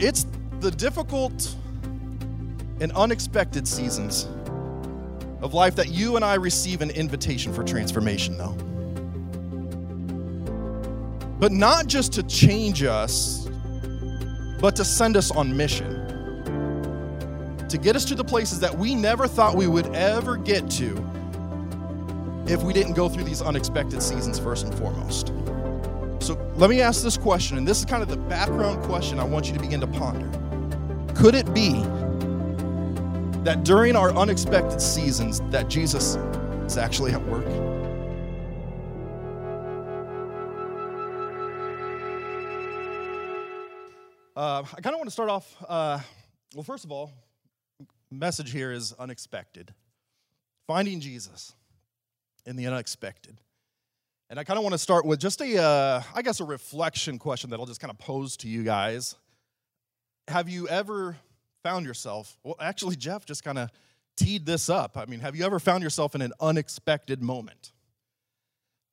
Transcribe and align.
It's 0.00 0.26
the 0.60 0.70
difficult 0.70 1.54
and 2.80 2.92
unexpected 2.92 3.66
seasons 3.66 4.28
of 5.40 5.54
life 5.54 5.74
that 5.76 5.88
you 5.88 6.14
and 6.14 6.24
I 6.24 6.34
receive 6.34 6.82
an 6.82 6.90
invitation 6.90 7.52
for 7.52 7.64
transformation, 7.64 8.38
though. 8.38 8.56
But 11.40 11.50
not 11.52 11.88
just 11.88 12.12
to 12.12 12.22
change 12.24 12.82
us, 12.84 13.48
but 14.60 14.76
to 14.76 14.84
send 14.84 15.16
us 15.16 15.30
on 15.32 15.56
mission. 15.56 15.94
To 17.68 17.78
get 17.78 17.96
us 17.96 18.04
to 18.06 18.14
the 18.14 18.24
places 18.24 18.60
that 18.60 18.76
we 18.76 18.94
never 18.94 19.26
thought 19.26 19.56
we 19.56 19.66
would 19.66 19.94
ever 19.94 20.36
get 20.36 20.70
to 20.72 21.04
if 22.46 22.62
we 22.62 22.72
didn't 22.72 22.94
go 22.94 23.08
through 23.08 23.24
these 23.24 23.42
unexpected 23.42 24.02
seasons 24.02 24.38
first 24.38 24.64
and 24.64 24.74
foremost. 24.76 25.32
So 26.28 26.36
let 26.56 26.68
me 26.68 26.82
ask 26.82 27.02
this 27.02 27.16
question, 27.16 27.56
and 27.56 27.66
this 27.66 27.78
is 27.78 27.86
kind 27.86 28.02
of 28.02 28.10
the 28.10 28.18
background 28.18 28.84
question 28.84 29.18
I 29.18 29.24
want 29.24 29.46
you 29.46 29.54
to 29.54 29.60
begin 29.60 29.80
to 29.80 29.86
ponder. 29.86 30.28
Could 31.14 31.34
it 31.34 31.54
be 31.54 31.70
that 33.44 33.64
during 33.64 33.96
our 33.96 34.10
unexpected 34.10 34.82
seasons 34.82 35.40
that 35.48 35.68
Jesus 35.68 36.16
is 36.66 36.76
actually 36.76 37.12
at 37.12 37.26
work? 37.28 37.46
Uh, 44.36 44.64
I 44.76 44.80
kind 44.82 44.92
of 44.92 44.98
want 44.98 45.06
to 45.06 45.10
start 45.10 45.30
off. 45.30 45.56
Uh, 45.66 45.98
well, 46.54 46.62
first 46.62 46.84
of 46.84 46.92
all, 46.92 47.10
message 48.10 48.52
here 48.52 48.70
is 48.70 48.92
unexpected. 48.98 49.72
Finding 50.66 51.00
Jesus 51.00 51.54
in 52.44 52.56
the 52.56 52.66
unexpected. 52.66 53.40
And 54.30 54.38
I 54.38 54.44
kind 54.44 54.58
of 54.58 54.62
want 54.62 54.74
to 54.74 54.78
start 54.78 55.06
with 55.06 55.20
just 55.20 55.40
a, 55.40 55.62
uh, 55.62 56.02
I 56.14 56.20
guess, 56.20 56.40
a 56.40 56.44
reflection 56.44 57.18
question 57.18 57.48
that 57.50 57.58
I'll 57.58 57.66
just 57.66 57.80
kind 57.80 57.90
of 57.90 57.98
pose 57.98 58.36
to 58.38 58.48
you 58.48 58.62
guys. 58.62 59.16
Have 60.28 60.50
you 60.50 60.68
ever 60.68 61.16
found 61.62 61.86
yourself, 61.86 62.36
well, 62.42 62.56
actually, 62.60 62.96
Jeff 62.96 63.24
just 63.24 63.42
kind 63.42 63.58
of 63.58 63.70
teed 64.18 64.44
this 64.44 64.68
up. 64.68 64.98
I 64.98 65.06
mean, 65.06 65.20
have 65.20 65.34
you 65.34 65.46
ever 65.46 65.58
found 65.58 65.82
yourself 65.82 66.14
in 66.14 66.20
an 66.20 66.32
unexpected 66.40 67.22
moment? 67.22 67.72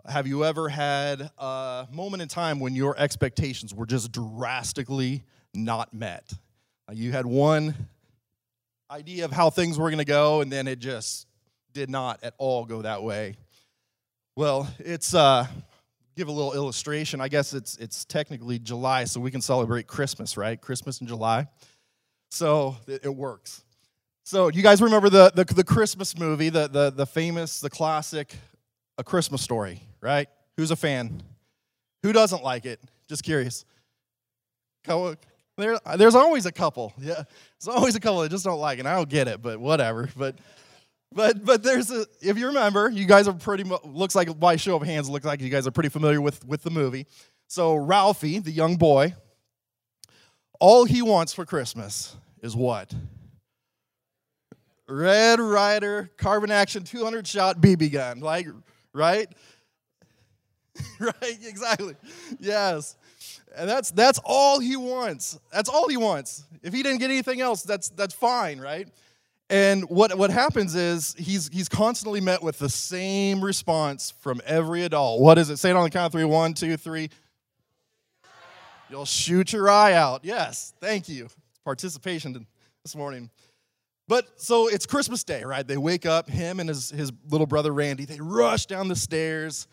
Have 0.07 0.27
you 0.27 0.45
ever 0.45 0.69
had 0.69 1.31
a 1.37 1.87
moment 1.91 2.21
in 2.21 2.29
time 2.29 2.59
when 2.59 2.75
your 2.75 2.97
expectations 2.97 3.73
were 3.73 3.85
just 3.85 4.11
drastically 4.11 5.23
not 5.53 5.93
met? 5.93 6.31
You 6.93 7.11
had 7.11 7.25
one 7.25 7.75
idea 8.89 9.25
of 9.25 9.31
how 9.31 9.49
things 9.49 9.79
were 9.79 9.89
going 9.89 9.97
to 9.97 10.05
go, 10.05 10.41
and 10.41 10.51
then 10.51 10.67
it 10.67 10.79
just 10.79 11.27
did 11.73 11.89
not 11.89 12.23
at 12.23 12.35
all 12.37 12.65
go 12.65 12.83
that 12.83 13.03
way. 13.03 13.35
Well, 14.37 14.67
it's 14.79 15.13
uh, 15.13 15.47
give 16.17 16.27
a 16.27 16.31
little 16.31 16.53
illustration. 16.53 17.21
I 17.21 17.29
guess 17.29 17.53
it's 17.53 17.77
it's 17.77 18.03
technically 18.03 18.59
July, 18.59 19.05
so 19.05 19.21
we 19.21 19.31
can 19.31 19.39
celebrate 19.39 19.87
Christmas, 19.87 20.35
right? 20.35 20.59
Christmas 20.59 20.99
in 20.99 21.07
July, 21.07 21.47
so 22.31 22.75
it, 22.85 23.05
it 23.05 23.15
works. 23.15 23.63
So 24.25 24.49
you 24.49 24.61
guys 24.61 24.81
remember 24.81 25.09
the, 25.09 25.31
the 25.33 25.45
the 25.45 25.63
Christmas 25.63 26.17
movie, 26.17 26.49
the 26.49 26.67
the 26.67 26.89
the 26.89 27.05
famous, 27.05 27.61
the 27.61 27.69
classic, 27.69 28.35
A 28.97 29.05
Christmas 29.05 29.41
Story, 29.41 29.81
right? 30.01 30.27
Who's 30.57 30.71
a 30.71 30.75
fan? 30.75 31.23
Who 32.03 32.11
doesn't 32.11 32.43
like 32.43 32.65
it? 32.65 32.81
Just 33.07 33.23
curious. 33.23 33.63
There, 35.57 35.79
there's 35.95 36.15
always 36.15 36.45
a 36.45 36.51
couple. 36.51 36.93
Yeah, 36.99 37.23
there's 37.63 37.73
always 37.73 37.95
a 37.95 38.01
couple 38.01 38.19
that 38.21 38.31
just 38.31 38.43
don't 38.43 38.59
like 38.59 38.79
it. 38.79 38.81
And 38.81 38.89
I 38.89 38.95
don't 38.95 39.07
get 39.07 39.29
it, 39.29 39.41
but 39.41 39.59
whatever. 39.59 40.09
But, 40.15 40.35
but, 41.15 41.43
but 41.45 41.63
there's 41.63 41.89
a. 41.89 42.05
If 42.21 42.37
you 42.37 42.47
remember, 42.47 42.89
you 42.89 43.05
guys 43.05 43.27
are 43.27 43.33
pretty. 43.33 43.63
Looks 43.83 44.15
like 44.15 44.37
by 44.39 44.57
show 44.57 44.75
of 44.75 44.83
hands, 44.83 45.09
looks 45.09 45.25
like 45.25 45.41
you 45.41 45.49
guys 45.49 45.65
are 45.65 45.71
pretty 45.71 45.89
familiar 45.89 46.21
with 46.21 46.45
with 46.45 46.61
the 46.63 46.69
movie. 46.69 47.07
So 47.47 47.75
Ralphie, 47.75 48.39
the 48.39 48.51
young 48.51 48.75
boy, 48.75 49.15
all 50.59 50.85
he 50.85 51.01
wants 51.01 51.33
for 51.33 51.45
Christmas 51.45 52.15
is 52.41 52.55
what? 52.55 52.93
Red 54.87 55.39
Ryder 55.39 56.11
carbine 56.17 56.51
action 56.51 56.83
200 56.83 57.25
shot 57.25 57.59
BB 57.59 57.91
gun. 57.91 58.19
Like, 58.19 58.47
right? 58.93 59.27
right, 60.99 61.13
exactly. 61.23 61.95
Yes. 62.39 62.97
And 63.55 63.69
that's 63.69 63.91
that's 63.91 64.19
all 64.23 64.59
he 64.59 64.75
wants. 64.75 65.39
That's 65.51 65.69
all 65.69 65.87
he 65.87 65.97
wants. 65.97 66.43
If 66.61 66.73
he 66.73 66.83
didn't 66.83 66.99
get 66.99 67.09
anything 67.09 67.41
else, 67.41 67.63
that's 67.63 67.89
that's 67.89 68.13
fine, 68.13 68.59
right? 68.59 68.87
And 69.49 69.87
what, 69.89 70.17
what 70.17 70.31
happens 70.31 70.73
is 70.73 71.15
he's 71.19 71.49
he's 71.49 71.69
constantly 71.69 72.19
met 72.19 72.41
with 72.41 72.57
the 72.57 72.69
same 72.69 73.43
response 73.43 74.11
from 74.19 74.41
every 74.45 74.83
adult. 74.83 75.21
What 75.21 75.37
is 75.37 75.51
it? 75.51 75.57
Say 75.57 75.69
it 75.69 75.75
on 75.75 75.83
the 75.83 75.91
count 75.91 76.07
of 76.07 76.11
three. 76.11 76.25
One, 76.25 76.53
two, 76.55 76.77
three. 76.77 77.09
You'll 78.89 79.05
shoot 79.05 79.53
your 79.53 79.69
eye 79.69 79.93
out. 79.93 80.25
Yes, 80.25 80.73
thank 80.79 81.07
you. 81.09 81.27
Participation 81.63 82.47
this 82.83 82.95
morning. 82.95 83.29
But 84.07 84.39
so 84.39 84.67
it's 84.67 84.85
Christmas 84.85 85.23
Day, 85.23 85.43
right? 85.43 85.67
They 85.67 85.77
wake 85.77 86.05
up, 86.05 86.29
him 86.29 86.59
and 86.59 86.69
his, 86.69 86.91
his 86.91 87.11
little 87.29 87.47
brother 87.47 87.73
Randy, 87.73 88.05
they 88.05 88.19
rush 88.19 88.67
down 88.67 88.87
the 88.87 88.95
stairs 88.95 89.67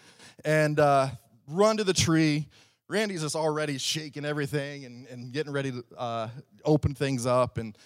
and 0.44 0.80
uh, 0.80 1.08
run 1.46 1.76
to 1.76 1.84
the 1.84 1.92
tree. 1.92 2.48
Randy's 2.88 3.20
just 3.20 3.36
already 3.36 3.76
shaking 3.76 4.24
everything 4.24 4.86
and, 4.86 5.06
and 5.08 5.32
getting 5.32 5.52
ready 5.52 5.72
to 5.72 5.84
uh, 5.98 6.28
open 6.64 6.94
things 6.94 7.26
up. 7.26 7.58
And 7.58 7.76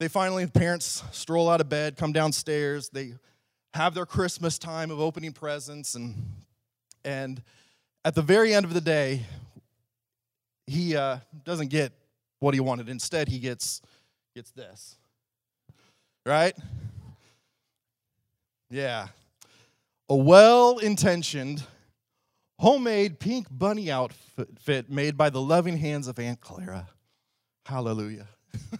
they 0.00 0.08
finally, 0.08 0.44
the 0.44 0.52
parents 0.52 1.02
stroll 1.12 1.48
out 1.48 1.60
of 1.60 1.68
bed, 1.68 1.96
come 1.96 2.12
downstairs. 2.12 2.88
They 2.88 3.14
have 3.74 3.94
their 3.94 4.06
Christmas 4.06 4.58
time 4.58 4.90
of 4.90 5.00
opening 5.00 5.32
presents. 5.32 5.94
And, 5.94 6.14
and 7.04 7.42
at 8.04 8.14
the 8.14 8.22
very 8.22 8.54
end 8.54 8.64
of 8.64 8.74
the 8.74 8.80
day, 8.80 9.22
he 10.66 10.96
uh, 10.96 11.18
doesn't 11.44 11.68
get 11.68 11.92
what 12.40 12.54
he 12.54 12.60
wanted. 12.60 12.88
Instead, 12.88 13.28
he 13.28 13.38
gets, 13.38 13.80
gets 14.34 14.50
this 14.50 14.96
right? 16.26 16.54
Yeah. 18.70 19.08
A 20.08 20.16
well 20.16 20.78
intentioned, 20.78 21.64
homemade 22.58 23.18
pink 23.20 23.46
bunny 23.50 23.90
outfit 23.90 24.90
made 24.90 25.16
by 25.16 25.30
the 25.30 25.40
loving 25.40 25.76
hands 25.76 26.08
of 26.08 26.18
Aunt 26.18 26.40
Clara. 26.40 26.88
Hallelujah. 27.66 28.28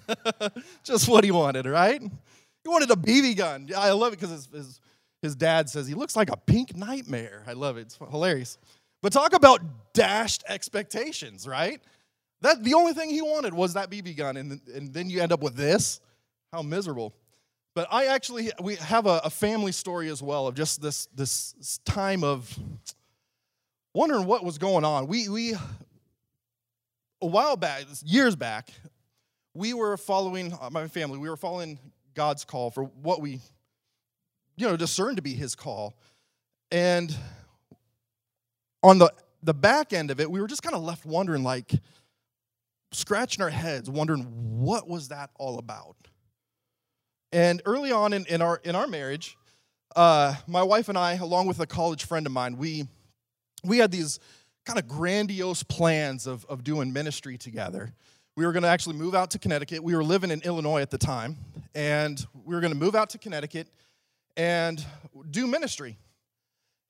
Just 0.85 1.09
what 1.09 1.25
he 1.25 1.31
wanted, 1.31 1.67
right? 1.67 2.01
He 2.01 2.69
wanted 2.69 2.91
a 2.91 2.97
BB 2.97 3.37
gun. 3.37 3.69
I 3.77 3.93
love 3.93 4.13
it 4.13 4.21
because 4.21 4.31
his, 4.31 4.49
his, 4.53 4.81
his 5.23 5.37
dad 5.37 5.69
says 5.69 5.87
he 5.87 5.95
looks 5.95 6.17
like 6.17 6.31
a 6.31 6.37
pink 6.37 6.77
nightmare. 6.77 7.43
I 7.47 7.53
love 7.53 7.77
it. 7.77 7.83
It's 7.83 7.97
hilarious. 7.97 8.59
But 9.03 9.13
talk 9.13 9.35
about 9.35 9.61
dashed 9.93 10.45
expectations, 10.49 11.47
right? 11.47 11.81
That 12.41 12.63
the 12.65 12.75
only 12.75 12.93
thing 12.93 13.11
he 13.11 13.23
wanted 13.23 13.55
was 13.55 13.75
that 13.75 13.91
BB 13.91 14.17
gun, 14.17 14.37
and, 14.37 14.61
and 14.75 14.93
then 14.93 15.11
you 15.11 15.21
end 15.21 15.33
up 15.33 15.43
with 15.43 15.57
this. 15.57 16.01
How 16.53 16.63
miserable. 16.63 17.15
But 17.75 17.89
I 17.91 18.07
actually, 18.07 18.53
we 18.63 18.77
have 18.77 19.07
a, 19.07 19.21
a, 19.25 19.31
family 19.31 19.73
story 19.73 20.09
as 20.09 20.23
well 20.23 20.47
of 20.47 20.55
just 20.55 20.81
this, 20.81 21.07
this 21.15 21.81
time 21.85 22.23
of 22.23 22.57
wondering 23.93 24.27
what 24.27 24.45
was 24.45 24.59
going 24.59 24.85
on. 24.85 25.09
We, 25.09 25.29
we, 25.29 25.55
a 27.21 27.27
while 27.27 27.57
back, 27.57 27.85
years 28.05 28.37
back, 28.37 28.71
we 29.55 29.73
were 29.73 29.97
following, 29.97 30.53
uh, 30.61 30.69
my 30.71 30.89
family, 30.89 31.19
we 31.19 31.31
were 31.31 31.37
following 31.37 31.79
God's 32.15 32.45
call 32.45 32.71
for 32.71 32.85
what 32.85 33.21
we, 33.21 33.41
you 34.57 34.69
know, 34.69 34.77
discerned 34.77 35.17
to 35.17 35.23
be 35.23 35.35
his 35.35 35.55
call. 35.55 35.95
And 36.71 37.17
on 38.83 38.99
the, 38.99 39.13
the 39.43 39.55
back 39.55 39.93
end 39.93 40.11
of 40.11 40.21
it, 40.21 40.31
we 40.31 40.41
were 40.41 40.49
just 40.49 40.63
kind 40.63 40.75
of 40.75 40.83
left 40.83 41.07
wondering, 41.07 41.45
like, 41.45 41.73
scratching 42.93 43.43
our 43.43 43.51
heads, 43.51 43.89
wondering 43.89 44.23
what 44.61 44.89
was 44.89 45.09
that 45.09 45.31
all 45.39 45.59
about? 45.59 45.97
And 47.33 47.63
early 47.65 47.93
on 47.93 48.13
in, 48.13 48.27
in, 48.27 48.43
our, 48.43 48.61
in 48.65 48.75
our 48.77 48.87
marriage, 48.87 49.37
uh, 49.97 50.35
my 50.47 50.63
wife 50.63 50.89
and 50.89 50.99
I, 50.99 51.15
along 51.15 51.47
with 51.47 51.61
a 51.61 51.67
college 51.67 52.05
friend 52.05 52.27
of 52.27 52.33
mine, 52.33 52.57
we, 52.57 52.87
we 53.65 53.79
had 53.79 53.91
these 53.91 54.19
kind 54.65 54.79
of 54.79 54.89
grandiose 54.89 55.63
plans 55.63 56.27
of, 56.27 56.45
of 56.47 56.65
doing 56.65 56.93
ministry 56.93 57.37
together. 57.37 57.93
We 58.37 58.45
were 58.45 58.51
going 58.51 58.65
to 58.65 58.69
actually 58.69 58.97
move 58.97 59.15
out 59.15 59.31
to 59.31 59.39
Connecticut. 59.39 59.85
We 59.85 59.95
were 59.95 60.03
living 60.03 60.33
in 60.33 60.41
Illinois 60.41 60.83
at 60.83 60.91
the 60.91 60.99
time, 60.99 61.37
and 61.73 62.25
we 62.45 62.53
were 62.53 62.61
going 62.61 62.73
to 62.73 62.79
move 62.79 62.97
out 62.97 63.11
to 63.11 63.19
Connecticut 63.19 63.69
and 64.37 64.85
do 65.31 65.47
ministry. 65.47 65.99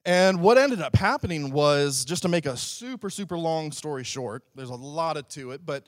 And 0.07 0.41
what 0.41 0.57
ended 0.57 0.81
up 0.81 0.97
happening 0.97 1.51
was, 1.51 2.07
just 2.07 2.23
to 2.23 2.29
make 2.29 2.47
a 2.47 2.57
super, 2.57 3.11
super 3.11 3.37
long 3.37 3.73
story 3.73 4.05
short, 4.05 4.43
there's 4.55 4.71
a 4.71 4.75
lot 4.75 5.19
of 5.19 5.29
to 5.31 5.51
it, 5.51 5.67
but 5.67 5.87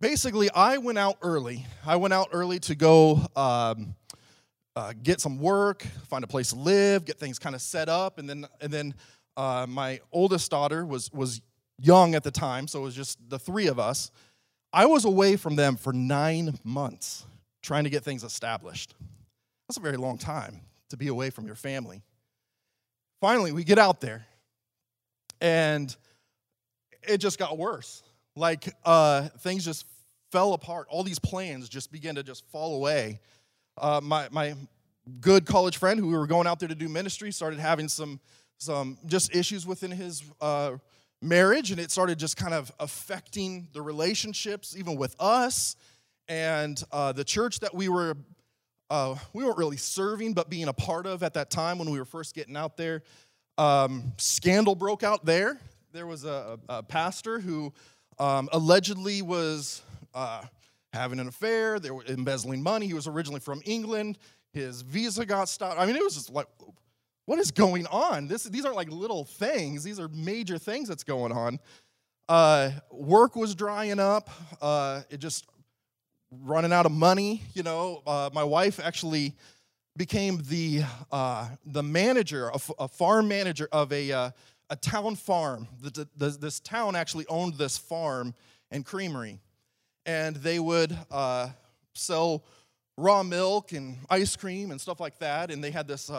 basically, 0.00 0.50
I 0.50 0.78
went 0.78 0.96
out 0.96 1.18
early. 1.20 1.66
I 1.86 1.96
went 1.96 2.14
out 2.14 2.28
early 2.32 2.58
to 2.60 2.74
go 2.74 3.20
um, 3.36 3.94
uh, 4.76 4.94
get 5.02 5.20
some 5.20 5.38
work, 5.40 5.82
find 6.08 6.24
a 6.24 6.26
place 6.26 6.50
to 6.50 6.56
live, 6.56 7.04
get 7.04 7.18
things 7.18 7.38
kind 7.38 7.54
of 7.54 7.60
set 7.60 7.90
up, 7.90 8.18
and 8.18 8.26
then 8.26 8.46
and 8.62 8.72
then 8.72 8.94
uh, 9.36 9.66
my 9.68 10.00
oldest 10.10 10.50
daughter 10.50 10.86
was 10.86 11.12
was 11.12 11.42
young 11.78 12.14
at 12.14 12.22
the 12.22 12.30
time, 12.30 12.66
so 12.66 12.80
it 12.80 12.82
was 12.84 12.94
just 12.94 13.18
the 13.28 13.38
three 13.38 13.66
of 13.66 13.78
us. 13.78 14.10
I 14.72 14.86
was 14.86 15.04
away 15.04 15.36
from 15.36 15.56
them 15.56 15.76
for 15.76 15.92
nine 15.92 16.58
months 16.62 17.24
trying 17.62 17.84
to 17.84 17.90
get 17.90 18.04
things 18.04 18.24
established. 18.24 18.94
That's 19.68 19.76
a 19.76 19.80
very 19.80 19.96
long 19.96 20.18
time 20.18 20.60
to 20.90 20.96
be 20.96 21.08
away 21.08 21.30
from 21.30 21.46
your 21.46 21.54
family. 21.54 22.02
Finally, 23.20 23.52
we 23.52 23.64
get 23.64 23.78
out 23.78 24.00
there, 24.00 24.26
and 25.40 25.94
it 27.02 27.18
just 27.18 27.38
got 27.38 27.58
worse. 27.58 28.02
Like 28.36 28.74
uh, 28.84 29.28
things 29.40 29.64
just 29.64 29.86
fell 30.32 30.52
apart. 30.52 30.86
All 30.88 31.02
these 31.02 31.18
plans 31.18 31.68
just 31.68 31.90
began 31.92 32.14
to 32.14 32.22
just 32.22 32.44
fall 32.50 32.76
away. 32.76 33.20
Uh, 33.76 34.00
my, 34.02 34.28
my 34.30 34.54
good 35.20 35.46
college 35.46 35.76
friend 35.78 35.98
who 35.98 36.06
we 36.06 36.16
were 36.16 36.26
going 36.26 36.46
out 36.46 36.60
there 36.60 36.68
to 36.68 36.74
do 36.74 36.88
ministry 36.88 37.32
started 37.32 37.58
having 37.58 37.88
some, 37.88 38.20
some 38.58 38.98
just 39.06 39.34
issues 39.34 39.66
within 39.66 39.90
his 39.90 40.22
uh, 40.40 40.72
marriage, 41.22 41.70
and 41.70 41.80
it 41.80 41.90
started 41.90 42.18
just 42.18 42.36
kind 42.36 42.54
of 42.54 42.72
affecting 42.80 43.68
the 43.72 43.82
relationships, 43.82 44.76
even 44.76 44.96
with 44.96 45.14
us 45.20 45.76
and 46.28 46.82
uh, 46.92 47.12
the 47.12 47.24
church 47.24 47.60
that 47.60 47.74
we 47.74 47.88
were 47.88 48.16
uh, 48.90 49.14
we 49.32 49.44
weren't 49.44 49.56
really 49.56 49.76
serving, 49.76 50.34
but 50.34 50.50
being 50.50 50.66
a 50.66 50.72
part 50.72 51.06
of 51.06 51.22
at 51.22 51.34
that 51.34 51.48
time 51.48 51.78
when 51.78 51.90
we 51.90 51.98
were 51.98 52.04
first 52.04 52.34
getting 52.34 52.56
out 52.56 52.76
there. 52.76 53.02
Um, 53.56 54.12
scandal 54.16 54.74
broke 54.74 55.04
out 55.04 55.24
there. 55.24 55.60
There 55.92 56.06
was 56.06 56.24
a, 56.24 56.58
a 56.68 56.82
pastor 56.82 57.38
who 57.38 57.72
um, 58.18 58.48
allegedly 58.52 59.22
was 59.22 59.82
uh, 60.12 60.42
having 60.92 61.20
an 61.20 61.28
affair. 61.28 61.78
They 61.78 61.92
were 61.92 62.04
embezzling 62.08 62.62
money. 62.62 62.86
He 62.86 62.94
was 62.94 63.06
originally 63.06 63.40
from 63.40 63.62
England. 63.64 64.18
His 64.52 64.82
visa 64.82 65.24
got 65.24 65.48
stopped. 65.48 65.78
I 65.78 65.86
mean, 65.86 65.94
it 65.94 66.02
was 66.02 66.14
just 66.14 66.30
like, 66.30 66.48
what 67.30 67.38
is 67.38 67.52
going 67.52 67.86
on? 67.86 68.26
This, 68.26 68.42
these 68.42 68.64
aren't 68.64 68.76
like 68.76 68.90
little 68.90 69.24
things. 69.24 69.84
These 69.84 70.00
are 70.00 70.08
major 70.08 70.58
things 70.58 70.88
that's 70.88 71.04
going 71.04 71.30
on. 71.30 71.60
Uh, 72.28 72.72
work 72.90 73.36
was 73.36 73.54
drying 73.54 74.00
up. 74.00 74.28
Uh, 74.60 75.02
it 75.10 75.18
just 75.18 75.46
running 76.32 76.72
out 76.72 76.86
of 76.86 76.92
money. 76.92 77.44
You 77.54 77.62
know, 77.62 78.02
uh, 78.04 78.30
my 78.32 78.42
wife 78.42 78.80
actually 78.82 79.36
became 79.96 80.42
the 80.48 80.82
uh, 81.12 81.50
the 81.64 81.84
manager, 81.84 82.48
a, 82.48 82.58
a, 82.80 82.88
farm 82.88 83.28
manager 83.28 83.68
of 83.70 83.92
a 83.92 84.10
uh, 84.10 84.30
a 84.68 84.74
town 84.74 85.14
farm. 85.14 85.68
The, 85.80 86.08
the, 86.16 86.30
this 86.30 86.58
town 86.58 86.96
actually 86.96 87.26
owned 87.28 87.54
this 87.54 87.78
farm 87.78 88.34
and 88.72 88.84
creamery, 88.84 89.38
and 90.04 90.34
they 90.34 90.58
would 90.58 90.98
uh, 91.12 91.50
sell 91.94 92.42
raw 92.96 93.22
milk 93.22 93.70
and 93.70 93.98
ice 94.10 94.34
cream 94.34 94.72
and 94.72 94.80
stuff 94.80 94.98
like 94.98 95.20
that. 95.20 95.52
And 95.52 95.62
they 95.62 95.70
had 95.70 95.86
this 95.86 96.10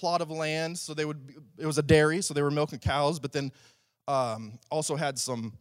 plot 0.00 0.20
of 0.22 0.30
land, 0.30 0.78
so 0.78 0.94
they 0.94 1.04
would. 1.04 1.34
It 1.58 1.66
was 1.66 1.78
a 1.78 1.82
dairy, 1.82 2.22
so 2.22 2.32
they 2.32 2.42
were 2.42 2.50
milking 2.50 2.78
cows, 2.78 3.18
but 3.18 3.32
then 3.32 3.52
um, 4.08 4.58
also 4.70 4.96
had 4.96 5.18
some 5.18 5.52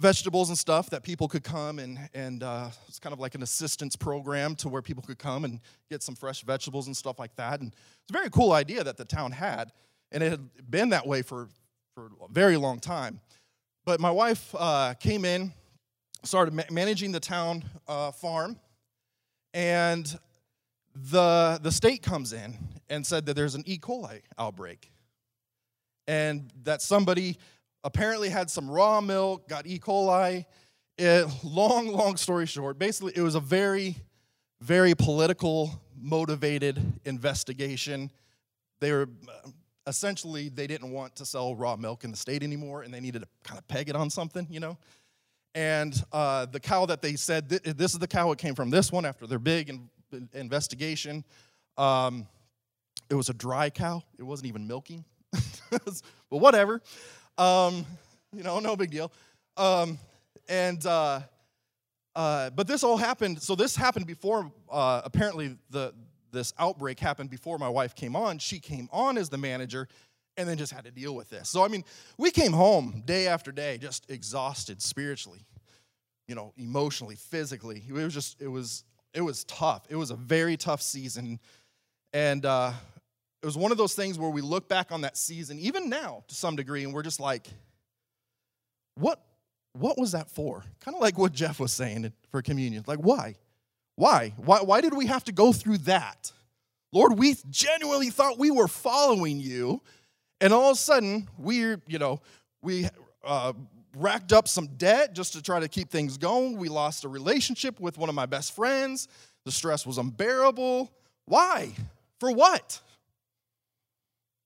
vegetables 0.00 0.48
and 0.48 0.58
stuff 0.58 0.90
that 0.90 1.02
people 1.02 1.26
could 1.26 1.42
come 1.42 1.78
and, 1.80 1.98
and 2.14 2.42
uh, 2.42 2.70
it's 2.86 3.00
kind 3.00 3.12
of 3.12 3.18
like 3.18 3.34
an 3.34 3.42
assistance 3.42 3.96
program 3.96 4.54
to 4.54 4.68
where 4.68 4.80
people 4.82 5.02
could 5.02 5.18
come 5.18 5.44
and 5.44 5.60
get 5.90 6.02
some 6.02 6.14
fresh 6.14 6.42
vegetables 6.42 6.86
and 6.86 6.96
stuff 6.96 7.18
like 7.18 7.34
that. 7.36 7.60
And 7.60 7.72
it's 7.72 8.10
a 8.10 8.12
very 8.12 8.30
cool 8.30 8.52
idea 8.52 8.84
that 8.84 8.96
the 8.96 9.04
town 9.04 9.32
had, 9.32 9.72
and 10.12 10.22
it 10.22 10.30
had 10.30 10.48
been 10.70 10.90
that 10.90 11.06
way 11.06 11.22
for, 11.22 11.48
for 11.94 12.10
a 12.22 12.32
very 12.32 12.56
long 12.56 12.78
time. 12.78 13.20
But 13.84 13.98
my 14.00 14.10
wife 14.10 14.54
uh, 14.56 14.94
came 14.94 15.24
in, 15.24 15.52
started 16.22 16.54
ma- 16.54 16.62
managing 16.70 17.10
the 17.10 17.20
town 17.20 17.64
uh, 17.88 18.12
farm, 18.12 18.56
and 19.52 20.16
the, 21.10 21.60
the 21.62 21.72
state 21.72 22.02
comes 22.02 22.32
in 22.32 22.56
and 22.88 23.06
said 23.06 23.26
that 23.26 23.34
there's 23.34 23.54
an 23.54 23.62
E. 23.66 23.78
coli 23.78 24.20
outbreak. 24.38 24.90
And 26.06 26.50
that 26.64 26.82
somebody 26.82 27.36
apparently 27.84 28.28
had 28.30 28.50
some 28.50 28.70
raw 28.70 29.00
milk, 29.00 29.48
got 29.48 29.66
E. 29.66 29.78
coli. 29.78 30.44
It, 30.96 31.28
long, 31.44 31.88
long 31.88 32.16
story 32.16 32.46
short, 32.46 32.78
basically, 32.78 33.12
it 33.14 33.20
was 33.20 33.36
a 33.36 33.40
very, 33.40 33.96
very 34.60 34.94
political 34.94 35.80
motivated 36.00 36.80
investigation. 37.04 38.10
They 38.80 38.92
were 38.92 39.08
essentially, 39.86 40.48
they 40.48 40.66
didn't 40.66 40.90
want 40.90 41.16
to 41.16 41.24
sell 41.24 41.54
raw 41.54 41.76
milk 41.76 42.04
in 42.04 42.10
the 42.10 42.16
state 42.16 42.42
anymore, 42.42 42.82
and 42.82 42.92
they 42.92 43.00
needed 43.00 43.22
to 43.22 43.28
kind 43.44 43.58
of 43.58 43.66
peg 43.68 43.88
it 43.88 43.96
on 43.96 44.10
something, 44.10 44.46
you 44.50 44.60
know? 44.60 44.76
And 45.54 45.94
uh, 46.12 46.46
the 46.46 46.60
cow 46.60 46.86
that 46.86 47.00
they 47.00 47.14
said, 47.14 47.48
this 47.48 47.92
is 47.92 47.98
the 47.98 48.06
cow 48.06 48.30
it 48.32 48.38
came 48.38 48.54
from, 48.54 48.70
this 48.70 48.92
one, 48.92 49.04
after 49.04 49.26
they're 49.26 49.38
big 49.38 49.70
in, 49.70 49.88
investigation, 50.32 51.24
um, 51.76 52.26
it 53.10 53.14
was 53.14 53.28
a 53.28 53.34
dry 53.34 53.70
cow. 53.70 54.02
It 54.18 54.22
wasn't 54.22 54.48
even 54.48 54.66
milking. 54.66 55.04
but 55.70 56.02
whatever. 56.30 56.82
Um, 57.36 57.86
you 58.32 58.42
know, 58.42 58.60
no 58.60 58.76
big 58.76 58.90
deal. 58.90 59.12
Um, 59.56 59.98
and 60.48 60.84
uh, 60.86 61.20
uh, 62.14 62.50
but 62.50 62.66
this 62.66 62.82
all 62.82 62.96
happened. 62.96 63.42
So 63.42 63.54
this 63.54 63.76
happened 63.76 64.06
before. 64.06 64.50
Uh, 64.70 65.02
apparently, 65.04 65.56
the 65.70 65.94
this 66.30 66.52
outbreak 66.58 67.00
happened 67.00 67.30
before 67.30 67.58
my 67.58 67.68
wife 67.68 67.94
came 67.94 68.14
on. 68.14 68.38
She 68.38 68.58
came 68.58 68.88
on 68.92 69.16
as 69.16 69.28
the 69.28 69.38
manager, 69.38 69.88
and 70.36 70.48
then 70.48 70.58
just 70.58 70.72
had 70.72 70.84
to 70.84 70.90
deal 70.90 71.14
with 71.14 71.30
this. 71.30 71.48
So 71.48 71.64
I 71.64 71.68
mean, 71.68 71.84
we 72.16 72.30
came 72.30 72.52
home 72.52 73.02
day 73.06 73.28
after 73.28 73.52
day, 73.52 73.78
just 73.78 74.10
exhausted 74.10 74.82
spiritually, 74.82 75.44
you 76.26 76.34
know, 76.34 76.52
emotionally, 76.56 77.16
physically. 77.16 77.82
It 77.86 77.92
was 77.92 78.14
just 78.14 78.40
it 78.40 78.48
was 78.48 78.84
it 79.14 79.20
was 79.20 79.44
tough. 79.44 79.86
It 79.88 79.96
was 79.96 80.10
a 80.10 80.16
very 80.16 80.56
tough 80.56 80.82
season, 80.82 81.40
and 82.12 82.44
uh, 82.44 82.72
it 83.42 83.46
was 83.46 83.56
one 83.56 83.72
of 83.72 83.78
those 83.78 83.94
things 83.94 84.18
where 84.18 84.30
we 84.30 84.40
look 84.40 84.68
back 84.68 84.92
on 84.92 85.02
that 85.02 85.16
season, 85.16 85.58
even 85.58 85.88
now 85.88 86.24
to 86.28 86.34
some 86.34 86.56
degree, 86.56 86.84
and 86.84 86.92
we're 86.92 87.02
just 87.02 87.20
like, 87.20 87.46
what, 88.96 89.22
what 89.72 89.98
was 89.98 90.12
that 90.12 90.30
for? 90.30 90.64
Kind 90.80 90.94
of 90.94 91.00
like 91.00 91.18
what 91.18 91.32
Jeff 91.32 91.60
was 91.60 91.72
saying 91.72 92.12
for 92.30 92.42
communion. 92.42 92.84
Like, 92.86 92.98
why? 92.98 93.36
Why? 93.96 94.34
Why, 94.36 94.60
why 94.60 94.80
did 94.80 94.96
we 94.96 95.06
have 95.06 95.24
to 95.24 95.32
go 95.32 95.52
through 95.52 95.78
that? 95.78 96.32
Lord, 96.92 97.18
we 97.18 97.36
genuinely 97.50 98.10
thought 98.10 98.38
we 98.38 98.50
were 98.50 98.68
following 98.68 99.40
you, 99.40 99.82
and 100.40 100.52
all 100.52 100.70
of 100.70 100.76
a 100.76 100.80
sudden, 100.80 101.28
we're, 101.36 101.80
you 101.86 101.98
know, 101.98 102.20
we 102.62 102.88
uh, 103.24 103.52
racked 103.98 104.32
up 104.32 104.48
some 104.48 104.66
debt 104.76 105.14
just 105.14 105.32
to 105.34 105.42
try 105.42 105.60
to 105.60 105.68
keep 105.68 105.90
things 105.90 106.16
going. 106.16 106.56
We 106.56 106.68
lost 106.68 107.04
a 107.04 107.08
relationship 107.08 107.80
with 107.80 107.98
one 107.98 108.08
of 108.08 108.14
my 108.14 108.26
best 108.26 108.54
friends. 108.54 109.08
The 109.44 109.52
stress 109.52 109.86
was 109.86 109.98
unbearable. 109.98 110.90
Why? 111.26 111.72
For 112.20 112.32
what? 112.32 112.80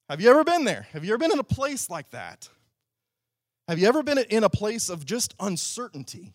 Have 0.09 0.21
you 0.21 0.31
ever 0.31 0.45
been 0.45 0.65
there? 0.65 0.87
Have 0.93 1.05
you 1.05 1.13
ever 1.13 1.19
been 1.19 1.33
in 1.33 1.39
a 1.39 1.45
place 1.45 1.89
like 1.89 2.11
that? 2.11 2.49
Have 3.69 3.79
you 3.79 3.87
ever 3.87 4.03
been 4.03 4.19
in 4.19 4.45
a 4.45 4.51
place 4.51 4.89
of 4.89 5.07
just 5.07 5.35
uncertainty? 5.41 6.33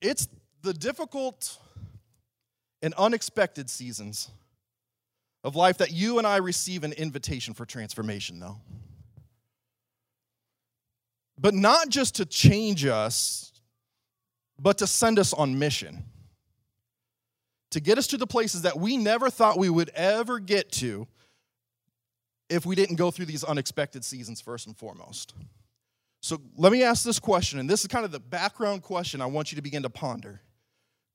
It's 0.00 0.28
the 0.62 0.74
difficult 0.74 1.58
and 2.82 2.94
unexpected 2.94 3.70
seasons 3.70 4.30
of 5.42 5.56
life 5.56 5.78
that 5.78 5.92
you 5.92 6.18
and 6.18 6.26
I 6.26 6.38
receive 6.38 6.84
an 6.84 6.92
invitation 6.92 7.54
for 7.54 7.64
transformation, 7.66 8.40
though. 8.40 8.56
But 11.38 11.54
not 11.54 11.88
just 11.88 12.16
to 12.16 12.26
change 12.26 12.84
us, 12.84 13.52
but 14.58 14.78
to 14.78 14.86
send 14.86 15.18
us 15.18 15.32
on 15.32 15.58
mission 15.58 16.04
to 17.74 17.80
get 17.80 17.98
us 17.98 18.06
to 18.06 18.16
the 18.16 18.26
places 18.26 18.62
that 18.62 18.78
we 18.78 18.96
never 18.96 19.28
thought 19.28 19.58
we 19.58 19.68
would 19.68 19.90
ever 19.96 20.38
get 20.38 20.70
to 20.70 21.08
if 22.48 22.64
we 22.64 22.76
didn't 22.76 22.94
go 22.94 23.10
through 23.10 23.24
these 23.24 23.42
unexpected 23.42 24.04
seasons 24.04 24.40
first 24.40 24.68
and 24.68 24.76
foremost. 24.76 25.34
So 26.22 26.40
let 26.56 26.70
me 26.70 26.84
ask 26.84 27.04
this 27.04 27.18
question, 27.18 27.58
and 27.58 27.68
this 27.68 27.80
is 27.80 27.88
kind 27.88 28.04
of 28.04 28.12
the 28.12 28.20
background 28.20 28.82
question 28.82 29.20
I 29.20 29.26
want 29.26 29.50
you 29.50 29.56
to 29.56 29.62
begin 29.62 29.82
to 29.82 29.90
ponder. 29.90 30.40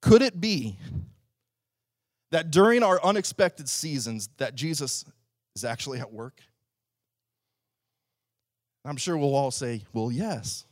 Could 0.01 0.21
it 0.21 0.41
be 0.41 0.77
that 2.31 2.51
during 2.51 2.83
our 2.83 3.01
unexpected 3.05 3.69
seasons 3.69 4.27
that 4.35 4.53
Jesus 4.53 5.05
is 5.55 5.63
actually 5.63 5.99
at 6.01 6.11
work? 6.11 6.41
I'm 8.85 8.97
sure 8.97 9.17
we'll 9.17 9.35
all 9.35 9.51
say, 9.51 9.83
well, 9.93 10.11
yes, 10.11 10.65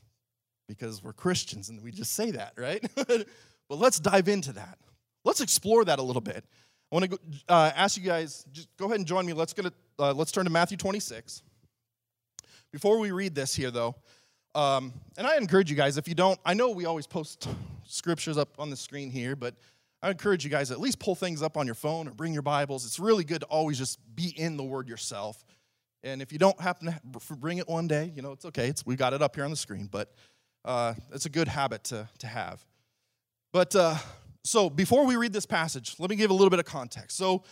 because 0.67 1.03
we're 1.03 1.13
Christians 1.13 1.69
and 1.69 1.81
we 1.81 1.91
just 1.91 2.13
say 2.13 2.31
that, 2.31 2.53
right? 2.57 2.83
but 2.95 3.25
let's 3.69 3.99
dive 3.99 4.27
into 4.27 4.53
that. 4.53 4.77
Let's 5.23 5.41
explore 5.41 5.85
that 5.85 5.99
a 5.99 6.03
little 6.03 6.21
bit. 6.21 6.45
I 6.91 6.95
want 6.95 7.11
to 7.11 7.19
uh, 7.49 7.71
ask 7.75 7.97
you 7.97 8.03
guys, 8.03 8.45
just 8.53 8.69
go 8.77 8.85
ahead 8.85 8.97
and 8.97 9.05
join 9.05 9.25
me. 9.25 9.33
Let's, 9.33 9.53
go 9.53 9.63
to, 9.63 9.73
uh, 9.99 10.13
let's 10.13 10.31
turn 10.31 10.45
to 10.45 10.51
Matthew 10.51 10.77
26. 10.77 11.43
Before 12.71 12.97
we 12.99 13.11
read 13.11 13.35
this 13.35 13.53
here, 13.53 13.71
though, 13.71 13.95
um, 14.55 14.93
and 15.17 15.27
I 15.27 15.37
encourage 15.37 15.69
you 15.69 15.75
guys, 15.75 15.97
if 15.97 16.07
you 16.07 16.15
don't, 16.15 16.39
I 16.45 16.53
know 16.53 16.71
we 16.71 16.85
always 16.85 17.07
post 17.07 17.47
scriptures 17.85 18.37
up 18.37 18.49
on 18.57 18.69
the 18.69 18.77
screen 18.77 19.09
here, 19.09 19.35
but 19.35 19.53
I 20.01 20.09
encourage 20.09 20.43
you 20.43 20.49
guys 20.49 20.71
at 20.71 20.79
least 20.79 20.99
pull 20.99 21.15
things 21.15 21.41
up 21.41 21.57
on 21.57 21.65
your 21.65 21.75
phone 21.75 22.07
or 22.07 22.11
bring 22.11 22.33
your 22.33 22.41
Bibles. 22.41 22.85
It's 22.85 22.99
really 22.99 23.23
good 23.23 23.41
to 23.41 23.47
always 23.47 23.77
just 23.77 23.99
be 24.15 24.33
in 24.37 24.55
the 24.55 24.63
Word 24.63 24.87
yourself. 24.87 25.43
And 26.03 26.21
if 26.21 26.31
you 26.31 26.39
don't 26.39 26.59
happen 26.59 26.87
to 26.93 27.35
bring 27.35 27.57
it 27.57 27.67
one 27.67 27.87
day, 27.87 28.11
you 28.15 28.21
know, 28.21 28.31
it's 28.31 28.45
okay. 28.45 28.67
It's, 28.67 28.85
we 28.85 28.95
got 28.95 29.13
it 29.13 29.21
up 29.21 29.35
here 29.35 29.43
on 29.43 29.51
the 29.51 29.57
screen, 29.57 29.87
but 29.91 30.13
uh, 30.63 30.93
it's 31.11 31.25
a 31.25 31.29
good 31.29 31.47
habit 31.47 31.83
to, 31.85 32.07
to 32.19 32.27
have. 32.27 32.63
But 33.51 33.75
uh, 33.75 33.95
so 34.43 34.69
before 34.69 35.05
we 35.05 35.15
read 35.15 35.33
this 35.33 35.45
passage, 35.45 35.95
let 35.99 36.09
me 36.09 36.15
give 36.15 36.29
a 36.29 36.33
little 36.33 36.49
bit 36.49 36.59
of 36.59 36.65
context. 36.65 37.17
So 37.17 37.43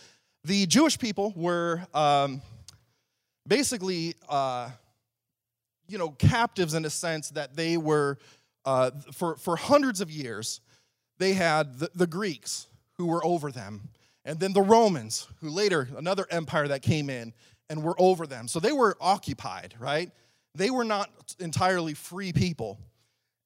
the 0.44 0.66
Jewish 0.66 0.98
people 0.98 1.32
were 1.34 1.86
um, 1.92 2.40
basically, 3.46 4.14
uh, 4.28 4.70
you 5.88 5.98
know, 5.98 6.10
captives 6.10 6.74
in 6.74 6.84
a 6.84 6.90
sense 6.90 7.30
that 7.30 7.56
they 7.56 7.76
were, 7.76 8.18
uh, 8.64 8.92
for, 9.12 9.36
for 9.36 9.56
hundreds 9.56 10.00
of 10.00 10.10
years, 10.10 10.60
they 11.18 11.32
had 11.32 11.78
the, 11.78 11.90
the 11.94 12.06
Greeks 12.06 12.66
who 12.94 13.06
were 13.06 13.24
over 13.24 13.50
them, 13.50 13.88
and 14.24 14.40
then 14.40 14.52
the 14.52 14.62
Romans, 14.62 15.28
who 15.40 15.48
later, 15.48 15.88
another 15.96 16.26
empire 16.30 16.68
that 16.68 16.82
came 16.82 17.10
in 17.10 17.32
and 17.68 17.82
were 17.82 17.94
over 17.98 18.26
them. 18.26 18.48
So 18.48 18.60
they 18.60 18.72
were 18.72 18.96
occupied, 19.00 19.74
right? 19.78 20.10
They 20.54 20.70
were 20.70 20.84
not 20.84 21.10
entirely 21.38 21.94
free 21.94 22.32
people. 22.32 22.78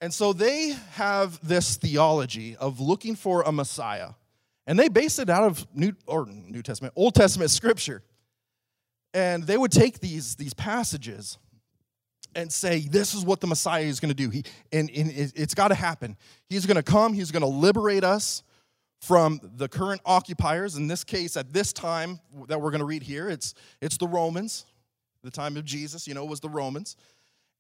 And 0.01 0.13
so 0.13 0.33
they 0.33 0.77
have 0.93 1.47
this 1.47 1.77
theology 1.77 2.57
of 2.57 2.81
looking 2.81 3.17
for 3.17 3.43
a 3.43 3.53
Messiah. 3.53 4.11
And 4.67 4.79
they 4.79 4.89
base 4.89 5.19
it 5.19 5.29
out 5.29 5.45
of 5.45 5.67
New 5.75 5.95
or 6.07 6.27
New 6.27 6.63
Testament, 6.63 6.95
Old 6.97 7.15
Testament 7.15 7.51
scripture. 7.51 8.03
And 9.13 9.45
they 9.45 9.59
would 9.59 9.73
take 9.73 10.01
these, 10.01 10.37
these 10.37 10.55
passages 10.55 11.39
and 12.35 12.53
say, 12.53 12.81
This 12.81 13.15
is 13.15 13.25
what 13.25 13.41
the 13.41 13.47
Messiah 13.47 13.83
is 13.83 14.01
going 14.01 14.11
to 14.11 14.15
do. 14.15 14.31
He, 14.31 14.45
and, 14.73 14.89
and 14.91 15.11
it's 15.13 15.55
got 15.55 15.69
to 15.69 15.75
happen. 15.75 16.17
He's 16.49 16.67
going 16.67 16.77
to 16.77 16.83
come, 16.83 17.13
he's 17.13 17.33
going 17.33 17.43
to 17.43 17.49
liberate 17.49 18.05
us 18.05 18.43
from 19.01 19.41
the 19.57 19.69
current 19.69 20.01
occupiers. 20.05 20.77
In 20.77 20.87
this 20.87 21.05
case, 21.05 21.37
at 21.37 21.53
this 21.53 21.73
time 21.73 22.21
that 22.49 22.61
we're 22.61 22.71
going 22.71 22.81
to 22.81 22.87
read 22.87 23.03
here, 23.03 23.29
it's, 23.29 23.55
it's 23.81 23.97
the 23.97 24.07
Romans. 24.07 24.67
The 25.23 25.31
time 25.31 25.57
of 25.57 25.65
Jesus, 25.65 26.07
you 26.07 26.15
know, 26.15 26.25
was 26.25 26.41
the 26.41 26.49
Romans. 26.49 26.97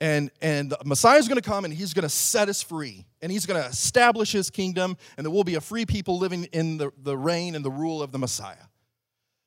And, 0.02 0.30
and 0.40 0.70
the 0.70 0.78
Messiah 0.84 1.18
is 1.18 1.28
going 1.28 1.40
to 1.40 1.46
come 1.46 1.64
and 1.64 1.74
he's 1.74 1.92
going 1.92 2.04
to 2.04 2.08
set 2.08 2.48
us 2.48 2.62
free. 2.62 3.04
And 3.20 3.30
he's 3.30 3.46
going 3.46 3.60
to 3.62 3.68
establish 3.68 4.32
his 4.32 4.48
kingdom, 4.50 4.96
and 5.16 5.26
there 5.26 5.30
will 5.30 5.44
be 5.44 5.56
a 5.56 5.60
free 5.60 5.84
people 5.84 6.18
living 6.18 6.44
in 6.52 6.78
the, 6.78 6.90
the 7.02 7.16
reign 7.16 7.54
and 7.54 7.64
the 7.64 7.70
rule 7.70 8.02
of 8.02 8.12
the 8.12 8.18
Messiah. 8.18 8.56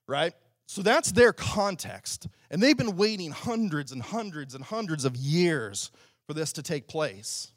Right? 0.07 0.33
So 0.67 0.81
that's 0.81 1.11
their 1.11 1.33
context. 1.33 2.27
And 2.51 2.61
they've 2.61 2.77
been 2.77 2.95
waiting 2.95 3.31
hundreds 3.31 3.91
and 3.91 4.01
hundreds 4.01 4.55
and 4.55 4.63
hundreds 4.63 5.05
of 5.05 5.15
years 5.15 5.91
for 6.27 6.33
this 6.33 6.53
to 6.53 6.63
take 6.63 6.87
place. 6.87 7.51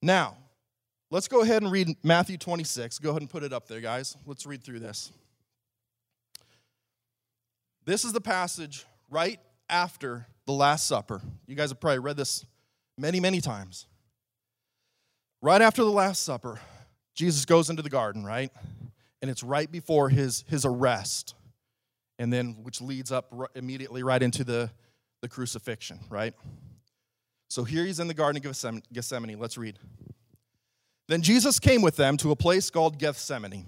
Now, 0.00 0.36
let's 1.10 1.28
go 1.28 1.42
ahead 1.42 1.62
and 1.62 1.70
read 1.70 1.96
Matthew 2.02 2.36
26. 2.38 2.98
Go 2.98 3.10
ahead 3.10 3.22
and 3.22 3.30
put 3.30 3.42
it 3.42 3.52
up 3.52 3.68
there, 3.68 3.80
guys. 3.80 4.16
Let's 4.26 4.46
read 4.46 4.62
through 4.62 4.80
this. 4.80 5.12
This 7.84 8.04
is 8.04 8.12
the 8.12 8.20
passage 8.20 8.84
right 9.10 9.40
after 9.70 10.26
the 10.46 10.52
Last 10.52 10.86
Supper. 10.86 11.22
You 11.46 11.54
guys 11.54 11.70
have 11.70 11.80
probably 11.80 12.00
read 12.00 12.16
this 12.16 12.44
many, 12.98 13.20
many 13.20 13.40
times. 13.40 13.86
Right 15.40 15.62
after 15.62 15.82
the 15.82 15.90
Last 15.90 16.22
Supper, 16.22 16.60
Jesus 17.14 17.44
goes 17.44 17.70
into 17.70 17.82
the 17.82 17.90
garden, 17.90 18.24
right? 18.24 18.50
And 19.22 19.30
it's 19.30 19.42
right 19.42 19.70
before 19.70 20.08
his, 20.08 20.44
his 20.48 20.64
arrest 20.64 21.34
and 22.18 22.32
then 22.32 22.56
which 22.62 22.80
leads 22.80 23.12
up 23.12 23.32
immediately 23.54 24.02
right 24.02 24.22
into 24.22 24.44
the, 24.44 24.70
the 25.22 25.28
crucifixion, 25.28 26.00
right? 26.10 26.34
So 27.48 27.64
here 27.64 27.84
he's 27.84 28.00
in 28.00 28.08
the 28.08 28.14
Garden 28.14 28.44
of 28.44 28.82
Gethsemane. 28.92 29.38
Let's 29.38 29.56
read. 29.56 29.78
Then 31.08 31.22
Jesus 31.22 31.58
came 31.58 31.82
with 31.82 31.96
them 31.96 32.16
to 32.18 32.30
a 32.30 32.36
place 32.36 32.70
called 32.70 32.98
Gethsemane, 32.98 33.64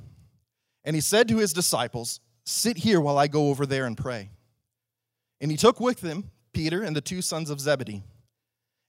and 0.85 0.95
he 0.95 1.01
said 1.01 1.27
to 1.29 1.39
his 1.39 1.53
disciples, 1.53 2.21
Sit 2.45 2.79
here 2.79 3.01
while 3.01 3.19
I 3.19 3.27
go 3.27 3.49
over 3.49 3.67
there 3.67 3.87
and 3.87 3.97
pray. 3.97 4.31
And 5.41 5.51
he 5.51 5.57
took 5.57 5.81
with 5.81 6.01
him 6.03 6.31
Peter 6.53 6.83
and 6.83 6.95
the 6.95 7.01
two 7.01 7.23
sons 7.23 7.49
of 7.51 7.61
Zebedee, 7.61 8.03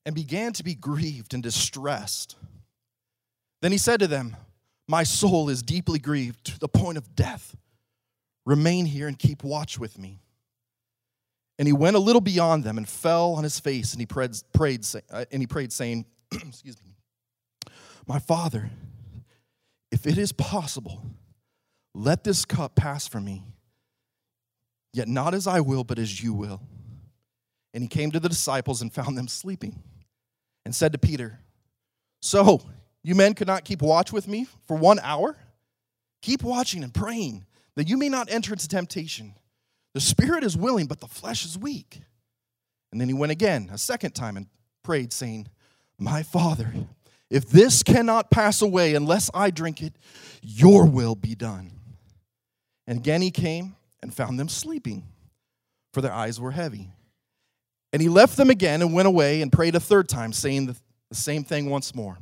and 0.06 0.16
began 0.16 0.52
to 0.54 0.64
be 0.64 0.76
grieved 0.76 1.34
and 1.34 1.42
distressed. 1.42 2.36
Then 3.62 3.72
he 3.72 3.78
said 3.78 4.00
to 4.00 4.08
them, 4.08 4.36
My 4.88 5.04
soul 5.04 5.50
is 5.50 5.62
deeply 5.62 6.00
grieved 6.00 6.46
to 6.46 6.60
the 6.60 6.68
point 6.68 6.98
of 6.98 7.16
death. 7.16 7.56
Remain 8.46 8.86
here 8.86 9.08
and 9.08 9.18
keep 9.18 9.44
watch 9.44 9.80
with 9.80 10.00
me. 10.00 10.20
And 11.60 11.68
he 11.68 11.74
went 11.74 11.96
a 11.96 12.00
little 12.00 12.22
beyond 12.22 12.64
them 12.64 12.78
and 12.78 12.90
fell 12.90 13.34
on 13.34 13.44
his 13.44 13.60
face 13.60 13.94
and 13.94 14.02
he 14.02 14.08
prayed, 14.08 14.32
prayed 14.52 14.84
uh, 15.12 15.26
and 15.32 15.42
he 15.42 15.48
prayed 15.48 15.72
saying, 15.72 16.06
excuse 16.32 16.76
me, 16.84 16.91
my 18.08 18.20
father, 18.20 18.70
if 19.92 20.08
it 20.08 20.18
is 20.18 20.32
possible, 20.32 21.04
let 21.94 22.24
this 22.24 22.46
cup 22.46 22.76
pass 22.76 23.08
from 23.08 23.26
me. 23.26 23.44
Yet 24.94 25.08
not 25.08 25.34
as 25.34 25.48
I 25.48 25.62
will, 25.62 25.84
but 25.84 26.00
as 26.00 26.22
you 26.22 26.34
will. 26.34 26.62
And 27.74 27.84
he 27.84 27.88
came 27.88 28.12
to 28.12 28.20
the 28.20 28.30
disciples 28.30 28.82
and 28.82 28.92
found 28.92 29.18
them 29.18 29.28
sleeping 29.28 29.82
and 30.66 30.76
said 30.76 30.92
to 30.92 30.98
Peter, 30.98 31.40
So, 32.22 32.62
you 33.04 33.16
men 33.16 33.34
could 33.34 33.48
not 33.48 33.64
keep 33.64 33.82
watch 33.82 34.12
with 34.12 34.28
me 34.28 34.48
for 34.68 34.76
one 34.76 35.00
hour? 35.00 35.38
Keep 36.22 36.44
watching 36.44 36.84
and 36.84 36.94
praying 36.94 37.46
that 37.76 37.88
you 37.88 37.98
may 37.98 38.10
not 38.10 38.30
enter 38.30 38.54
into 38.54 38.68
temptation. 38.68 39.34
The 39.94 40.02
spirit 40.02 40.44
is 40.44 40.56
willing, 40.56 40.86
but 40.86 41.00
the 41.00 41.08
flesh 41.08 41.46
is 41.46 41.58
weak. 41.58 42.02
And 42.92 43.00
then 43.00 43.08
he 43.08 43.14
went 43.14 43.32
again, 43.32 43.70
a 43.72 43.78
second 43.78 44.12
time, 44.12 44.38
and 44.38 44.48
prayed, 44.84 45.14
saying, 45.14 45.48
My 45.98 46.24
Father, 46.24 46.74
if 47.32 47.50
this 47.50 47.82
cannot 47.82 48.30
pass 48.30 48.62
away 48.62 48.94
unless 48.94 49.32
I 49.34 49.50
drink 49.50 49.82
it, 49.82 49.94
your 50.44 50.86
will 50.86 51.16
be 51.16 51.34
done. 51.34 51.72
And 52.86 53.00
again 53.00 53.22
he 53.22 53.32
came 53.32 53.76
and 54.04 54.14
found 54.14 54.38
them 54.38 54.50
sleeping, 54.50 55.08
for 55.94 56.02
their 56.02 56.12
eyes 56.12 56.40
were 56.40 56.52
heavy. 56.52 56.92
And 57.94 58.02
he 58.02 58.10
left 58.10 58.38
them 58.38 58.50
again 58.50 58.82
and 58.82 58.94
went 58.94 59.08
away 59.08 59.42
and 59.42 59.52
prayed 59.52 59.76
a 59.76 59.80
third 59.80 60.08
time, 60.08 60.34
saying 60.34 60.68
the, 60.68 60.76
same 61.14 61.44
thing 61.44 61.70
once 61.70 61.94
more. 61.94 62.18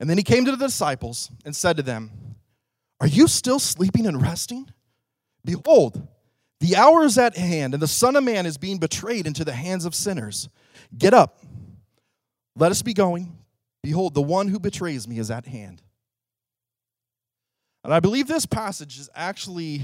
And 0.00 0.10
then 0.10 0.18
he 0.18 0.24
came 0.24 0.44
to 0.46 0.50
the 0.50 0.56
disciples 0.56 1.30
and 1.44 1.54
said 1.54 1.76
to 1.76 1.84
them, 1.84 2.10
are 3.00 3.06
you 3.06 3.28
still 3.28 3.60
sleeping 3.60 4.06
and 4.06 4.20
resting? 4.20 4.68
Behold, 5.44 6.04
the 6.58 6.74
hour 6.74 7.04
is 7.04 7.16
at 7.18 7.36
hand, 7.36 7.74
and 7.74 7.82
the 7.82 7.88
Son 7.88 8.16
of 8.16 8.24
Man 8.24 8.44
is 8.44 8.58
being 8.58 8.78
betrayed 8.78 9.26
into 9.26 9.44
the 9.44 9.52
hands 9.52 9.84
of 9.84 9.94
sinners. 9.94 10.48
Get 10.96 11.14
up, 11.14 11.38
let 12.56 12.72
us 12.72 12.82
be 12.82 12.92
going. 12.92 13.36
Behold, 13.82 14.14
the 14.14 14.22
one 14.22 14.48
who 14.48 14.58
betrays 14.58 15.08
me 15.08 15.18
is 15.18 15.30
at 15.30 15.46
hand. 15.46 15.82
And 17.84 17.92
I 17.92 18.00
believe 18.00 18.28
this 18.28 18.46
passage 18.46 18.98
is 18.98 19.10
actually 19.14 19.82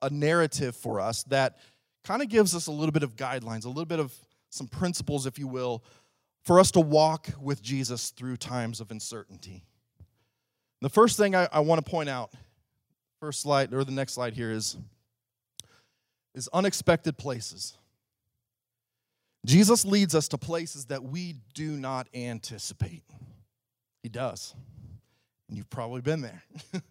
a 0.00 0.08
narrative 0.10 0.74
for 0.74 1.00
us 1.00 1.24
that 1.24 1.58
kind 2.04 2.22
of 2.22 2.28
gives 2.28 2.54
us 2.54 2.66
a 2.66 2.72
little 2.72 2.92
bit 2.92 3.02
of 3.02 3.16
guidelines, 3.16 3.64
a 3.64 3.68
little 3.68 3.84
bit 3.84 4.00
of 4.00 4.14
some 4.50 4.66
principles, 4.66 5.26
if 5.26 5.38
you 5.38 5.46
will, 5.46 5.84
for 6.42 6.60
us 6.60 6.70
to 6.72 6.80
walk 6.80 7.28
with 7.40 7.62
Jesus 7.62 8.10
through 8.10 8.36
times 8.36 8.80
of 8.80 8.90
uncertainty. 8.90 9.64
The 10.80 10.90
first 10.90 11.16
thing 11.16 11.34
I, 11.34 11.48
I 11.52 11.60
want 11.60 11.84
to 11.84 11.90
point 11.90 12.08
out 12.08 12.30
first 13.20 13.40
slide 13.40 13.72
or 13.72 13.84
the 13.84 13.92
next 13.92 14.12
slide 14.12 14.34
here 14.34 14.50
is 14.50 14.76
is 16.34 16.48
unexpected 16.52 17.16
places. 17.16 17.78
Jesus 19.46 19.84
leads 19.84 20.14
us 20.14 20.28
to 20.28 20.38
places 20.38 20.86
that 20.86 21.02
we 21.02 21.36
do 21.54 21.76
not 21.76 22.08
anticipate. 22.12 23.04
He 24.04 24.10
does. 24.10 24.54
And 25.48 25.56
you've 25.56 25.70
probably 25.70 26.02
been 26.02 26.20
there. 26.20 26.42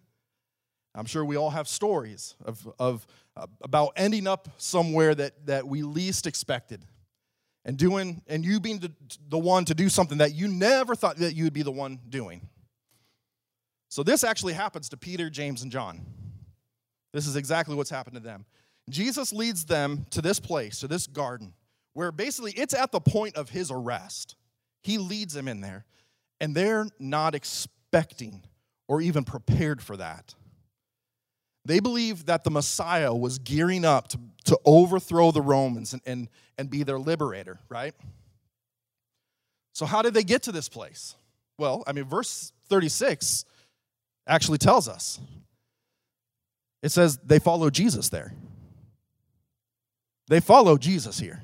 I'm 0.96 1.06
sure 1.06 1.24
we 1.24 1.36
all 1.36 1.50
have 1.50 1.68
stories 1.68 2.34
of, 2.44 2.68
of 2.78 3.06
uh, 3.36 3.46
about 3.62 3.92
ending 3.94 4.26
up 4.26 4.48
somewhere 4.58 5.14
that, 5.14 5.46
that 5.46 5.68
we 5.68 5.84
least 5.84 6.26
expected 6.26 6.84
and 7.64 7.76
doing 7.76 8.20
and 8.26 8.44
you 8.44 8.58
being 8.58 8.80
the, 8.80 8.92
the 9.28 9.38
one 9.38 9.64
to 9.66 9.74
do 9.74 9.88
something 9.88 10.18
that 10.18 10.34
you 10.34 10.48
never 10.48 10.96
thought 10.96 11.16
that 11.18 11.36
you 11.36 11.44
would 11.44 11.52
be 11.52 11.62
the 11.62 11.70
one 11.70 12.00
doing. 12.08 12.48
So 13.90 14.02
this 14.02 14.24
actually 14.24 14.54
happens 14.54 14.88
to 14.88 14.96
Peter, 14.96 15.30
James, 15.30 15.62
and 15.62 15.70
John. 15.70 16.04
This 17.12 17.28
is 17.28 17.36
exactly 17.36 17.76
what's 17.76 17.90
happened 17.90 18.16
to 18.16 18.22
them. 18.22 18.44
Jesus 18.90 19.32
leads 19.32 19.66
them 19.66 20.04
to 20.10 20.20
this 20.20 20.40
place, 20.40 20.80
to 20.80 20.88
this 20.88 21.06
garden, 21.06 21.54
where 21.92 22.10
basically 22.10 22.50
it's 22.52 22.74
at 22.74 22.90
the 22.90 23.00
point 23.00 23.36
of 23.36 23.50
his 23.50 23.70
arrest. 23.70 24.34
He 24.82 24.98
leads 24.98 25.32
them 25.32 25.46
in 25.46 25.60
there, 25.60 25.84
and 26.44 26.54
they're 26.54 26.86
not 26.98 27.34
expecting 27.34 28.42
or 28.86 29.00
even 29.00 29.24
prepared 29.24 29.80
for 29.80 29.96
that. 29.96 30.34
They 31.64 31.80
believe 31.80 32.26
that 32.26 32.44
the 32.44 32.50
Messiah 32.50 33.14
was 33.14 33.38
gearing 33.38 33.86
up 33.86 34.08
to, 34.08 34.18
to 34.44 34.58
overthrow 34.66 35.30
the 35.30 35.40
Romans 35.40 35.94
and, 35.94 36.02
and, 36.04 36.28
and 36.58 36.68
be 36.68 36.82
their 36.82 36.98
liberator, 36.98 37.60
right? 37.70 37.94
So, 39.72 39.86
how 39.86 40.02
did 40.02 40.12
they 40.12 40.22
get 40.22 40.42
to 40.42 40.52
this 40.52 40.68
place? 40.68 41.14
Well, 41.56 41.82
I 41.86 41.92
mean, 41.92 42.04
verse 42.04 42.52
36 42.68 43.46
actually 44.26 44.58
tells 44.58 44.86
us 44.86 45.18
it 46.82 46.90
says 46.90 47.18
they 47.24 47.38
follow 47.38 47.70
Jesus 47.70 48.10
there. 48.10 48.34
They 50.28 50.40
follow 50.40 50.76
Jesus 50.76 51.18
here. 51.18 51.42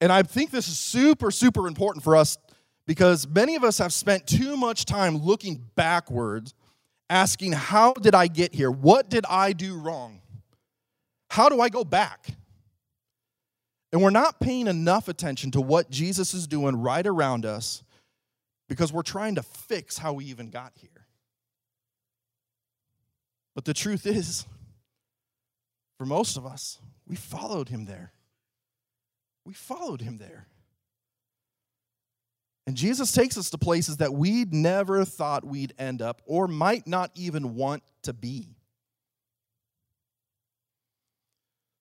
And 0.00 0.12
I 0.12 0.22
think 0.22 0.52
this 0.52 0.68
is 0.68 0.78
super, 0.78 1.32
super 1.32 1.66
important 1.66 2.04
for 2.04 2.14
us 2.14 2.38
because 2.86 3.26
many 3.28 3.56
of 3.56 3.64
us 3.64 3.78
have 3.78 3.92
spent 3.92 4.26
too 4.26 4.56
much 4.56 4.84
time 4.84 5.16
looking 5.16 5.64
backwards, 5.74 6.54
asking, 7.10 7.52
How 7.52 7.92
did 7.92 8.14
I 8.14 8.28
get 8.28 8.54
here? 8.54 8.70
What 8.70 9.08
did 9.08 9.24
I 9.28 9.52
do 9.52 9.78
wrong? 9.78 10.20
How 11.30 11.48
do 11.48 11.60
I 11.60 11.68
go 11.68 11.84
back? 11.84 12.28
And 13.92 14.02
we're 14.02 14.10
not 14.10 14.40
paying 14.40 14.66
enough 14.66 15.08
attention 15.08 15.50
to 15.52 15.60
what 15.60 15.90
Jesus 15.90 16.34
is 16.34 16.46
doing 16.46 16.76
right 16.76 17.06
around 17.06 17.46
us 17.46 17.82
because 18.68 18.92
we're 18.92 19.02
trying 19.02 19.36
to 19.36 19.42
fix 19.42 19.98
how 19.98 20.12
we 20.12 20.26
even 20.26 20.50
got 20.50 20.72
here. 20.74 21.06
But 23.54 23.64
the 23.64 23.74
truth 23.74 24.06
is, 24.06 24.44
for 25.98 26.04
most 26.04 26.36
of 26.36 26.44
us, 26.44 26.78
we 27.06 27.16
followed 27.16 27.68
him 27.68 27.86
there. 27.86 28.12
We 29.44 29.54
followed 29.54 30.02
him 30.02 30.18
there. 30.18 30.46
And 32.66 32.76
Jesus 32.76 33.12
takes 33.12 33.38
us 33.38 33.50
to 33.50 33.58
places 33.58 33.98
that 33.98 34.12
we'd 34.12 34.52
never 34.52 35.04
thought 35.04 35.44
we'd 35.44 35.72
end 35.78 36.02
up 36.02 36.20
or 36.26 36.48
might 36.48 36.86
not 36.86 37.10
even 37.14 37.54
want 37.54 37.82
to 38.02 38.12
be. 38.12 38.56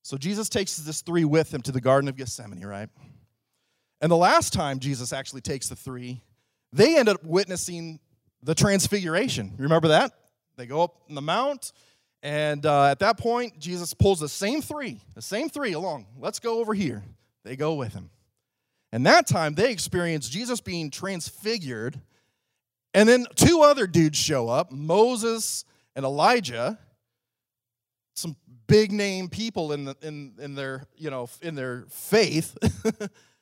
So 0.03 0.17
Jesus 0.17 0.49
takes 0.49 0.77
this 0.77 1.01
three 1.01 1.25
with 1.25 1.51
him 1.51 1.61
to 1.63 1.71
the 1.71 1.81
Garden 1.81 2.07
of 2.07 2.15
Gethsemane, 2.15 2.63
right? 2.63 2.89
And 4.01 4.11
the 4.11 4.15
last 4.17 4.53
time 4.53 4.77
Jesus 4.77 5.11
actually 5.11 5.41
takes 5.41 5.69
the 5.69 5.75
three, 5.75 6.21
they 6.71 6.97
end 6.97 7.09
up 7.09 7.23
witnessing 7.23 7.99
the 8.43 8.53
transfiguration. 8.53 9.55
Remember 9.57 9.87
that? 9.87 10.11
They 10.57 10.67
go 10.67 10.83
up 10.83 10.97
on 11.09 11.15
the 11.15 11.21
mount, 11.21 11.71
and 12.21 12.65
uh, 12.65 12.85
at 12.85 12.99
that 12.99 13.17
point, 13.17 13.59
Jesus 13.59 13.93
pulls 13.93 14.19
the 14.19 14.29
same 14.29 14.61
three, 14.61 14.99
the 15.15 15.21
same 15.21 15.49
three 15.49 15.73
along. 15.73 16.05
Let's 16.19 16.39
go 16.39 16.59
over 16.59 16.73
here. 16.73 17.03
They 17.43 17.55
go 17.55 17.73
with 17.73 17.93
him. 17.93 18.09
And 18.95 19.05
that 19.07 19.27
time, 19.27 19.55
they 19.55 19.73
experience 19.73 20.29
Jesus 20.29 20.61
being 20.61 20.89
transfigured. 20.89 21.99
And 22.93 23.09
then 23.09 23.25
two 23.35 23.59
other 23.61 23.87
dudes 23.87 24.17
show 24.17 24.47
up 24.47 24.71
Moses 24.71 25.65
and 25.97 26.05
Elijah, 26.05 26.79
some 28.13 28.37
big 28.67 28.93
name 28.93 29.27
people 29.27 29.73
in, 29.73 29.83
the, 29.83 29.97
in, 30.01 30.35
in, 30.39 30.55
their, 30.55 30.85
you 30.95 31.09
know, 31.09 31.27
in 31.41 31.55
their 31.55 31.83
faith. 31.89 32.57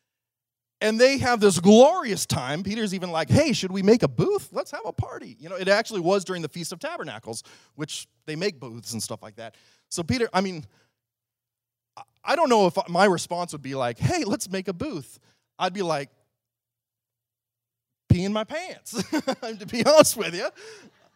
and 0.82 1.00
they 1.00 1.20
have 1.20 1.40
this 1.40 1.60
glorious 1.60 2.26
time. 2.26 2.64
Peter's 2.64 2.96
even 2.96 3.12
like, 3.12 3.30
hey, 3.30 3.54
should 3.54 3.72
we 3.72 3.84
make 3.84 4.02
a 4.02 4.08
booth? 4.08 4.50
Let's 4.52 4.72
have 4.72 4.88
a 4.88 4.92
party. 4.92 5.38
You 5.40 5.50
know, 5.50 5.56
it 5.56 5.68
actually 5.68 6.02
was 6.02 6.24
during 6.24 6.42
the 6.42 6.50
Feast 6.50 6.72
of 6.72 6.80
Tabernacles, 6.80 7.44
which 7.76 8.08
they 8.26 8.36
make 8.36 8.60
booths 8.60 8.94
and 8.94 9.04
stuff 9.04 9.22
like 9.22 9.36
that. 9.36 9.54
So, 9.90 10.02
Peter, 10.02 10.28
I 10.34 10.42
mean, 10.42 10.66
I 12.24 12.36
don't 12.36 12.50
know 12.50 12.66
if 12.66 12.76
my 12.90 13.06
response 13.06 13.52
would 13.52 13.62
be 13.62 13.76
like, 13.76 14.00
hey, 14.00 14.24
let's 14.24 14.50
make 14.50 14.68
a 14.68 14.74
booth. 14.74 15.20
I'd 15.58 15.74
be 15.74 15.82
like, 15.82 16.10
peeing 18.14 18.32
my 18.32 18.44
pants, 18.44 19.04
to 19.12 19.66
be 19.66 19.86
honest 19.86 20.18
with 20.18 20.36
you. 20.36 20.50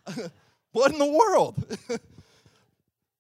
what 0.71 0.91
in 0.91 0.99
the 0.99 1.05
world? 1.05 1.77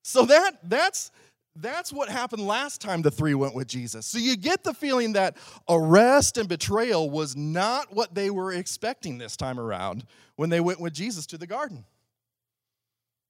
so 0.03 0.25
that 0.25 0.57
that's 0.63 1.11
that's 1.59 1.91
what 1.91 2.07
happened 2.09 2.45
last 2.45 2.81
time 2.81 3.01
the 3.01 3.11
three 3.11 3.33
went 3.33 3.55
with 3.55 3.67
Jesus. 3.67 4.05
So 4.05 4.19
you 4.19 4.37
get 4.37 4.63
the 4.63 4.73
feeling 4.73 5.13
that 5.13 5.37
arrest 5.67 6.37
and 6.37 6.47
betrayal 6.47 7.09
was 7.09 7.35
not 7.35 7.93
what 7.93 8.13
they 8.13 8.29
were 8.29 8.53
expecting 8.53 9.17
this 9.17 9.35
time 9.35 9.59
around 9.59 10.05
when 10.35 10.49
they 10.51 10.59
went 10.59 10.79
with 10.79 10.93
Jesus 10.93 11.25
to 11.27 11.37
the 11.37 11.47
garden. 11.47 11.83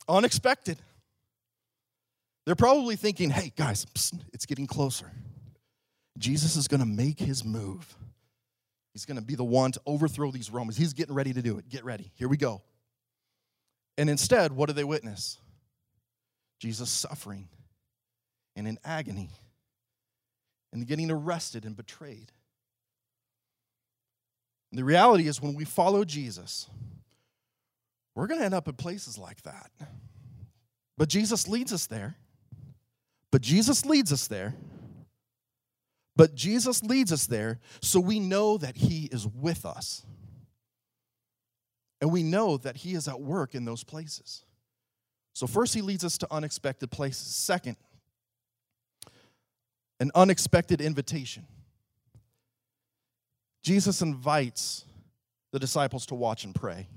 Unexpected. 0.09 0.77
They're 2.45 2.55
probably 2.55 2.95
thinking, 2.95 3.29
hey, 3.29 3.53
guys, 3.55 3.85
it's 4.33 4.45
getting 4.45 4.67
closer. 4.67 5.11
Jesus 6.17 6.55
is 6.55 6.67
going 6.67 6.79
to 6.79 6.85
make 6.85 7.19
his 7.19 7.45
move. 7.45 7.95
He's 8.93 9.05
going 9.05 9.17
to 9.17 9.23
be 9.23 9.35
the 9.35 9.43
one 9.43 9.71
to 9.73 9.81
overthrow 9.85 10.31
these 10.31 10.49
Romans. 10.49 10.77
He's 10.77 10.93
getting 10.93 11.13
ready 11.13 11.33
to 11.33 11.41
do 11.41 11.57
it. 11.59 11.69
Get 11.69 11.85
ready. 11.85 12.11
Here 12.15 12.27
we 12.27 12.37
go. 12.37 12.63
And 13.97 14.09
instead, 14.09 14.51
what 14.51 14.67
do 14.67 14.73
they 14.73 14.83
witness? 14.83 15.37
Jesus 16.59 16.89
suffering 16.89 17.47
and 18.55 18.67
in 18.67 18.79
agony 18.83 19.29
and 20.73 20.87
getting 20.87 21.11
arrested 21.11 21.65
and 21.65 21.75
betrayed. 21.75 22.31
And 24.71 24.79
the 24.79 24.83
reality 24.83 25.27
is, 25.27 25.41
when 25.41 25.53
we 25.53 25.63
follow 25.63 26.03
Jesus, 26.03 26.67
we're 28.15 28.27
going 28.27 28.39
to 28.39 28.45
end 28.45 28.55
up 28.55 28.67
in 28.67 28.73
places 28.73 29.17
like 29.17 29.43
that. 29.43 29.71
But 30.97 31.09
Jesus 31.09 31.47
leads 31.47 31.71
us 31.71 31.85
there. 31.85 32.15
But 33.31 33.41
Jesus 33.41 33.85
leads 33.85 34.11
us 34.11 34.27
there. 34.27 34.55
But 36.17 36.33
Jesus 36.33 36.83
leads 36.83 37.13
us 37.13 37.27
there 37.27 37.59
so 37.79 37.99
we 37.99 38.19
know 38.19 38.57
that 38.57 38.75
He 38.75 39.05
is 39.11 39.27
with 39.27 39.65
us. 39.65 40.03
And 42.01 42.11
we 42.11 42.23
know 42.23 42.57
that 42.57 42.77
He 42.77 42.95
is 42.95 43.07
at 43.07 43.21
work 43.21 43.53
in 43.53 43.65
those 43.65 43.83
places. 43.83 44.43
So, 45.33 45.45
first, 45.45 45.75
He 45.75 45.81
leads 45.81 46.03
us 46.03 46.17
to 46.17 46.27
unexpected 46.31 46.89
places. 46.89 47.27
Second, 47.27 47.77
an 49.99 50.09
unexpected 50.15 50.81
invitation. 50.81 51.45
Jesus 53.63 54.01
invites 54.01 54.85
the 55.51 55.59
disciples 55.59 56.07
to 56.07 56.15
watch 56.15 56.45
and 56.45 56.55
pray. 56.55 56.87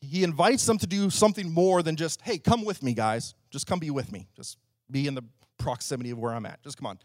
He 0.00 0.24
invites 0.24 0.64
them 0.64 0.78
to 0.78 0.86
do 0.86 1.10
something 1.10 1.52
more 1.52 1.82
than 1.82 1.96
just, 1.96 2.22
hey, 2.22 2.38
come 2.38 2.64
with 2.64 2.82
me, 2.82 2.94
guys. 2.94 3.34
Just 3.50 3.66
come 3.66 3.80
be 3.80 3.90
with 3.90 4.12
me. 4.12 4.28
Just 4.36 4.56
be 4.90 5.06
in 5.06 5.14
the 5.14 5.24
proximity 5.58 6.10
of 6.10 6.18
where 6.18 6.32
I'm 6.32 6.46
at. 6.46 6.62
Just 6.62 6.78
come 6.78 6.86
on. 6.86 6.98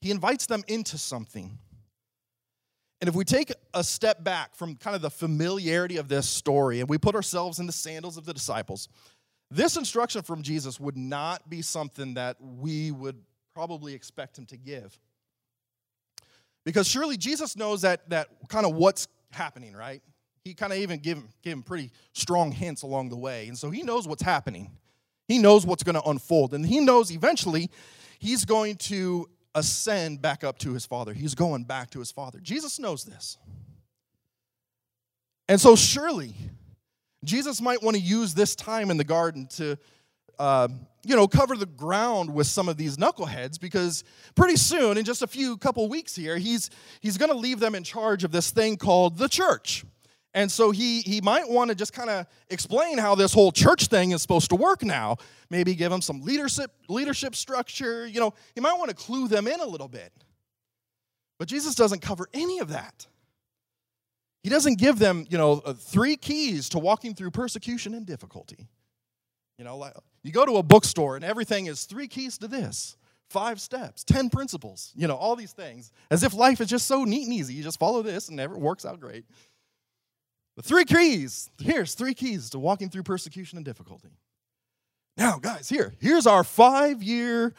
He 0.00 0.10
invites 0.10 0.46
them 0.46 0.64
into 0.66 0.98
something. 0.98 1.58
And 3.00 3.08
if 3.08 3.14
we 3.14 3.24
take 3.24 3.52
a 3.72 3.82
step 3.82 4.22
back 4.22 4.54
from 4.54 4.76
kind 4.76 4.94
of 4.94 5.02
the 5.02 5.10
familiarity 5.10 5.96
of 5.96 6.08
this 6.08 6.28
story 6.28 6.80
and 6.80 6.88
we 6.88 6.98
put 6.98 7.14
ourselves 7.14 7.58
in 7.58 7.66
the 7.66 7.72
sandals 7.72 8.16
of 8.16 8.26
the 8.26 8.34
disciples, 8.34 8.88
this 9.50 9.76
instruction 9.76 10.22
from 10.22 10.42
Jesus 10.42 10.78
would 10.78 10.96
not 10.96 11.48
be 11.48 11.62
something 11.62 12.14
that 12.14 12.36
we 12.40 12.90
would 12.90 13.16
probably 13.54 13.94
expect 13.94 14.38
him 14.38 14.46
to 14.46 14.56
give. 14.56 14.98
Because 16.64 16.86
surely 16.86 17.16
Jesus 17.16 17.56
knows 17.56 17.82
that, 17.82 18.08
that 18.10 18.28
kind 18.48 18.66
of 18.66 18.74
what's 18.74 19.08
happening, 19.32 19.74
right? 19.74 20.02
He 20.44 20.54
kind 20.54 20.72
of 20.72 20.78
even 20.78 21.00
gave 21.00 21.16
him, 21.16 21.28
gave 21.42 21.54
him 21.54 21.62
pretty 21.62 21.90
strong 22.12 22.52
hints 22.52 22.82
along 22.82 23.08
the 23.08 23.16
way. 23.16 23.48
And 23.48 23.58
so 23.58 23.70
he 23.70 23.82
knows 23.82 24.06
what's 24.06 24.22
happening. 24.22 24.70
He 25.26 25.38
knows 25.38 25.64
what's 25.64 25.82
going 25.82 25.94
to 25.94 26.08
unfold. 26.08 26.54
And 26.54 26.64
he 26.64 26.80
knows 26.80 27.10
eventually 27.10 27.70
he's 28.18 28.44
going 28.44 28.76
to 28.76 29.28
ascend 29.54 30.22
back 30.22 30.44
up 30.44 30.58
to 30.60 30.72
his 30.72 30.86
father. 30.86 31.12
He's 31.12 31.34
going 31.34 31.64
back 31.64 31.90
to 31.90 31.98
his 31.98 32.12
father. 32.12 32.38
Jesus 32.40 32.78
knows 32.78 33.04
this. 33.04 33.38
And 35.48 35.60
so 35.60 35.74
surely 35.74 36.34
Jesus 37.24 37.60
might 37.60 37.82
want 37.82 37.96
to 37.96 38.02
use 38.02 38.34
this 38.34 38.54
time 38.54 38.90
in 38.90 38.96
the 38.96 39.04
garden 39.04 39.46
to 39.56 39.76
uh, 40.38 40.68
you 41.04 41.14
know, 41.16 41.28
cover 41.28 41.54
the 41.54 41.66
ground 41.66 42.32
with 42.32 42.46
some 42.46 42.68
of 42.68 42.78
these 42.78 42.96
knuckleheads 42.96 43.60
because 43.60 44.04
pretty 44.34 44.56
soon, 44.56 44.96
in 44.96 45.04
just 45.04 45.22
a 45.22 45.26
few 45.26 45.58
couple 45.58 45.86
weeks 45.88 46.16
here, 46.16 46.38
he's 46.38 46.70
he's 47.00 47.18
going 47.18 47.30
to 47.30 47.36
leave 47.36 47.60
them 47.60 47.74
in 47.74 47.84
charge 47.84 48.24
of 48.24 48.32
this 48.32 48.50
thing 48.50 48.76
called 48.76 49.18
the 49.18 49.28
church. 49.28 49.84
And 50.32 50.50
so 50.50 50.70
he 50.70 51.00
he 51.00 51.20
might 51.20 51.48
want 51.48 51.70
to 51.70 51.74
just 51.74 51.92
kind 51.92 52.08
of 52.08 52.26
explain 52.50 52.98
how 52.98 53.14
this 53.14 53.32
whole 53.32 53.50
church 53.50 53.86
thing 53.86 54.12
is 54.12 54.22
supposed 54.22 54.50
to 54.50 54.56
work 54.56 54.84
now. 54.84 55.16
Maybe 55.50 55.74
give 55.74 55.90
them 55.90 56.00
some 56.00 56.22
leadership 56.22 56.70
leadership 56.88 57.34
structure. 57.34 58.06
You 58.06 58.20
know, 58.20 58.34
he 58.54 58.60
might 58.60 58.78
want 58.78 58.90
to 58.90 58.96
clue 58.96 59.26
them 59.26 59.48
in 59.48 59.58
a 59.60 59.66
little 59.66 59.88
bit. 59.88 60.12
But 61.38 61.48
Jesus 61.48 61.74
doesn't 61.74 62.00
cover 62.00 62.28
any 62.32 62.58
of 62.58 62.68
that. 62.68 63.06
He 64.42 64.50
doesn't 64.50 64.78
give 64.78 64.98
them, 64.98 65.26
you 65.28 65.36
know, 65.36 65.62
uh, 65.64 65.74
three 65.74 66.16
keys 66.16 66.68
to 66.70 66.78
walking 66.78 67.14
through 67.14 67.30
persecution 67.30 67.94
and 67.94 68.06
difficulty. 68.06 68.68
You 69.58 69.64
know, 69.64 69.76
like 69.76 69.94
you 70.22 70.32
go 70.32 70.46
to 70.46 70.56
a 70.56 70.62
bookstore 70.62 71.16
and 71.16 71.24
everything 71.24 71.66
is 71.66 71.84
three 71.84 72.08
keys 72.08 72.38
to 72.38 72.48
this, 72.48 72.96
five 73.28 73.60
steps, 73.60 74.04
10 74.04 74.30
principles, 74.30 74.92
you 74.94 75.06
know, 75.06 75.16
all 75.16 75.36
these 75.36 75.52
things. 75.52 75.92
As 76.10 76.22
if 76.22 76.34
life 76.34 76.60
is 76.60 76.68
just 76.68 76.86
so 76.86 77.04
neat 77.04 77.24
and 77.24 77.32
easy. 77.34 77.54
You 77.54 77.62
just 77.62 77.78
follow 77.78 78.02
this 78.02 78.28
and 78.28 78.40
it 78.40 78.50
works 78.50 78.86
out 78.86 79.00
great. 79.00 79.24
Three 80.62 80.84
keys. 80.84 81.50
Here's 81.58 81.94
three 81.94 82.14
keys 82.14 82.50
to 82.50 82.58
walking 82.58 82.90
through 82.90 83.04
persecution 83.04 83.58
and 83.58 83.64
difficulty. 83.64 84.10
Now, 85.16 85.38
guys, 85.38 85.68
here, 85.68 85.94
here's 86.00 86.26
our 86.26 86.44
five 86.44 87.02
year 87.02 87.54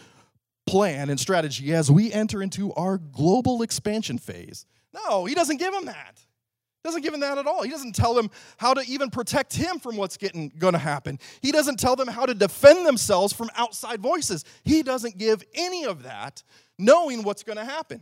plan 0.68 1.10
and 1.10 1.20
strategy 1.20 1.74
as 1.74 1.92
we 1.92 2.12
enter 2.12 2.42
into 2.42 2.74
our 2.74 2.98
global 2.98 3.62
expansion 3.62 4.18
phase. 4.18 4.66
No, 4.94 5.26
he 5.26 5.34
doesn't 5.34 5.58
give 5.58 5.74
them 5.74 5.86
that 5.86 6.16
He 6.16 6.88
doesn't 6.88 7.02
give 7.02 7.14
him 7.14 7.20
that 7.22 7.38
at 7.38 7.48
all. 7.48 7.64
He 7.64 7.70
doesn't 7.70 7.94
tell 7.96 8.14
them 8.14 8.30
how 8.58 8.74
to 8.74 8.82
even 8.88 9.10
protect 9.10 9.56
him 9.56 9.80
from 9.80 9.98
what's 9.98 10.18
getting 10.18 10.52
going 10.58 10.74
to 10.74 10.80
happen. 10.80 11.20
He 11.42 11.52
doesn't 11.52 11.80
tell 11.80 11.96
them 11.96 12.08
how 12.08 12.26
to 12.26 12.34
defend 12.34 12.86
themselves 12.86 13.34
from 13.34 13.50
outside 13.56 14.02
voices. 14.02 14.44
He 14.64 14.84
doesn't 14.84 15.18
give 15.18 15.44
any 15.54 15.86
of 15.86 16.04
that 16.04 16.44
knowing 16.78 17.24
what's 17.24 17.44
going 17.44 17.58
to 17.58 17.66
happen. 17.66 18.02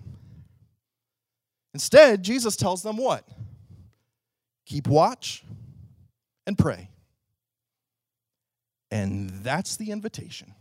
Instead, 1.74 2.24
Jesus 2.24 2.56
tells 2.56 2.82
them 2.82 2.98
what? 2.98 3.28
Keep 4.70 4.88
watch 4.88 5.44
and 6.46 6.56
pray. 6.56 6.92
And 8.92 9.32
that's 9.44 9.78
the 9.78 9.90
invitation. 9.90 10.54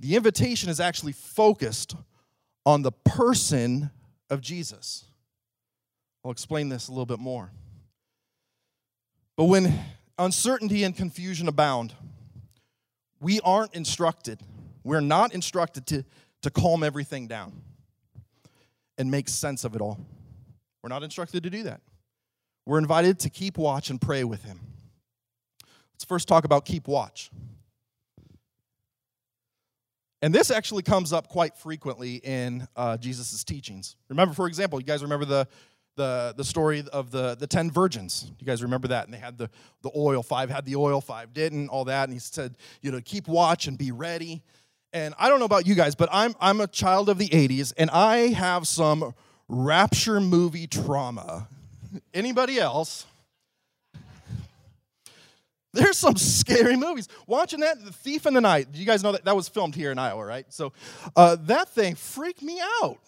The 0.00 0.16
invitation 0.16 0.70
is 0.70 0.80
actually 0.80 1.12
focused 1.12 1.94
on 2.66 2.82
the 2.82 2.90
person 2.90 3.90
of 4.28 4.40
Jesus. 4.40 5.04
I'll 6.24 6.32
explain 6.32 6.68
this 6.68 6.88
a 6.88 6.90
little 6.90 7.06
bit 7.06 7.20
more. 7.20 7.52
But 9.36 9.44
when 9.44 9.78
uncertainty 10.18 10.82
and 10.82 10.96
confusion 10.96 11.46
abound, 11.46 11.94
we 13.20 13.40
aren't 13.42 13.72
instructed, 13.74 14.40
we're 14.82 15.00
not 15.00 15.32
instructed 15.32 15.86
to, 15.86 16.04
to 16.42 16.50
calm 16.50 16.82
everything 16.82 17.28
down 17.28 17.52
and 18.98 19.12
make 19.12 19.28
sense 19.28 19.62
of 19.62 19.76
it 19.76 19.80
all. 19.80 20.04
We're 20.84 20.90
not 20.90 21.02
instructed 21.02 21.42
to 21.44 21.48
do 21.48 21.62
that. 21.62 21.80
We're 22.66 22.76
invited 22.76 23.18
to 23.20 23.30
keep 23.30 23.56
watch 23.56 23.88
and 23.88 23.98
pray 23.98 24.22
with 24.22 24.44
Him. 24.44 24.60
Let's 25.94 26.04
first 26.04 26.28
talk 26.28 26.44
about 26.44 26.66
keep 26.66 26.88
watch. 26.88 27.30
And 30.20 30.34
this 30.34 30.50
actually 30.50 30.82
comes 30.82 31.10
up 31.10 31.28
quite 31.28 31.56
frequently 31.56 32.16
in 32.16 32.68
uh, 32.76 32.98
Jesus' 32.98 33.42
teachings. 33.44 33.96
Remember, 34.10 34.34
for 34.34 34.46
example, 34.46 34.78
you 34.78 34.84
guys 34.84 35.02
remember 35.02 35.24
the 35.24 35.48
the, 35.96 36.34
the 36.36 36.44
story 36.44 36.84
of 36.92 37.10
the, 37.10 37.34
the 37.36 37.46
10 37.46 37.70
virgins. 37.70 38.30
You 38.38 38.46
guys 38.46 38.62
remember 38.62 38.88
that? 38.88 39.06
And 39.06 39.14
they 39.14 39.18
had 39.18 39.38
the, 39.38 39.48
the 39.82 39.90
oil, 39.96 40.22
five 40.22 40.50
had 40.50 40.66
the 40.66 40.76
oil, 40.76 41.00
five 41.00 41.32
didn't, 41.32 41.68
all 41.68 41.84
that. 41.86 42.04
And 42.04 42.12
he 42.12 42.18
said, 42.18 42.58
you 42.82 42.90
know, 42.90 43.00
keep 43.02 43.26
watch 43.26 43.68
and 43.68 43.78
be 43.78 43.90
ready. 43.92 44.42
And 44.92 45.14
I 45.18 45.30
don't 45.30 45.38
know 45.38 45.44
about 45.46 45.66
you 45.66 45.76
guys, 45.76 45.94
but 45.94 46.10
I'm 46.12 46.34
I'm 46.40 46.60
a 46.60 46.66
child 46.66 47.08
of 47.08 47.16
the 47.16 47.28
80s 47.28 47.72
and 47.78 47.88
I 47.90 48.28
have 48.34 48.66
some 48.66 49.14
rapture 49.54 50.20
movie 50.20 50.66
trauma. 50.66 51.48
Anybody 52.12 52.58
else? 52.58 53.06
There's 55.72 55.98
some 55.98 56.16
scary 56.16 56.76
movies. 56.76 57.08
Watching 57.26 57.60
that, 57.60 57.84
The 57.84 57.92
Thief 57.92 58.26
in 58.26 58.34
the 58.34 58.40
Night. 58.40 58.68
You 58.74 58.86
guys 58.86 59.02
know 59.02 59.12
that 59.12 59.24
that 59.24 59.34
was 59.34 59.48
filmed 59.48 59.74
here 59.74 59.90
in 59.90 59.98
Iowa, 59.98 60.24
right? 60.24 60.46
So 60.52 60.72
uh, 61.16 61.36
that 61.42 61.68
thing 61.70 61.96
freaked 61.96 62.42
me 62.42 62.60
out. 62.82 62.98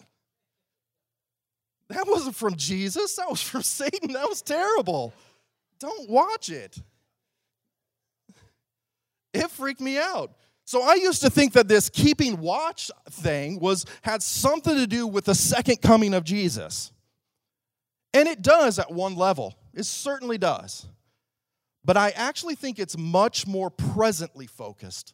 That 1.89 2.05
wasn't 2.07 2.35
from 2.35 2.55
Jesus. 2.55 3.15
That 3.15 3.29
was 3.29 3.41
from 3.41 3.61
Satan. 3.61 4.13
That 4.13 4.27
was 4.27 4.41
terrible. 4.41 5.13
Don't 5.79 6.09
watch 6.09 6.49
it. 6.49 6.77
It 9.33 9.49
freaked 9.51 9.79
me 9.81 9.97
out. 9.97 10.31
So 10.67 10.81
I 10.81 10.95
used 10.95 11.21
to 11.21 11.29
think 11.29 11.53
that 11.53 11.69
this 11.69 11.87
keeping 11.87 12.41
watch 12.41 12.91
thing 13.09 13.61
was 13.61 13.85
had 14.01 14.21
something 14.21 14.75
to 14.75 14.85
do 14.85 15.07
with 15.07 15.23
the 15.23 15.33
second 15.33 15.81
coming 15.81 16.13
of 16.13 16.25
Jesus. 16.25 16.91
And 18.13 18.27
it 18.27 18.41
does 18.41 18.77
at 18.77 18.91
one 18.91 19.15
level. 19.15 19.57
It 19.73 19.85
certainly 19.85 20.37
does. 20.37 20.85
But 21.85 21.95
I 21.95 22.09
actually 22.09 22.55
think 22.55 22.79
it's 22.79 22.97
much 22.97 23.47
more 23.47 23.69
presently 23.69 24.45
focused 24.45 25.13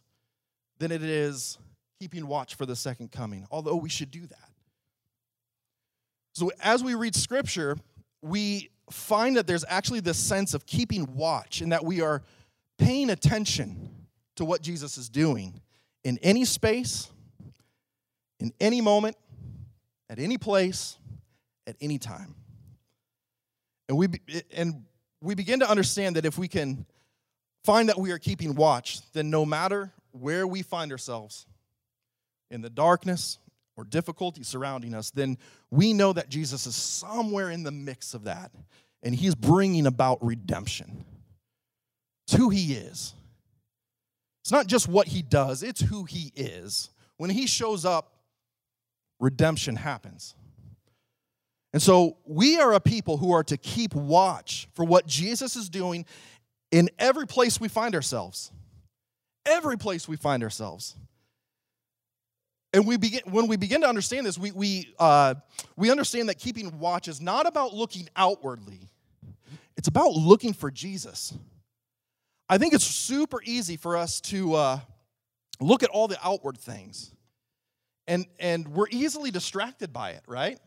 than 0.79 0.91
it 0.91 1.03
is 1.03 1.59
keeping 1.99 2.25
watch 2.25 2.55
for 2.55 2.65
the 2.65 2.75
second 2.75 3.11
coming, 3.11 3.45
although 3.51 3.75
we 3.75 3.89
should 3.89 4.09
do 4.09 4.25
that. 4.25 4.49
So 6.33 6.51
as 6.63 6.83
we 6.83 6.95
read 6.95 7.13
scripture, 7.13 7.77
we 8.23 8.71
find 8.89 9.37
that 9.37 9.45
there's 9.45 9.65
actually 9.67 9.99
this 9.99 10.17
sense 10.17 10.55
of 10.55 10.65
keeping 10.65 11.13
watch 11.13 11.61
and 11.61 11.71
that 11.71 11.85
we 11.85 12.01
are 12.01 12.23
paying 12.79 13.11
attention 13.11 13.92
to 14.35 14.45
what 14.45 14.61
Jesus 14.61 14.97
is 14.97 15.09
doing 15.09 15.61
in 16.03 16.17
any 16.21 16.45
space, 16.45 17.09
in 18.39 18.51
any 18.59 18.81
moment, 18.81 19.15
at 20.09 20.19
any 20.19 20.37
place, 20.37 20.97
at 21.67 21.75
any 21.81 21.97
time. 21.97 22.35
And 23.87 23.97
we 23.97 24.07
and 24.55 24.85
we 25.21 25.35
begin 25.35 25.59
to 25.59 25.69
understand 25.69 26.15
that 26.15 26.25
if 26.25 26.37
we 26.37 26.47
can 26.47 26.85
find 27.63 27.89
that 27.89 27.97
we 27.97 28.11
are 28.11 28.19
keeping 28.19 28.55
watch, 28.55 28.99
then 29.13 29.29
no 29.29 29.45
matter 29.45 29.91
where 30.11 30.45
we 30.45 30.61
find 30.61 30.91
ourselves 30.91 31.45
in 32.51 32.61
the 32.61 32.69
darkness 32.69 33.39
or 33.75 33.83
difficulty 33.83 34.43
surrounding 34.43 34.93
us, 34.93 35.11
then 35.11 35.37
we 35.71 35.93
know 35.93 36.13
that 36.13 36.29
Jesus 36.29 36.67
is 36.67 36.75
somewhere 36.75 37.49
in 37.49 37.63
the 37.63 37.71
mix 37.71 38.13
of 38.13 38.25
that 38.25 38.51
and 39.01 39.15
he's 39.15 39.35
bringing 39.35 39.87
about 39.87 40.23
redemption. 40.23 41.03
It's 42.27 42.35
who 42.35 42.49
he 42.49 42.73
is. 42.73 43.13
It's 44.43 44.51
not 44.51 44.67
just 44.67 44.89
what 44.89 45.07
he 45.07 45.21
does, 45.21 45.63
it's 45.63 45.79
who 45.79 46.03
he 46.03 46.33
is. 46.35 46.89
When 47.15 47.29
he 47.29 47.47
shows 47.47 47.85
up, 47.85 48.11
redemption 49.17 49.77
happens. 49.77 50.35
And 51.71 51.81
so 51.81 52.17
we 52.25 52.59
are 52.59 52.73
a 52.73 52.81
people 52.81 53.15
who 53.15 53.31
are 53.31 53.45
to 53.45 53.55
keep 53.55 53.95
watch 53.95 54.67
for 54.73 54.83
what 54.83 55.07
Jesus 55.07 55.55
is 55.55 55.69
doing 55.69 56.05
in 56.71 56.89
every 56.99 57.25
place 57.25 57.61
we 57.61 57.69
find 57.69 57.95
ourselves. 57.95 58.51
Every 59.45 59.77
place 59.77 60.09
we 60.09 60.17
find 60.17 60.43
ourselves. 60.43 60.97
And 62.73 62.85
we 62.85 62.97
begin, 62.97 63.21
when 63.25 63.47
we 63.47 63.55
begin 63.55 63.79
to 63.81 63.87
understand 63.87 64.25
this, 64.25 64.37
we, 64.37 64.51
we, 64.51 64.93
uh, 64.99 65.35
we 65.77 65.89
understand 65.89 66.27
that 66.27 66.37
keeping 66.37 66.79
watch 66.79 67.07
is 67.07 67.21
not 67.21 67.47
about 67.47 67.73
looking 67.73 68.09
outwardly, 68.17 68.89
it's 69.77 69.87
about 69.87 70.11
looking 70.11 70.51
for 70.51 70.69
Jesus. 70.69 71.33
I 72.49 72.57
think 72.57 72.73
it's 72.73 72.85
super 72.85 73.41
easy 73.43 73.77
for 73.77 73.95
us 73.97 74.19
to 74.21 74.53
uh, 74.53 74.79
look 75.59 75.83
at 75.83 75.89
all 75.89 76.07
the 76.07 76.17
outward 76.23 76.57
things, 76.57 77.11
and, 78.07 78.25
and 78.39 78.67
we're 78.67 78.89
easily 78.91 79.31
distracted 79.31 79.93
by 79.93 80.11
it, 80.11 80.23
right? 80.27 80.59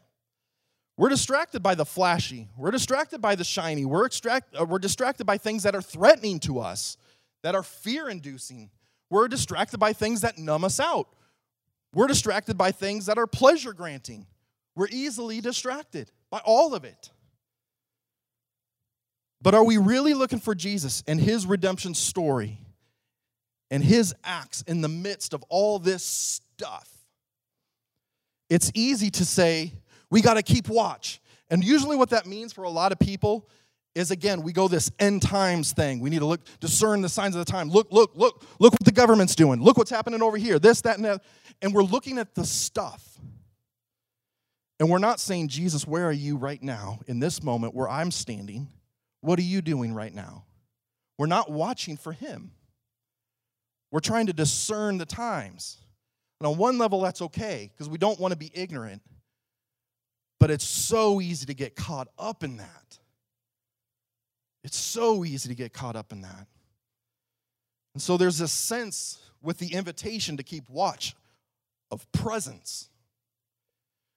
We're 0.97 1.11
distracted 1.11 1.63
by 1.63 1.75
the 1.75 1.85
flashy. 1.85 2.49
We're 2.57 2.71
distracted 2.71 3.21
by 3.21 3.35
the 3.35 3.45
shiny. 3.45 3.85
We're, 3.85 4.07
extract, 4.07 4.57
uh, 4.59 4.65
we're 4.65 4.79
distracted 4.79 5.27
by 5.27 5.37
things 5.37 5.65
that 5.65 5.75
are 5.75 5.83
threatening 5.83 6.41
to 6.41 6.61
us, 6.61 6.97
that 7.43 7.55
are 7.55 7.63
fear 7.63 8.09
inducing. 8.09 8.71
We're 9.11 9.29
distracted 9.29 9.79
by 9.79 9.93
things 9.93 10.23
that 10.23 10.39
numb 10.39 10.65
us 10.65 10.81
out. 10.81 11.09
We're 11.93 12.07
distracted 12.07 12.57
by 12.57 12.73
things 12.73 13.07
that 13.07 13.19
are 13.19 13.27
pleasure 13.27 13.75
granting. 13.75 14.27
We're 14.75 14.89
easily 14.91 15.41
distracted 15.41 16.11
by 16.31 16.41
all 16.45 16.75
of 16.75 16.85
it. 16.85 17.11
But 19.43 19.55
are 19.55 19.65
we 19.65 19.77
really 19.77 20.15
looking 20.15 20.39
for 20.39 20.55
Jesus 20.55 21.03
and 21.07 21.21
his 21.21 21.47
redemption 21.47 21.95
story 21.95 22.59
and 23.71 23.83
his 23.83 24.15
acts 24.25 24.63
in 24.63 24.81
the 24.81 24.89
midst 24.89 25.35
of 25.35 25.45
all 25.49 25.79
this 25.79 26.03
stuff? 26.03 26.91
It's 28.49 28.71
easy 28.75 29.11
to 29.11 29.25
say, 29.25 29.73
we 30.11 30.23
got 30.23 30.35
to 30.35 30.43
keep 30.43 30.69
watch. 30.69 31.21
And 31.51 31.63
usually, 31.63 31.97
what 31.97 32.11
that 32.11 32.27
means 32.27 32.53
for 32.53 32.65
a 32.65 32.71
lot 32.71 32.93
of 32.93 32.99
people 32.99 33.49
is 33.95 34.11
again, 34.11 34.43
we 34.43 34.53
go 34.53 34.69
this 34.69 34.91
end 34.99 35.23
times 35.23 35.73
thing. 35.73 36.01
We 36.01 36.11
need 36.11 36.19
to 36.19 36.27
look, 36.27 36.43
discern 36.61 37.01
the 37.01 37.09
signs 37.09 37.35
of 37.35 37.45
the 37.45 37.51
time. 37.51 37.71
Look, 37.71 37.89
look, 37.91 38.13
look, 38.15 38.45
look 38.59 38.73
what 38.75 38.85
the 38.85 38.93
government's 38.93 39.35
doing. 39.35 39.63
Look 39.63 39.79
what's 39.79 39.91
happening 39.91 40.23
over 40.23 40.37
here. 40.37 40.59
This, 40.59 40.83
that, 40.83 40.97
and 40.97 41.05
that. 41.07 41.23
And 41.63 41.73
we're 41.73 41.83
looking 41.83 42.19
at 42.19 42.35
the 42.35 42.45
stuff. 42.45 43.19
And 44.79 44.91
we're 44.91 44.99
not 44.99 45.19
saying, 45.19 45.49
Jesus, 45.49 45.87
where 45.87 46.07
are 46.07 46.13
you 46.13 46.37
right 46.37 46.63
now 46.63 47.01
in 47.07 47.21
this 47.21 47.43
moment 47.43 47.75
where 47.75 47.89
I'm 47.89 48.11
standing? 48.11 48.69
What 49.27 49.41
are 49.41 49.43
you 49.43 49.61
doing 49.61 49.93
right 49.93 50.15
now? 50.15 50.45
We're 51.19 51.27
not 51.27 51.51
watching 51.51 51.97
for 51.97 52.13
him. 52.13 52.53
We're 53.91 53.99
trying 53.99 54.29
to 54.29 54.33
discern 54.33 54.99
the 54.99 55.05
times. 55.05 55.79
And 56.39 56.47
on 56.47 56.57
one 56.57 56.79
level, 56.79 57.01
that's 57.01 57.21
okay 57.21 57.73
because 57.73 57.89
we 57.89 57.99
don't 57.99 58.21
want 58.21 58.31
to 58.31 58.39
be 58.39 58.53
ignorant. 58.55 59.03
But 60.39 60.53
it's 60.53 60.65
so 60.65 61.21
easy 61.21 61.45
to 61.47 61.55
get 61.55 61.75
caught 61.75 62.07
up 62.17 62.45
in 62.45 62.59
that. 62.59 62.99
It's 64.63 64.77
so 64.79 65.25
easy 65.25 65.49
to 65.49 65.57
get 65.57 65.73
caught 65.73 65.97
up 65.97 66.13
in 66.13 66.21
that. 66.21 66.47
And 67.95 68.03
so 68.03 68.17
there's 68.17 68.39
this 68.39 68.53
sense 68.53 69.19
with 69.43 69.59
the 69.59 69.75
invitation 69.75 70.37
to 70.37 70.45
keep 70.45 70.71
watch 70.71 71.17
of 71.91 72.07
presence. 72.13 72.91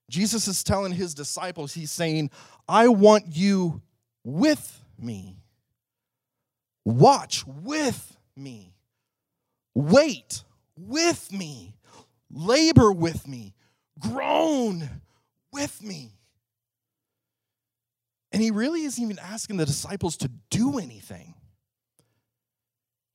Jesus 0.07 0.47
is 0.47 0.63
telling 0.63 0.91
his 0.91 1.15
disciples, 1.15 1.73
He's 1.73 1.89
saying, 1.89 2.29
I 2.67 2.89
want 2.89 3.35
you 3.35 3.81
with 4.23 4.78
me. 5.01 5.37
Watch 6.85 7.45
with 7.45 8.17
me. 8.35 8.73
Wait 9.75 10.43
with 10.77 11.31
me. 11.31 11.75
Labor 12.31 12.91
with 12.91 13.27
me. 13.27 13.53
Groan 13.99 15.01
with 15.51 15.81
me. 15.83 16.13
And 18.31 18.41
he 18.41 18.51
really 18.51 18.83
isn't 18.83 19.03
even 19.03 19.19
asking 19.19 19.57
the 19.57 19.65
disciples 19.65 20.17
to 20.17 20.29
do 20.49 20.77
anything. 20.77 21.33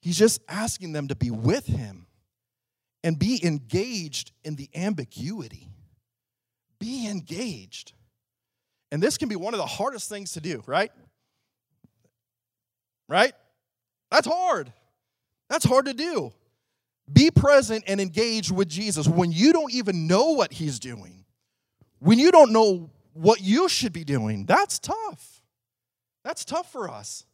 He's 0.00 0.18
just 0.18 0.42
asking 0.48 0.92
them 0.92 1.08
to 1.08 1.14
be 1.14 1.30
with 1.30 1.66
him 1.66 2.06
and 3.02 3.18
be 3.18 3.40
engaged 3.44 4.32
in 4.44 4.56
the 4.56 4.68
ambiguity. 4.74 5.68
Be 6.78 7.08
engaged. 7.08 7.92
And 8.90 9.02
this 9.02 9.16
can 9.16 9.28
be 9.28 9.36
one 9.36 9.54
of 9.54 9.58
the 9.58 9.66
hardest 9.66 10.08
things 10.08 10.32
to 10.32 10.40
do, 10.40 10.62
right? 10.66 10.90
Right? 13.08 13.32
That's 14.10 14.26
hard. 14.26 14.72
That's 15.50 15.64
hard 15.64 15.86
to 15.86 15.94
do. 15.94 16.32
Be 17.12 17.30
present 17.30 17.84
and 17.86 18.00
engage 18.00 18.50
with 18.50 18.68
Jesus 18.68 19.06
when 19.06 19.30
you 19.30 19.52
don't 19.52 19.72
even 19.72 20.06
know 20.06 20.30
what 20.32 20.52
he's 20.52 20.78
doing 20.78 21.24
when 22.04 22.18
you 22.18 22.30
don't 22.30 22.52
know 22.52 22.90
what 23.14 23.40
you 23.40 23.66
should 23.66 23.94
be 23.94 24.04
doing, 24.04 24.44
that's 24.44 24.78
tough. 24.78 25.42
That's 26.22 26.44
tough 26.44 26.70
for 26.70 26.90
us. 26.90 27.24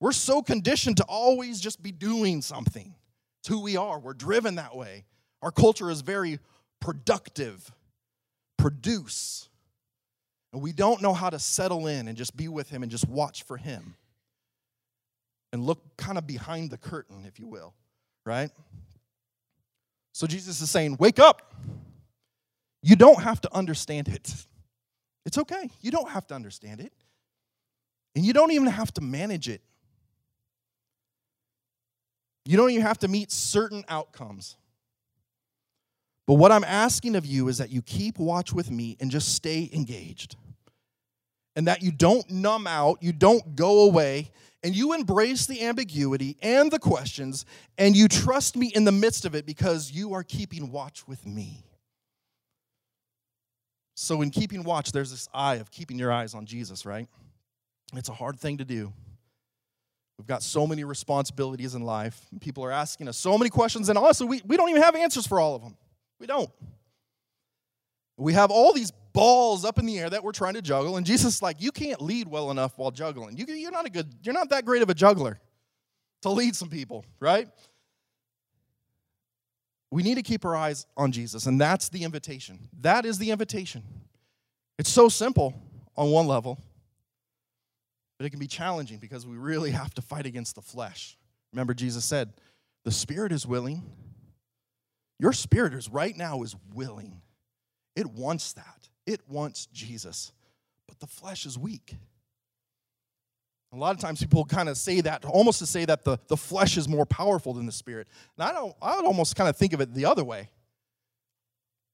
We're 0.00 0.12
so 0.12 0.42
conditioned 0.42 0.96
to 0.96 1.04
always 1.04 1.60
just 1.60 1.80
be 1.80 1.92
doing 1.92 2.42
something. 2.42 2.94
It's 3.40 3.48
who 3.48 3.60
we 3.60 3.76
are. 3.76 3.98
We're 4.00 4.14
driven 4.14 4.56
that 4.56 4.74
way. 4.74 5.04
Our 5.40 5.52
culture 5.52 5.88
is 5.88 6.00
very 6.00 6.40
productive, 6.80 7.72
produce. 8.56 9.48
And 10.52 10.62
we 10.62 10.72
don't 10.72 11.00
know 11.00 11.14
how 11.14 11.30
to 11.30 11.38
settle 11.38 11.86
in 11.86 12.08
and 12.08 12.18
just 12.18 12.36
be 12.36 12.48
with 12.48 12.70
Him 12.70 12.82
and 12.82 12.90
just 12.90 13.08
watch 13.08 13.44
for 13.44 13.56
Him 13.56 13.94
and 15.52 15.64
look 15.64 15.96
kind 15.96 16.18
of 16.18 16.26
behind 16.26 16.70
the 16.70 16.78
curtain, 16.78 17.24
if 17.26 17.38
you 17.38 17.46
will, 17.46 17.74
right? 18.24 18.50
So 20.12 20.26
Jesus 20.26 20.60
is 20.60 20.70
saying, 20.70 20.96
Wake 20.98 21.18
up. 21.18 21.54
You 22.82 22.96
don't 22.96 23.20
have 23.22 23.40
to 23.42 23.54
understand 23.54 24.08
it. 24.08 24.34
It's 25.26 25.38
okay. 25.38 25.68
You 25.80 25.90
don't 25.90 26.08
have 26.10 26.26
to 26.28 26.34
understand 26.34 26.80
it. 26.80 26.92
And 28.14 28.24
you 28.24 28.32
don't 28.32 28.52
even 28.52 28.68
have 28.68 28.92
to 28.94 29.00
manage 29.00 29.48
it. 29.48 29.60
You 32.44 32.56
don't 32.56 32.70
even 32.70 32.82
have 32.82 32.98
to 32.98 33.08
meet 33.08 33.30
certain 33.30 33.84
outcomes. 33.88 34.56
But 36.26 36.34
what 36.34 36.50
I'm 36.50 36.64
asking 36.64 37.14
of 37.16 37.26
you 37.26 37.48
is 37.48 37.58
that 37.58 37.70
you 37.70 37.82
keep 37.82 38.18
watch 38.18 38.52
with 38.52 38.70
me 38.70 38.96
and 39.00 39.10
just 39.10 39.34
stay 39.34 39.68
engaged. 39.72 40.36
And 41.56 41.66
that 41.66 41.82
you 41.82 41.90
don't 41.90 42.30
numb 42.30 42.66
out, 42.66 43.02
you 43.02 43.12
don't 43.12 43.56
go 43.56 43.82
away, 43.82 44.30
and 44.62 44.74
you 44.74 44.92
embrace 44.92 45.46
the 45.46 45.62
ambiguity 45.62 46.36
and 46.42 46.70
the 46.70 46.78
questions, 46.78 47.44
and 47.76 47.96
you 47.96 48.08
trust 48.08 48.56
me 48.56 48.72
in 48.74 48.84
the 48.84 48.92
midst 48.92 49.24
of 49.24 49.34
it 49.34 49.46
because 49.46 49.92
you 49.92 50.14
are 50.14 50.24
keeping 50.24 50.70
watch 50.70 51.06
with 51.06 51.24
me. 51.26 51.64
So, 53.94 54.22
in 54.22 54.30
keeping 54.30 54.62
watch, 54.62 54.92
there's 54.92 55.10
this 55.10 55.28
eye 55.34 55.56
of 55.56 55.70
keeping 55.70 55.98
your 55.98 56.12
eyes 56.12 56.34
on 56.34 56.46
Jesus, 56.46 56.86
right? 56.86 57.08
It's 57.94 58.08
a 58.08 58.14
hard 58.14 58.38
thing 58.38 58.58
to 58.58 58.64
do. 58.64 58.92
We've 60.18 60.26
got 60.26 60.42
so 60.42 60.66
many 60.66 60.84
responsibilities 60.84 61.74
in 61.74 61.82
life. 61.82 62.20
People 62.40 62.64
are 62.64 62.72
asking 62.72 63.08
us 63.08 63.16
so 63.16 63.38
many 63.38 63.50
questions, 63.50 63.88
and 63.88 63.96
honestly, 63.96 64.26
we, 64.26 64.42
we 64.44 64.56
don't 64.56 64.68
even 64.68 64.82
have 64.82 64.96
answers 64.96 65.26
for 65.26 65.40
all 65.40 65.54
of 65.54 65.62
them. 65.62 65.76
We 66.18 66.26
don't. 66.26 66.50
We 68.16 68.32
have 68.32 68.50
all 68.50 68.72
these 68.72 68.92
balls 69.12 69.64
up 69.64 69.78
in 69.78 69.86
the 69.86 69.98
air 69.98 70.10
that 70.10 70.22
we're 70.22 70.32
trying 70.32 70.54
to 70.54 70.62
juggle, 70.62 70.96
and 70.96 71.06
Jesus 71.06 71.36
is 71.36 71.42
like, 71.42 71.60
you 71.60 71.72
can't 71.72 72.00
lead 72.00 72.28
well 72.28 72.50
enough 72.50 72.78
while 72.78 72.90
juggling. 72.90 73.36
You, 73.36 73.46
you're 73.46 73.70
not 73.70 73.86
a 73.86 73.90
good, 73.90 74.12
you're 74.22 74.34
not 74.34 74.50
that 74.50 74.64
great 74.64 74.82
of 74.82 74.90
a 74.90 74.94
juggler 74.94 75.40
to 76.22 76.30
lead 76.30 76.54
some 76.56 76.68
people, 76.68 77.04
right? 77.20 77.48
We 79.90 80.02
need 80.02 80.16
to 80.16 80.22
keep 80.22 80.44
our 80.44 80.54
eyes 80.54 80.86
on 80.96 81.12
Jesus, 81.12 81.46
and 81.46 81.60
that's 81.60 81.88
the 81.88 82.04
invitation. 82.04 82.68
That 82.80 83.06
is 83.06 83.18
the 83.18 83.30
invitation. 83.30 83.82
It's 84.78 84.90
so 84.90 85.08
simple 85.08 85.54
on 85.96 86.10
one 86.10 86.26
level, 86.26 86.58
but 88.18 88.26
it 88.26 88.30
can 88.30 88.38
be 88.38 88.46
challenging 88.46 88.98
because 88.98 89.26
we 89.26 89.36
really 89.36 89.70
have 89.70 89.94
to 89.94 90.02
fight 90.02 90.26
against 90.26 90.54
the 90.54 90.62
flesh. 90.62 91.16
Remember, 91.52 91.74
Jesus 91.74 92.04
said, 92.04 92.32
The 92.84 92.92
spirit 92.92 93.32
is 93.32 93.46
willing. 93.46 93.82
Your 95.18 95.32
spirit 95.32 95.74
is 95.74 95.88
right 95.88 96.16
now 96.16 96.42
is 96.42 96.54
willing. 96.72 97.22
It 97.96 98.06
wants 98.06 98.52
that. 98.52 98.88
It 99.08 99.22
wants 99.26 99.64
Jesus. 99.72 100.32
But 100.86 101.00
the 101.00 101.06
flesh 101.06 101.46
is 101.46 101.58
weak. 101.58 101.96
A 103.72 103.76
lot 103.76 103.94
of 103.94 104.02
times 104.02 104.20
people 104.20 104.44
kind 104.44 104.68
of 104.68 104.76
say 104.76 105.00
that, 105.00 105.24
almost 105.24 105.60
to 105.60 105.66
say 105.66 105.86
that 105.86 106.04
the, 106.04 106.18
the 106.28 106.36
flesh 106.36 106.76
is 106.76 106.86
more 106.86 107.06
powerful 107.06 107.54
than 107.54 107.64
the 107.64 107.72
spirit. 107.72 108.06
And 108.36 108.46
I 108.46 108.52
don't 108.52 108.76
I 108.82 108.96
would 108.96 109.06
almost 109.06 109.34
kind 109.34 109.48
of 109.48 109.56
think 109.56 109.72
of 109.72 109.80
it 109.80 109.94
the 109.94 110.04
other 110.04 110.24
way. 110.24 110.50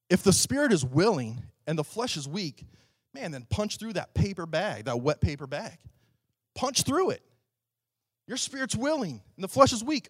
If 0.09 0.23
the 0.23 0.33
spirit 0.33 0.73
is 0.73 0.83
willing 0.83 1.41
and 1.65 1.79
the 1.79 1.85
flesh 1.85 2.17
is 2.17 2.27
weak, 2.27 2.65
man, 3.13 3.31
then 3.31 3.47
punch 3.49 3.77
through 3.77 3.93
that 3.93 4.13
paper 4.13 4.45
bag, 4.45 4.83
that 4.85 4.99
wet 4.99 5.21
paper 5.21 5.47
bag. 5.47 5.77
Punch 6.53 6.83
through 6.83 7.11
it. 7.11 7.21
Your 8.27 8.37
spirit's 8.37 8.75
willing 8.75 9.21
and 9.37 9.43
the 9.43 9.47
flesh 9.47 9.71
is 9.71 9.85
weak. 9.85 10.09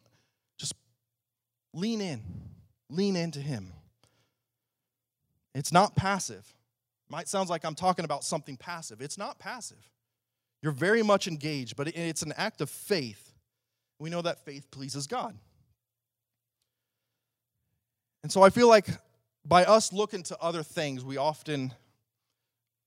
Just 0.57 0.73
lean 1.71 2.01
in. 2.01 2.23
Lean 2.89 3.15
into 3.15 3.39
him. 3.39 3.73
It's 5.53 5.71
not 5.71 5.95
passive. 5.95 6.54
Might 7.09 7.27
sounds 7.27 7.49
like 7.49 7.63
I'm 7.65 7.75
talking 7.75 8.05
about 8.05 8.23
something 8.23 8.57
passive. 8.57 9.01
It's 9.01 9.17
not 9.17 9.39
passive. 9.39 9.91
You're 10.61 10.71
very 10.71 11.03
much 11.03 11.27
engaged, 11.27 11.75
but 11.75 11.87
it's 11.89 12.23
an 12.23 12.33
act 12.37 12.61
of 12.61 12.69
faith. 12.69 13.33
We 13.99 14.09
know 14.09 14.21
that 14.21 14.43
faith 14.43 14.69
pleases 14.71 15.07
God. 15.07 15.37
And 18.23 18.31
so 18.31 18.41
I 18.41 18.49
feel 18.49 18.67
like 18.67 18.87
by 19.45 19.65
us 19.65 19.93
looking 19.93 20.23
to 20.23 20.37
other 20.39 20.63
things, 20.63 21.05
we 21.05 21.17
often, 21.17 21.71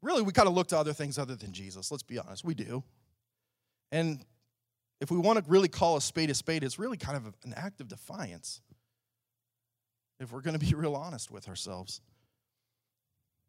really, 0.02 0.22
we 0.22 0.32
kind 0.32 0.48
of 0.48 0.54
look 0.54 0.66
to 0.68 0.78
other 0.78 0.92
things 0.92 1.16
other 1.16 1.36
than 1.36 1.52
Jesus. 1.52 1.92
Let's 1.92 2.02
be 2.02 2.18
honest, 2.18 2.44
we 2.44 2.54
do. 2.54 2.82
And 3.92 4.24
if 5.00 5.10
we 5.10 5.18
want 5.18 5.38
to 5.38 5.48
really 5.48 5.68
call 5.68 5.96
a 5.96 6.00
spade 6.00 6.30
a 6.30 6.34
spade, 6.34 6.64
it's 6.64 6.78
really 6.78 6.96
kind 6.96 7.16
of 7.16 7.32
an 7.44 7.54
act 7.56 7.80
of 7.80 7.86
defiance. 7.86 8.60
If 10.18 10.32
we're 10.32 10.40
going 10.40 10.58
to 10.58 10.66
be 10.66 10.74
real 10.76 10.96
honest 10.96 11.30
with 11.30 11.48
ourselves. 11.48 12.00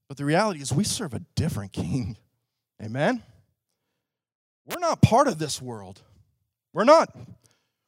But 0.10 0.18
the 0.18 0.26
reality 0.26 0.60
is, 0.60 0.74
we 0.74 0.84
serve 0.84 1.14
a 1.14 1.22
different 1.36 1.72
king. 1.74 2.18
Amen? 2.84 3.24
We're 4.66 4.80
not 4.80 5.02
part 5.02 5.28
of 5.28 5.40
this 5.40 5.62
world. 5.62 6.02
We're 6.74 6.84
not. 6.84 7.16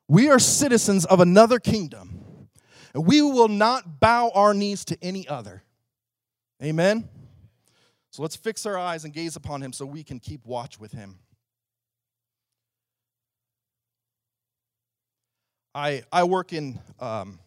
We 0.08 0.30
are 0.30 0.40
citizens 0.40 1.06
of 1.06 1.20
another 1.20 1.60
kingdom. 1.60 2.50
And 2.94 3.06
we 3.06 3.22
will 3.22 3.48
not 3.48 4.00
bow 4.00 4.32
our 4.34 4.54
knees 4.54 4.86
to 4.86 4.98
any 5.02 5.28
other. 5.28 5.64
Amen? 6.64 7.10
So 8.12 8.22
let's 8.22 8.36
fix 8.36 8.66
our 8.66 8.78
eyes 8.78 9.06
and 9.06 9.14
gaze 9.14 9.36
upon 9.36 9.62
him 9.62 9.72
so 9.72 9.86
we 9.86 10.04
can 10.04 10.20
keep 10.20 10.46
watch 10.46 10.80
with 10.80 10.92
him. 10.92 11.20
I, 15.74 16.04
I 16.12 16.26
work 16.26 16.52
in 16.52 16.80
um, 17.00 17.40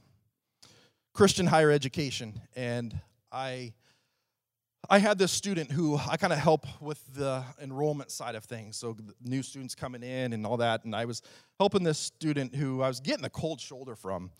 Christian 1.12 1.46
higher 1.46 1.70
education, 1.70 2.40
and 2.56 2.98
I, 3.30 3.74
I 4.90 4.98
had 4.98 5.18
this 5.18 5.32
student 5.32 5.70
who 5.70 5.96
I 5.96 6.16
kind 6.16 6.32
of 6.32 6.38
help 6.38 6.66
with 6.80 7.02
the 7.14 7.42
enrollment 7.62 8.10
side 8.10 8.34
of 8.34 8.44
things. 8.44 8.76
So, 8.76 8.96
new 9.22 9.42
students 9.42 9.74
coming 9.74 10.02
in 10.02 10.32
and 10.32 10.46
all 10.46 10.58
that. 10.58 10.84
And 10.84 10.94
I 10.94 11.06
was 11.06 11.22
helping 11.58 11.82
this 11.82 11.98
student 11.98 12.54
who 12.54 12.82
I 12.82 12.88
was 12.88 13.00
getting 13.00 13.24
a 13.24 13.30
cold 13.30 13.60
shoulder 13.60 13.94
from. 13.94 14.30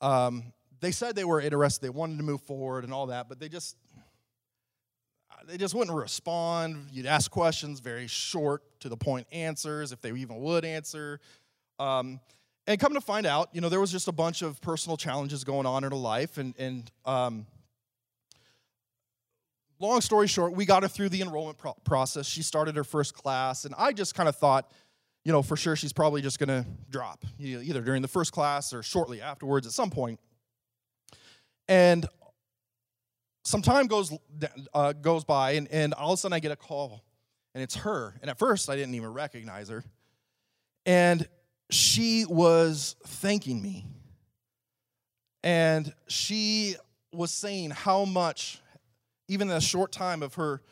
Um, 0.00 0.52
they 0.80 0.90
said 0.90 1.16
they 1.16 1.24
were 1.24 1.40
interested, 1.40 1.84
they 1.84 1.90
wanted 1.90 2.18
to 2.18 2.24
move 2.24 2.42
forward 2.42 2.84
and 2.84 2.92
all 2.92 3.06
that, 3.06 3.28
but 3.28 3.40
they 3.40 3.48
just, 3.48 3.76
they 5.46 5.56
just 5.56 5.74
wouldn't 5.74 5.96
respond. 5.96 6.88
You'd 6.90 7.06
ask 7.06 7.30
questions, 7.30 7.80
very 7.80 8.06
short 8.06 8.62
to 8.80 8.88
the 8.88 8.96
point 8.96 9.26
answers, 9.32 9.92
if 9.92 10.00
they 10.00 10.12
even 10.12 10.36
would 10.36 10.64
answer. 10.64 11.20
Um, 11.78 12.20
and 12.66 12.80
come 12.80 12.94
to 12.94 13.00
find 13.00 13.26
out, 13.26 13.50
you 13.52 13.60
know, 13.60 13.68
there 13.68 13.80
was 13.80 13.92
just 13.92 14.08
a 14.08 14.12
bunch 14.12 14.42
of 14.42 14.60
personal 14.60 14.96
challenges 14.96 15.44
going 15.44 15.66
on 15.66 15.84
in 15.84 15.90
her 15.90 15.96
life. 15.96 16.38
And, 16.38 16.54
and 16.58 16.90
um, 17.04 17.46
long 19.84 20.00
story 20.00 20.26
short, 20.26 20.54
we 20.54 20.64
got 20.64 20.82
her 20.82 20.88
through 20.88 21.08
the 21.10 21.22
enrollment 21.22 21.58
pro- 21.58 21.74
process. 21.84 22.26
She 22.26 22.42
started 22.42 22.76
her 22.76 22.84
first 22.84 23.14
class. 23.14 23.64
And 23.64 23.74
I 23.76 23.92
just 23.92 24.14
kind 24.14 24.28
of 24.28 24.36
thought, 24.36 24.70
you 25.24 25.32
know, 25.32 25.42
for 25.42 25.56
sure 25.56 25.74
she's 25.76 25.92
probably 25.92 26.20
just 26.20 26.38
going 26.38 26.48
to 26.48 26.66
drop, 26.90 27.24
either 27.38 27.80
during 27.80 28.02
the 28.02 28.08
first 28.08 28.32
class 28.32 28.72
or 28.72 28.82
shortly 28.82 29.20
afterwards 29.20 29.66
at 29.66 29.72
some 29.72 29.90
point. 29.90 30.20
And 31.66 32.06
some 33.44 33.62
time 33.62 33.86
goes, 33.86 34.12
uh, 34.74 34.92
goes 34.92 35.24
by, 35.24 35.52
and, 35.52 35.68
and 35.70 35.94
all 35.94 36.12
of 36.12 36.14
a 36.14 36.16
sudden 36.18 36.34
I 36.34 36.40
get 36.40 36.52
a 36.52 36.56
call, 36.56 37.02
and 37.54 37.62
it's 37.62 37.76
her. 37.76 38.14
And 38.20 38.30
at 38.30 38.38
first 38.38 38.68
I 38.68 38.76
didn't 38.76 38.94
even 38.94 39.12
recognize 39.12 39.68
her. 39.68 39.82
And 40.86 41.26
she 41.70 42.26
was 42.26 42.96
thanking 43.06 43.62
me. 43.62 43.86
And 45.42 45.92
she 46.08 46.76
was 47.12 47.30
saying 47.30 47.70
how 47.70 48.04
much, 48.04 48.60
even 49.28 49.50
in 49.50 49.56
a 49.56 49.60
short 49.60 49.92
time 49.92 50.22
of 50.22 50.34
her, 50.34 50.62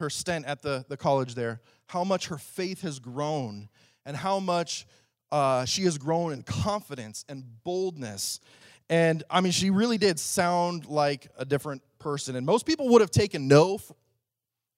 her 0.00 0.10
stint 0.10 0.46
at 0.46 0.62
the, 0.62 0.84
the 0.88 0.96
college 0.96 1.34
there, 1.34 1.60
how 1.86 2.04
much 2.04 2.28
her 2.28 2.38
faith 2.38 2.82
has 2.82 2.98
grown 2.98 3.68
and 4.04 4.16
how 4.16 4.38
much 4.38 4.86
uh, 5.32 5.64
she 5.64 5.82
has 5.82 5.98
grown 5.98 6.32
in 6.32 6.42
confidence 6.42 7.24
and 7.28 7.44
boldness. 7.64 8.40
And 8.88 9.24
I 9.28 9.40
mean, 9.40 9.52
she 9.52 9.70
really 9.70 9.98
did 9.98 10.20
sound 10.20 10.86
like 10.86 11.28
a 11.36 11.44
different 11.44 11.82
person. 11.98 12.36
And 12.36 12.46
most 12.46 12.66
people 12.66 12.88
would 12.90 13.00
have 13.00 13.10
taken 13.10 13.48
no 13.48 13.80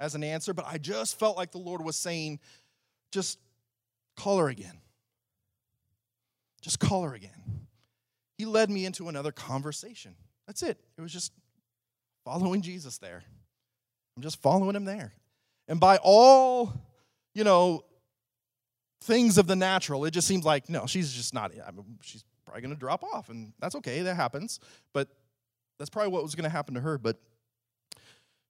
as 0.01 0.15
an 0.15 0.25
answer, 0.25 0.55
but 0.55 0.65
I 0.67 0.79
just 0.79 1.19
felt 1.19 1.37
like 1.37 1.53
the 1.53 1.59
Lord 1.59 1.85
was 1.85 1.97
saying, 1.97 2.41
just 3.13 3.39
call 4.17 4.39
her 4.39 4.49
again. 4.49 4.79
Just 6.63 6.81
call 6.81 7.03
her 7.03 7.15
again. 7.15 7.67
He 8.37 8.47
led 8.47 8.71
me 8.71 8.87
into 8.87 9.09
another 9.09 9.33
conversation. 9.33 10.15
That's 10.47 10.63
it. 10.63 10.81
It 10.97 11.01
was 11.01 11.13
just 11.13 11.33
following 12.29 12.61
Jesus 12.61 12.99
there. 12.99 13.23
I'm 14.17 14.23
just 14.23 14.43
following 14.43 14.77
him 14.77 14.85
there. 14.85 15.15
And 15.67 15.81
by 15.81 15.99
all, 16.03 16.73
you 17.35 17.43
know, 17.43 17.85
things 19.03 19.39
of 19.39 19.47
the 19.47 19.57
natural, 19.57 20.05
it 20.05 20.11
just 20.11 20.29
seems 20.29 20.45
like, 20.45 20.69
no, 20.69 20.85
she's 20.87 21.11
just 21.13 21.33
not, 21.33 21.53
I 21.67 21.71
mean, 21.71 21.99
she's 22.03 22.25
probably 22.45 22.61
going 22.61 22.75
to 22.75 22.79
drop 22.79 23.03
off. 23.03 23.31
And 23.31 23.55
that's 23.61 23.75
okay, 23.77 24.03
that 24.03 24.15
happens. 24.15 24.61
But 24.93 25.09
that's 25.79 25.89
probably 25.89 26.13
what 26.13 26.23
was 26.23 26.35
going 26.35 26.45
to 26.45 26.51
happen 26.51 26.75
to 26.75 26.81
her. 26.81 26.99
But 26.99 27.17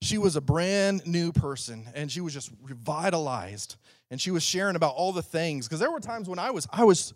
she 0.03 0.19
was 0.19 0.35
a 0.35 0.41
brand 0.41 1.07
new 1.07 1.33
person 1.33 1.89
and 1.95 2.11
she 2.11 2.21
was 2.21 2.33
just 2.33 2.51
revitalized 2.63 3.77
and 4.11 4.21
she 4.21 4.33
was 4.33 4.43
sharing 4.43 4.75
about 4.75 4.95
all 4.95 5.13
the 5.13 5.23
things 5.23 5.67
because 5.67 5.81
there 5.81 5.91
were 5.91 5.99
times 5.99 6.29
when 6.29 6.39
i 6.39 6.53
was 6.53 6.69
i 6.73 6.85
was 6.85 7.13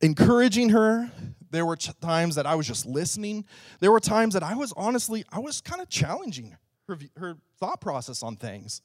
encouraging 0.00 0.70
her. 0.70 1.10
There 1.52 1.64
were 1.64 1.76
times 1.76 2.34
that 2.34 2.46
I 2.46 2.56
was 2.56 2.66
just 2.66 2.84
listening. 2.86 3.44
There 3.78 3.92
were 3.92 4.00
times 4.00 4.34
that 4.34 4.42
I 4.42 4.56
was 4.56 4.72
honestly, 4.76 5.24
I 5.30 5.38
was 5.38 5.60
kind 5.60 5.80
of 5.80 5.88
challenging 5.88 6.56
her, 6.88 6.98
her 7.16 7.36
thought 7.60 7.80
process 7.80 8.22
on 8.22 8.36
things. 8.36 8.82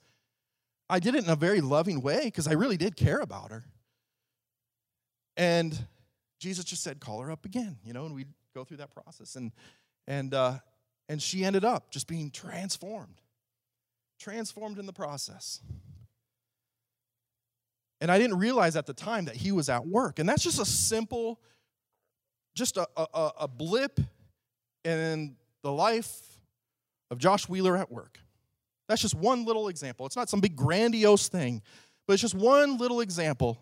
I 0.90 1.00
did 1.00 1.16
it 1.16 1.24
in 1.24 1.30
a 1.30 1.36
very 1.36 1.62
loving 1.62 2.02
way 2.02 2.26
because 2.26 2.48
I 2.48 2.54
really 2.54 2.78
did 2.78 2.96
care 2.96 3.20
about 3.20 3.52
her. 3.52 3.66
And 5.36 5.78
Jesus 6.40 6.66
just 6.66 6.84
said, 6.84 7.00
call 7.00 7.22
her 7.22 7.32
up 7.32 7.46
again, 7.46 7.78
you 7.84 7.94
know, 7.94 8.06
and 8.06 8.14
we'd 8.14 8.34
go 8.54 8.64
through 8.64 8.78
that 8.78 8.92
process. 8.92 9.36
And 9.36 9.52
and 10.08 10.34
uh, 10.34 10.60
and 11.10 11.22
she 11.22 11.44
ended 11.44 11.66
up 11.66 11.90
just 11.92 12.08
being 12.08 12.32
transformed. 12.32 13.22
Transformed 14.20 14.80
in 14.80 14.86
the 14.86 14.94
process. 14.94 15.62
And 18.00 18.12
I 18.12 18.18
didn't 18.18 18.38
realize 18.38 18.76
at 18.76 18.86
the 18.86 18.94
time 18.94 19.26
that 19.26 19.36
he 19.36 19.52
was 19.52 19.70
at 19.70 19.86
work. 19.86 20.20
And 20.20 20.30
that's 20.30 20.44
just 20.44 20.60
a 20.60 20.66
simple, 20.66 21.40
just 22.58 22.78
a, 22.78 22.88
a, 22.98 23.32
a 23.42 23.48
blip 23.48 24.00
in 24.84 25.36
the 25.64 25.72
life 25.72 26.40
of 27.12 27.18
Josh 27.20 27.48
Wheeler 27.48 27.78
at 27.78 27.92
work. 27.92 28.20
That's 28.88 29.02
just 29.02 29.16
one 29.16 29.46
little 29.46 29.68
example. 29.68 30.06
It's 30.06 30.16
not 30.16 30.30
some 30.30 30.40
big 30.40 30.56
grandiose 30.56 31.28
thing, 31.28 31.62
but 32.06 32.14
it's 32.14 32.22
just 32.22 32.36
one 32.36 32.78
little 32.78 33.02
example 33.02 33.62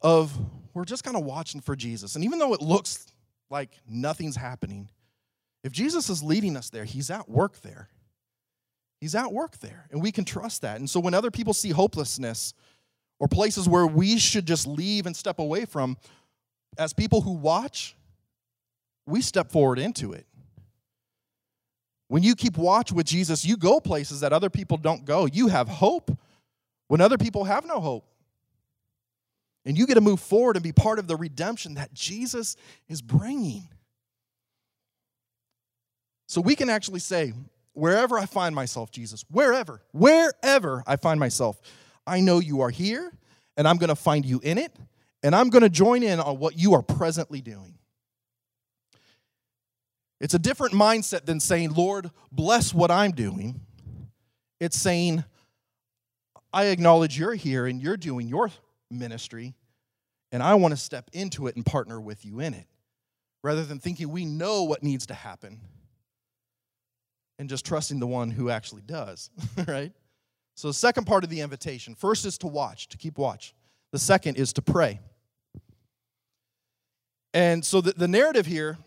of 0.00 0.32
we're 0.72 0.84
just 0.84 1.04
kind 1.04 1.16
of 1.16 1.24
watching 1.24 1.60
for 1.60 1.76
Jesus. 1.76 2.14
And 2.14 2.24
even 2.24 2.38
though 2.38 2.54
it 2.54 2.62
looks 2.62 3.06
like 3.50 3.70
nothing's 3.88 4.36
happening, 4.36 4.88
if 5.62 5.72
Jesus 5.72 6.08
is 6.08 6.22
leading 6.22 6.56
us 6.56 6.70
there, 6.70 6.84
he's 6.84 7.10
at 7.10 7.28
work 7.28 7.60
there. 7.60 7.88
He's 9.00 9.14
at 9.14 9.32
work 9.32 9.58
there, 9.58 9.86
and 9.90 10.02
we 10.02 10.12
can 10.12 10.24
trust 10.24 10.62
that. 10.62 10.78
And 10.78 10.88
so 10.88 11.00
when 11.00 11.14
other 11.14 11.30
people 11.30 11.54
see 11.54 11.70
hopelessness 11.70 12.54
or 13.18 13.28
places 13.28 13.68
where 13.68 13.86
we 13.86 14.18
should 14.18 14.46
just 14.46 14.66
leave 14.66 15.06
and 15.06 15.16
step 15.16 15.38
away 15.38 15.64
from, 15.64 15.96
as 16.78 16.92
people 16.92 17.20
who 17.20 17.32
watch, 17.32 17.96
we 19.06 19.22
step 19.22 19.50
forward 19.50 19.78
into 19.78 20.12
it. 20.12 20.26
When 22.08 22.22
you 22.22 22.34
keep 22.34 22.56
watch 22.56 22.90
with 22.90 23.06
Jesus, 23.06 23.44
you 23.44 23.56
go 23.56 23.80
places 23.80 24.20
that 24.20 24.32
other 24.32 24.50
people 24.50 24.76
don't 24.76 25.04
go. 25.04 25.26
You 25.26 25.48
have 25.48 25.68
hope 25.68 26.10
when 26.88 27.00
other 27.00 27.18
people 27.18 27.44
have 27.44 27.64
no 27.64 27.80
hope. 27.80 28.04
And 29.64 29.76
you 29.78 29.86
get 29.86 29.94
to 29.94 30.00
move 30.00 30.20
forward 30.20 30.56
and 30.56 30.62
be 30.62 30.72
part 30.72 30.98
of 30.98 31.06
the 31.06 31.16
redemption 31.16 31.74
that 31.74 31.92
Jesus 31.92 32.56
is 32.88 33.02
bringing. 33.02 33.68
So 36.26 36.40
we 36.40 36.56
can 36.56 36.70
actually 36.70 37.00
say, 37.00 37.32
wherever 37.74 38.18
I 38.18 38.26
find 38.26 38.54
myself, 38.54 38.90
Jesus, 38.90 39.24
wherever, 39.30 39.82
wherever 39.92 40.82
I 40.86 40.96
find 40.96 41.20
myself, 41.20 41.60
I 42.06 42.20
know 42.20 42.38
you 42.38 42.62
are 42.62 42.70
here 42.70 43.12
and 43.56 43.68
I'm 43.68 43.76
going 43.76 43.88
to 43.88 43.96
find 43.96 44.24
you 44.24 44.40
in 44.42 44.58
it 44.58 44.72
and 45.22 45.34
I'm 45.34 45.50
going 45.50 45.62
to 45.62 45.70
join 45.70 46.02
in 46.02 46.20
on 46.20 46.38
what 46.38 46.58
you 46.58 46.74
are 46.74 46.82
presently 46.82 47.40
doing. 47.40 47.74
It's 50.20 50.34
a 50.34 50.38
different 50.38 50.74
mindset 50.74 51.24
than 51.24 51.40
saying, 51.40 51.72
Lord, 51.72 52.10
bless 52.30 52.74
what 52.74 52.90
I'm 52.90 53.12
doing. 53.12 53.60
It's 54.60 54.78
saying, 54.78 55.24
I 56.52 56.66
acknowledge 56.66 57.18
you're 57.18 57.34
here 57.34 57.66
and 57.66 57.80
you're 57.80 57.96
doing 57.96 58.28
your 58.28 58.50
ministry, 58.90 59.54
and 60.32 60.42
I 60.42 60.54
want 60.54 60.72
to 60.72 60.76
step 60.76 61.08
into 61.12 61.46
it 61.46 61.56
and 61.56 61.64
partner 61.64 62.00
with 62.00 62.24
you 62.24 62.40
in 62.40 62.52
it, 62.54 62.66
rather 63.42 63.64
than 63.64 63.78
thinking 63.78 64.10
we 64.10 64.26
know 64.26 64.64
what 64.64 64.82
needs 64.82 65.06
to 65.06 65.14
happen 65.14 65.60
and 67.38 67.48
just 67.48 67.64
trusting 67.64 67.98
the 67.98 68.06
one 68.06 68.30
who 68.30 68.50
actually 68.50 68.82
does, 68.82 69.30
right? 69.66 69.92
So, 70.56 70.68
the 70.68 70.74
second 70.74 71.06
part 71.06 71.24
of 71.24 71.30
the 71.30 71.40
invitation 71.40 71.94
first 71.94 72.26
is 72.26 72.36
to 72.38 72.46
watch, 72.46 72.88
to 72.88 72.98
keep 72.98 73.16
watch. 73.16 73.54
The 73.92 73.98
second 73.98 74.36
is 74.36 74.52
to 74.54 74.62
pray. 74.62 75.00
And 77.32 77.64
so, 77.64 77.80
the, 77.80 77.92
the 77.92 78.08
narrative 78.08 78.46
here 78.46 78.78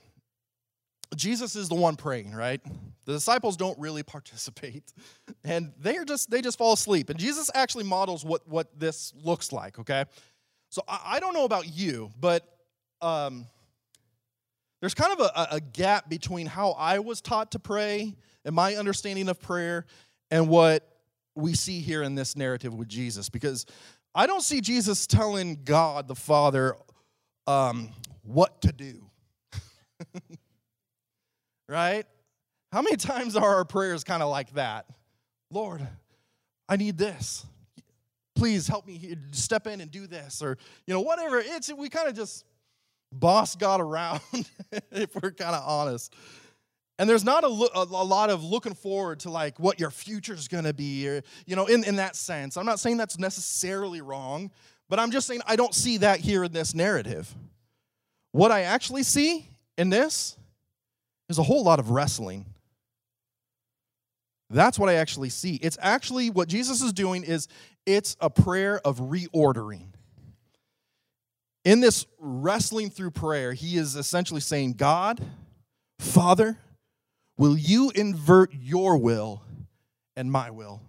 Jesus 1.16 1.56
is 1.56 1.70
the 1.70 1.76
one 1.76 1.96
praying, 1.96 2.34
right? 2.34 2.62
The 3.06 3.14
disciples 3.14 3.58
don't 3.58 3.78
really 3.80 4.04
participate. 4.04 4.94
And 5.44 5.74
they 5.80 5.98
are 5.98 6.06
just 6.06 6.30
they 6.30 6.42
just 6.42 6.58
fall 6.58 6.74
asleep. 6.74 7.10
And 7.10 7.20
Jesus 7.20 7.50
actually 7.54 7.86
models 7.86 8.26
what 8.26 8.48
what 8.48 8.80
this 8.80 9.14
looks 9.24 9.52
like, 9.52 9.80
okay? 9.80 10.06
So 10.70 10.82
I, 10.88 11.00
I 11.04 11.20
don't 11.20 11.34
know 11.34 11.46
about 11.46 11.68
you, 11.68 12.12
but 12.20 12.48
um, 13.02 13.46
there's 14.80 14.94
kind 14.94 15.14
of 15.14 15.20
a, 15.20 15.48
a 15.56 15.62
gap 15.62 16.10
between 16.10 16.48
how 16.48 16.72
I 16.72 17.00
was 17.00 17.22
taught 17.22 17.52
to 17.52 17.60
pray 17.60 18.16
and 18.46 18.56
my 18.56 18.76
understanding 18.76 19.30
of 19.30 19.40
prayer 19.42 19.86
and 20.32 20.50
what 20.50 20.88
we 21.36 21.54
see 21.54 21.80
here 21.80 22.04
in 22.04 22.16
this 22.16 22.36
narrative 22.36 22.74
with 22.74 22.88
Jesus. 22.88 23.30
Because 23.30 23.66
I 24.16 24.28
don't 24.28 24.42
see 24.42 24.62
Jesus 24.62 25.08
telling 25.08 25.64
God 25.64 26.08
the 26.08 26.16
Father 26.16 26.76
um, 27.48 27.90
what 28.24 28.62
to 28.62 28.72
do. 28.72 29.06
right? 31.70 32.06
How 32.72 32.82
many 32.82 32.98
times 32.98 33.36
are 33.36 33.56
our 33.56 33.66
prayers 33.66 34.04
kind 34.04 34.24
of 34.24 34.30
like 34.30 34.54
that? 34.54 34.88
Lord, 35.52 35.88
I 36.68 36.76
need 36.76 36.98
this. 36.98 37.46
Please 38.36 38.68
help 38.68 38.88
me 38.88 39.16
step 39.32 39.68
in 39.68 39.80
and 39.80 39.92
do 39.92 40.08
this, 40.08 40.42
or 40.42 40.58
you 40.88 40.94
know, 40.94 41.02
whatever. 41.02 41.40
It's 41.40 41.72
we 41.72 41.88
kind 41.88 42.10
of 42.10 42.16
just 42.16 42.46
boss 43.12 43.56
God 43.56 43.80
around, 43.80 44.22
if 44.92 45.14
we're 45.16 45.32
kind 45.32 45.56
of 45.56 45.64
honest. 45.68 46.16
And 47.00 47.10
there's 47.10 47.24
not 47.24 47.44
a, 47.44 47.48
lo- 47.48 47.70
a, 47.74 47.84
lot 47.84 48.30
of 48.30 48.44
looking 48.44 48.74
forward 48.74 49.20
to 49.22 49.30
like 49.30 49.60
what 49.60 49.80
your 49.80 49.92
future 49.92 50.34
is 50.34 50.48
going 50.48 50.64
to 50.64 50.74
be, 50.74 51.08
or 51.08 51.22
you 51.46 51.56
know, 51.56 51.68
in 51.68 51.84
in 51.84 51.98
that 51.98 52.16
sense. 52.16 52.58
I'm 52.58 52.66
not 52.66 52.80
saying 52.80 52.98
that's 52.98 53.20
necessarily 53.20 54.02
wrong, 54.02 54.52
but 54.90 55.00
I'm 55.00 55.12
just 55.12 55.28
saying 55.28 55.42
I 55.46 55.56
don't 55.56 55.74
see 55.74 55.98
that 55.98 56.20
here 56.20 56.44
in 56.44 56.52
this 56.52 56.74
narrative. 56.74 57.34
What 58.34 58.52
I 58.52 58.62
actually 58.62 59.04
see 59.04 59.48
in 59.78 59.90
this 59.90 60.36
is 61.30 61.38
a 61.38 61.44
whole 61.44 61.64
lot 61.64 61.80
of 61.80 61.92
wrestling. 61.92 62.46
That's 64.50 64.78
what 64.78 64.90
I 64.90 64.96
actually 64.96 65.30
see. 65.30 65.56
It's 65.56 65.78
actually 65.80 66.30
what 66.30 66.48
Jesus 66.48 66.82
is 66.82 66.94
doing 66.94 67.24
is 67.24 67.48
it's 67.86 68.18
a 68.20 68.30
prayer 68.30 68.82
of 68.86 69.00
reordering. 69.00 69.86
In 71.64 71.80
this 71.80 72.08
wrestling 72.20 72.90
through 72.90 73.12
prayer, 73.12 73.54
he 73.54 73.78
is 73.78 73.96
essentially 73.96 74.42
saying, 74.42 74.74
God, 74.74 75.24
Father, 76.00 76.58
will 77.38 77.58
you 77.58 77.92
invert 77.92 78.52
your 78.54 78.98
will 78.98 79.44
and 80.16 80.32
my 80.32 80.50
will? 80.50 80.82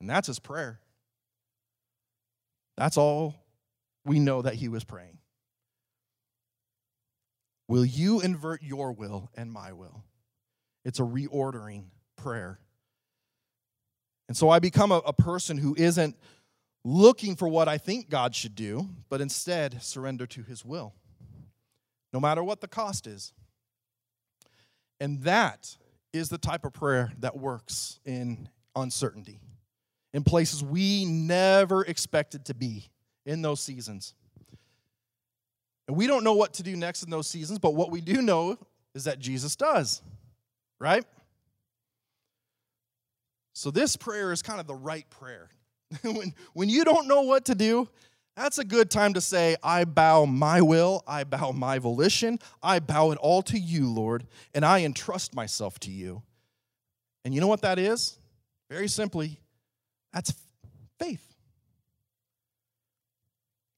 And 0.00 0.08
that's 0.08 0.28
his 0.28 0.38
prayer. 0.38 0.78
That's 2.76 2.96
all 2.96 3.34
we 4.04 4.20
know 4.20 4.42
that 4.42 4.54
he 4.54 4.68
was 4.68 4.84
praying. 4.84 5.19
Will 7.70 7.84
you 7.84 8.20
invert 8.20 8.64
your 8.64 8.90
will 8.90 9.30
and 9.36 9.52
my 9.52 9.72
will? 9.72 10.02
It's 10.84 10.98
a 10.98 11.04
reordering 11.04 11.84
prayer. 12.16 12.58
And 14.26 14.36
so 14.36 14.48
I 14.48 14.58
become 14.58 14.90
a, 14.90 14.96
a, 14.96 15.12
person 15.12 15.56
who 15.56 15.76
isn't 15.78 16.16
looking 16.84 17.36
for 17.36 17.46
what 17.46 17.68
I 17.68 17.78
think 17.78 18.10
God 18.10 18.34
should 18.34 18.56
do, 18.56 18.88
but 19.08 19.20
instead 19.20 19.84
surrender 19.84 20.26
to 20.26 20.42
his 20.42 20.64
will, 20.64 20.94
no 22.12 22.18
matter 22.18 22.42
what 22.42 22.60
the 22.60 22.66
cost 22.66 23.06
is. 23.06 23.32
And 24.98 25.22
that 25.22 25.76
is 26.12 26.28
the 26.28 26.38
type 26.38 26.64
of 26.64 26.72
prayer 26.72 27.12
that 27.20 27.38
works 27.38 28.00
in 28.04 28.48
uncertainty, 28.74 29.38
in 30.12 30.24
places 30.24 30.64
we 30.64 31.04
never 31.04 31.84
expected 31.84 32.46
to 32.46 32.54
be 32.54 32.90
in 33.24 33.42
those 33.42 33.60
seasons. 33.60 34.14
And 35.90 35.96
we 35.96 36.06
don't 36.06 36.22
know 36.22 36.34
what 36.34 36.52
to 36.52 36.62
do 36.62 36.76
next 36.76 37.02
in 37.02 37.10
those 37.10 37.26
seasons, 37.26 37.58
but 37.58 37.74
what 37.74 37.90
we 37.90 38.00
do 38.00 38.22
know 38.22 38.56
is 38.94 39.02
that 39.04 39.18
Jesus 39.18 39.56
does, 39.56 40.02
right? 40.78 41.04
So 43.54 43.72
this 43.72 43.96
prayer 43.96 44.30
is 44.30 44.40
kind 44.40 44.60
of 44.60 44.68
the 44.68 44.74
right 44.76 45.04
prayer. 45.10 45.48
when, 46.02 46.32
when 46.52 46.68
you 46.68 46.84
don't 46.84 47.08
know 47.08 47.22
what 47.22 47.46
to 47.46 47.56
do, 47.56 47.88
that's 48.36 48.58
a 48.58 48.64
good 48.64 48.88
time 48.88 49.14
to 49.14 49.20
say, 49.20 49.56
I 49.64 49.84
bow 49.84 50.26
my 50.26 50.60
will, 50.60 51.02
I 51.08 51.24
bow 51.24 51.50
my 51.50 51.80
volition, 51.80 52.38
I 52.62 52.78
bow 52.78 53.10
it 53.10 53.18
all 53.18 53.42
to 53.42 53.58
you, 53.58 53.90
Lord, 53.90 54.28
and 54.54 54.64
I 54.64 54.82
entrust 54.82 55.34
myself 55.34 55.80
to 55.80 55.90
you. 55.90 56.22
And 57.24 57.34
you 57.34 57.40
know 57.40 57.48
what 57.48 57.62
that 57.62 57.80
is? 57.80 58.16
Very 58.70 58.86
simply, 58.86 59.40
that's 60.12 60.32
faith. 61.00 61.34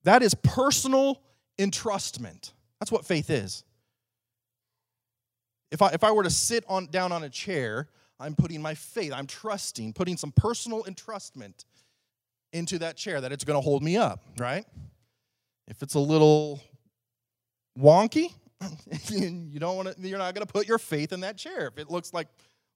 That 0.05 0.23
is 0.23 0.35
personal 0.35 1.23
entrustment. 1.59 2.53
That's 2.81 2.91
what 2.91 3.05
faith 3.05 3.31
is. 3.31 3.65
If 5.71 5.81
I, 5.81 5.89
if 5.89 6.05
I 6.05 6.13
were 6.13 6.23
to 6.23 6.31
sit 6.31 6.65
on, 6.69 6.87
down 6.87 7.13
on 7.13 7.23
a 7.23 7.31
chair, 7.31 7.89
I'm 8.21 8.35
putting 8.35 8.61
my 8.61 8.75
faith, 8.75 9.13
I'm 9.13 9.27
trusting, 9.27 9.95
putting 9.95 10.17
some 10.17 10.33
personal 10.33 10.85
entrustment 10.85 11.65
into 12.53 12.79
that 12.81 12.97
chair 12.97 13.21
that 13.21 13.33
it's 13.33 13.45
going 13.45 13.57
to 13.57 13.63
hold 13.63 13.83
me 13.83 13.97
up, 13.97 14.23
right? 14.39 14.67
If 15.67 15.83
it's 15.83 15.95
a 15.95 16.01
little 16.01 16.63
wonky, 17.79 18.33
you 19.09 19.59
don't 19.59 19.77
want 19.77 19.97
to, 19.97 20.09
you're 20.09 20.19
not 20.19 20.35
going 20.35 20.47
to 20.47 20.53
put 20.53 20.69
your 20.69 20.79
faith 20.79 21.13
in 21.13 21.21
that 21.21 21.37
chair 21.37 21.67
if 21.69 21.79
it 21.79 21.91
looks 21.91 22.13
like 22.13 22.29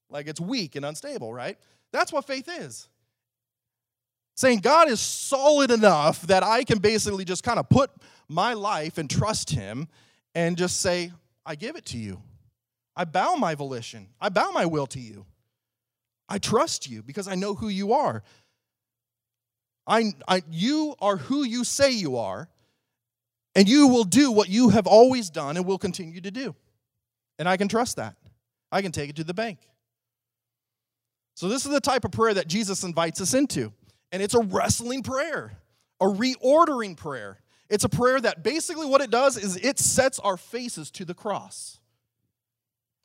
like 0.09 0.29
it's 0.29 0.41
weak 0.41 0.77
and 0.77 0.85
unstable, 0.85 1.35
right? 1.35 1.59
That's 1.93 2.13
what 2.13 2.27
faith 2.27 2.49
is 2.49 2.89
saying 4.37 4.61
God 4.61 4.89
is 4.89 5.01
solid 5.01 5.71
enough 5.71 6.23
that 6.23 6.45
I 6.45 6.63
can 6.63 6.79
basically 6.79 7.25
just 7.25 7.43
kind 7.43 7.59
of 7.59 7.69
put 7.69 7.91
my 8.29 8.53
life 8.53 8.99
and 8.99 9.11
trust 9.11 9.51
Him 9.51 9.89
and 10.35 10.57
just 10.57 10.81
say, 10.81 11.11
I 11.45 11.57
give 11.57 11.75
it 11.75 11.87
to 11.87 11.99
you. 11.99 12.23
I 12.95 13.05
bow 13.05 13.35
my 13.35 13.55
volition, 13.55 14.09
I 14.21 14.29
bow 14.29 14.53
my 14.53 14.67
will 14.67 14.87
to 14.89 15.01
you. 15.01 15.27
I 16.29 16.39
trust 16.39 16.89
you 16.89 17.03
because 17.03 17.29
I 17.29 17.35
know 17.37 17.55
who 17.55 17.69
you 17.69 17.93
are. 17.93 18.23
I, 19.87 20.13
I, 20.27 20.43
you 20.51 20.97
are 21.01 21.17
who 21.17 21.45
you 21.45 21.63
say 21.63 21.93
you 21.93 22.17
are, 22.17 22.49
and 23.55 23.69
you 23.69 23.87
will 23.87 24.03
do 24.03 24.33
what 24.33 24.49
you 24.49 24.71
have 24.71 24.89
always 24.89 25.31
done 25.31 25.57
and 25.57 25.65
will 25.65 25.79
continue 25.79 26.21
to 26.21 26.31
do. 26.33 26.57
And 27.39 27.49
I 27.49 27.57
can 27.57 27.69
trust 27.69 27.97
that. 27.97 28.17
I 28.73 28.83
can 28.83 28.91
take 28.91 29.11
it 29.11 29.17
to 29.17 29.25
the 29.25 29.35
bank. 29.35 29.59
So, 31.35 31.49
this 31.49 31.65
is 31.65 31.71
the 31.71 31.81
type 31.81 32.05
of 32.05 32.11
prayer 32.11 32.35
that 32.35 32.49
Jesus 32.49 32.83
invites 32.83 33.21
us 33.21 33.35
into. 33.35 33.73
And 34.13 34.23
it's 34.23 34.35
a 34.35 34.41
wrestling 34.41 35.03
prayer, 35.03 35.59
a 36.01 36.07
reordering 36.07 36.97
prayer. 36.97 37.41
It's 37.69 37.85
a 37.85 37.89
prayer 37.89 38.21
that 38.21 38.43
basically 38.43 38.87
what 38.87 39.01
it 39.01 39.11
does 39.11 39.37
is 39.37 39.57
it 39.57 39.79
sets 39.79 40.19
our 40.19 40.37
faces 40.37 40.91
to 40.93 41.05
the 41.05 41.15
cross. 41.15 41.81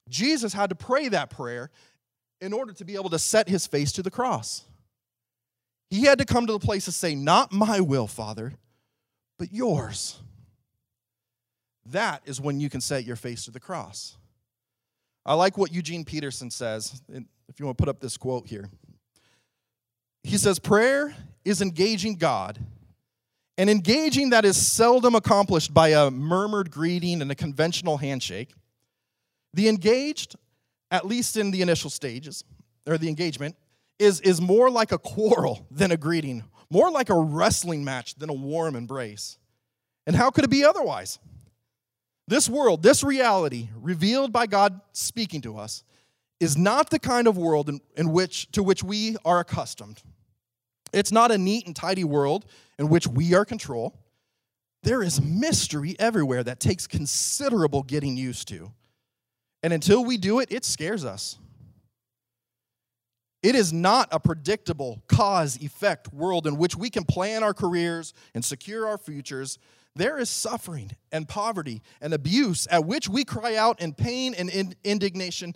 Jesus 0.09 0.53
had 0.53 0.69
to 0.69 0.75
pray 0.75 1.07
that 1.09 1.29
prayer 1.29 1.71
in 2.39 2.53
order 2.53 2.73
to 2.73 2.85
be 2.85 2.95
able 2.95 3.09
to 3.09 3.19
set 3.19 3.47
his 3.47 3.65
face 3.65 3.91
to 3.93 4.03
the 4.03 4.11
cross. 4.11 4.65
He 5.89 6.03
had 6.03 6.19
to 6.19 6.25
come 6.25 6.47
to 6.47 6.53
the 6.53 6.59
place 6.59 6.85
to 6.85 6.91
say, 6.91 7.15
Not 7.15 7.51
my 7.51 7.79
will, 7.81 8.07
Father, 8.07 8.53
but 9.37 9.51
yours. 9.51 10.19
That 11.87 12.21
is 12.25 12.39
when 12.39 12.59
you 12.59 12.69
can 12.69 12.81
set 12.81 13.03
your 13.03 13.15
face 13.15 13.45
to 13.45 13.51
the 13.51 13.59
cross. 13.59 14.17
I 15.25 15.33
like 15.33 15.57
what 15.57 15.71
Eugene 15.71 16.05
Peterson 16.05 16.49
says. 16.49 17.01
If 17.09 17.59
you 17.59 17.65
want 17.65 17.77
to 17.77 17.81
put 17.81 17.89
up 17.89 17.99
this 17.99 18.17
quote 18.17 18.47
here, 18.47 18.69
he 20.23 20.37
says, 20.37 20.59
Prayer 20.59 21.15
is 21.43 21.61
engaging 21.61 22.15
God, 22.15 22.59
and 23.57 23.69
engaging 23.69 24.31
that 24.31 24.45
is 24.45 24.55
seldom 24.55 25.15
accomplished 25.15 25.73
by 25.73 25.89
a 25.89 26.11
murmured 26.11 26.71
greeting 26.71 27.21
and 27.21 27.31
a 27.31 27.35
conventional 27.35 27.97
handshake. 27.97 28.53
The 29.53 29.67
engaged, 29.67 30.35
at 30.89 31.05
least 31.05 31.37
in 31.37 31.51
the 31.51 31.61
initial 31.61 31.89
stages, 31.89 32.43
or 32.87 32.97
the 32.97 33.09
engagement, 33.09 33.55
is, 33.99 34.21
is 34.21 34.41
more 34.41 34.69
like 34.69 34.91
a 34.91 34.97
quarrel 34.97 35.67
than 35.69 35.91
a 35.91 35.97
greeting, 35.97 36.43
more 36.69 36.89
like 36.89 37.09
a 37.09 37.19
wrestling 37.19 37.83
match 37.83 38.15
than 38.15 38.29
a 38.29 38.33
warm 38.33 38.75
embrace. 38.75 39.37
And 40.07 40.15
how 40.15 40.31
could 40.31 40.43
it 40.43 40.49
be 40.49 40.63
otherwise? 40.63 41.19
This 42.27 42.49
world, 42.49 42.81
this 42.81 43.03
reality 43.03 43.69
revealed 43.75 44.31
by 44.31 44.47
God 44.47 44.79
speaking 44.93 45.41
to 45.41 45.57
us, 45.57 45.83
is 46.39 46.57
not 46.57 46.89
the 46.89 46.97
kind 46.97 47.27
of 47.27 47.37
world 47.37 47.69
in, 47.69 47.81
in 47.95 48.11
which, 48.11 48.51
to 48.53 48.63
which 48.63 48.83
we 48.83 49.17
are 49.23 49.39
accustomed. 49.39 50.01
It's 50.93 51.11
not 51.11 51.31
a 51.31 51.37
neat 51.37 51.65
and 51.67 51.75
tidy 51.75 52.03
world 52.03 52.45
in 52.77 52.89
which 52.89 53.07
we 53.07 53.33
are 53.33 53.45
control. 53.45 53.95
There 54.83 55.03
is 55.03 55.21
mystery 55.21 55.95
everywhere 55.99 56.43
that 56.43 56.59
takes 56.59 56.87
considerable 56.87 57.83
getting 57.83 58.17
used 58.17 58.47
to. 58.47 58.71
And 59.63 59.73
until 59.73 60.03
we 60.03 60.17
do 60.17 60.39
it, 60.39 60.51
it 60.51 60.65
scares 60.65 61.05
us. 61.05 61.37
It 63.43 63.55
is 63.55 63.71
not 63.73 64.07
a 64.11 64.19
predictable 64.19 65.01
cause 65.07 65.57
effect 65.61 66.13
world 66.13 66.45
in 66.45 66.57
which 66.57 66.75
we 66.75 66.89
can 66.89 67.05
plan 67.05 67.43
our 67.43 67.53
careers 67.53 68.13
and 68.35 68.43
secure 68.43 68.87
our 68.87 68.97
futures. 68.97 69.57
There 69.95 70.17
is 70.19 70.29
suffering 70.29 70.91
and 71.11 71.27
poverty 71.27 71.81
and 72.01 72.13
abuse 72.13 72.67
at 72.69 72.85
which 72.85 73.09
we 73.09 73.23
cry 73.23 73.55
out 73.55 73.81
in 73.81 73.93
pain 73.93 74.33
and 74.35 74.75
indignation. 74.83 75.55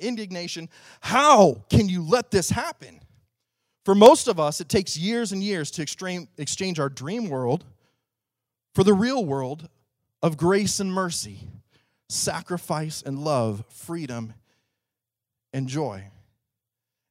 Indignation. 0.00 0.68
How 1.00 1.64
can 1.68 1.88
you 1.88 2.02
let 2.02 2.30
this 2.30 2.50
happen? 2.50 3.00
For 3.88 3.94
most 3.94 4.28
of 4.28 4.38
us, 4.38 4.60
it 4.60 4.68
takes 4.68 4.98
years 4.98 5.32
and 5.32 5.42
years 5.42 5.70
to 5.70 5.80
exchange 5.80 6.78
our 6.78 6.90
dream 6.90 7.30
world 7.30 7.64
for 8.74 8.84
the 8.84 8.92
real 8.92 9.24
world 9.24 9.66
of 10.22 10.36
grace 10.36 10.78
and 10.78 10.92
mercy, 10.92 11.48
sacrifice 12.10 13.00
and 13.00 13.18
love, 13.18 13.64
freedom 13.70 14.34
and 15.54 15.66
joy. 15.68 16.04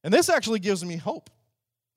And 0.04 0.14
this 0.14 0.28
actually 0.28 0.60
gives 0.60 0.84
me 0.84 0.98
hope. 0.98 1.30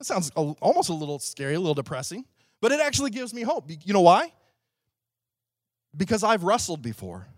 It 0.00 0.06
sounds 0.06 0.30
almost 0.30 0.88
a 0.88 0.94
little 0.94 1.20
scary, 1.20 1.54
a 1.54 1.60
little 1.60 1.74
depressing, 1.74 2.24
but 2.60 2.72
it 2.72 2.80
actually 2.80 3.10
gives 3.12 3.32
me 3.32 3.42
hope. 3.42 3.70
You 3.84 3.92
know 3.92 4.00
why? 4.00 4.32
Because 5.96 6.24
I've 6.24 6.42
wrestled 6.42 6.82
before. 6.82 7.28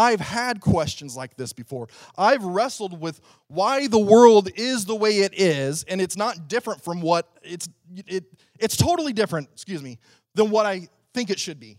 I've 0.00 0.20
had 0.20 0.60
questions 0.60 1.14
like 1.14 1.36
this 1.36 1.52
before. 1.52 1.88
I've 2.16 2.42
wrestled 2.42 2.98
with 3.00 3.20
why 3.48 3.86
the 3.86 3.98
world 3.98 4.48
is 4.56 4.86
the 4.86 4.94
way 4.94 5.18
it 5.18 5.38
is, 5.38 5.84
and 5.84 6.00
it's 6.00 6.16
not 6.16 6.48
different 6.48 6.82
from 6.82 7.02
what 7.02 7.28
it's 7.42 7.68
it, 8.06 8.24
it's 8.58 8.76
totally 8.76 9.12
different, 9.12 9.48
excuse 9.52 9.82
me, 9.82 9.98
than 10.34 10.50
what 10.50 10.64
I 10.64 10.88
think 11.12 11.28
it 11.28 11.38
should 11.38 11.60
be. 11.60 11.78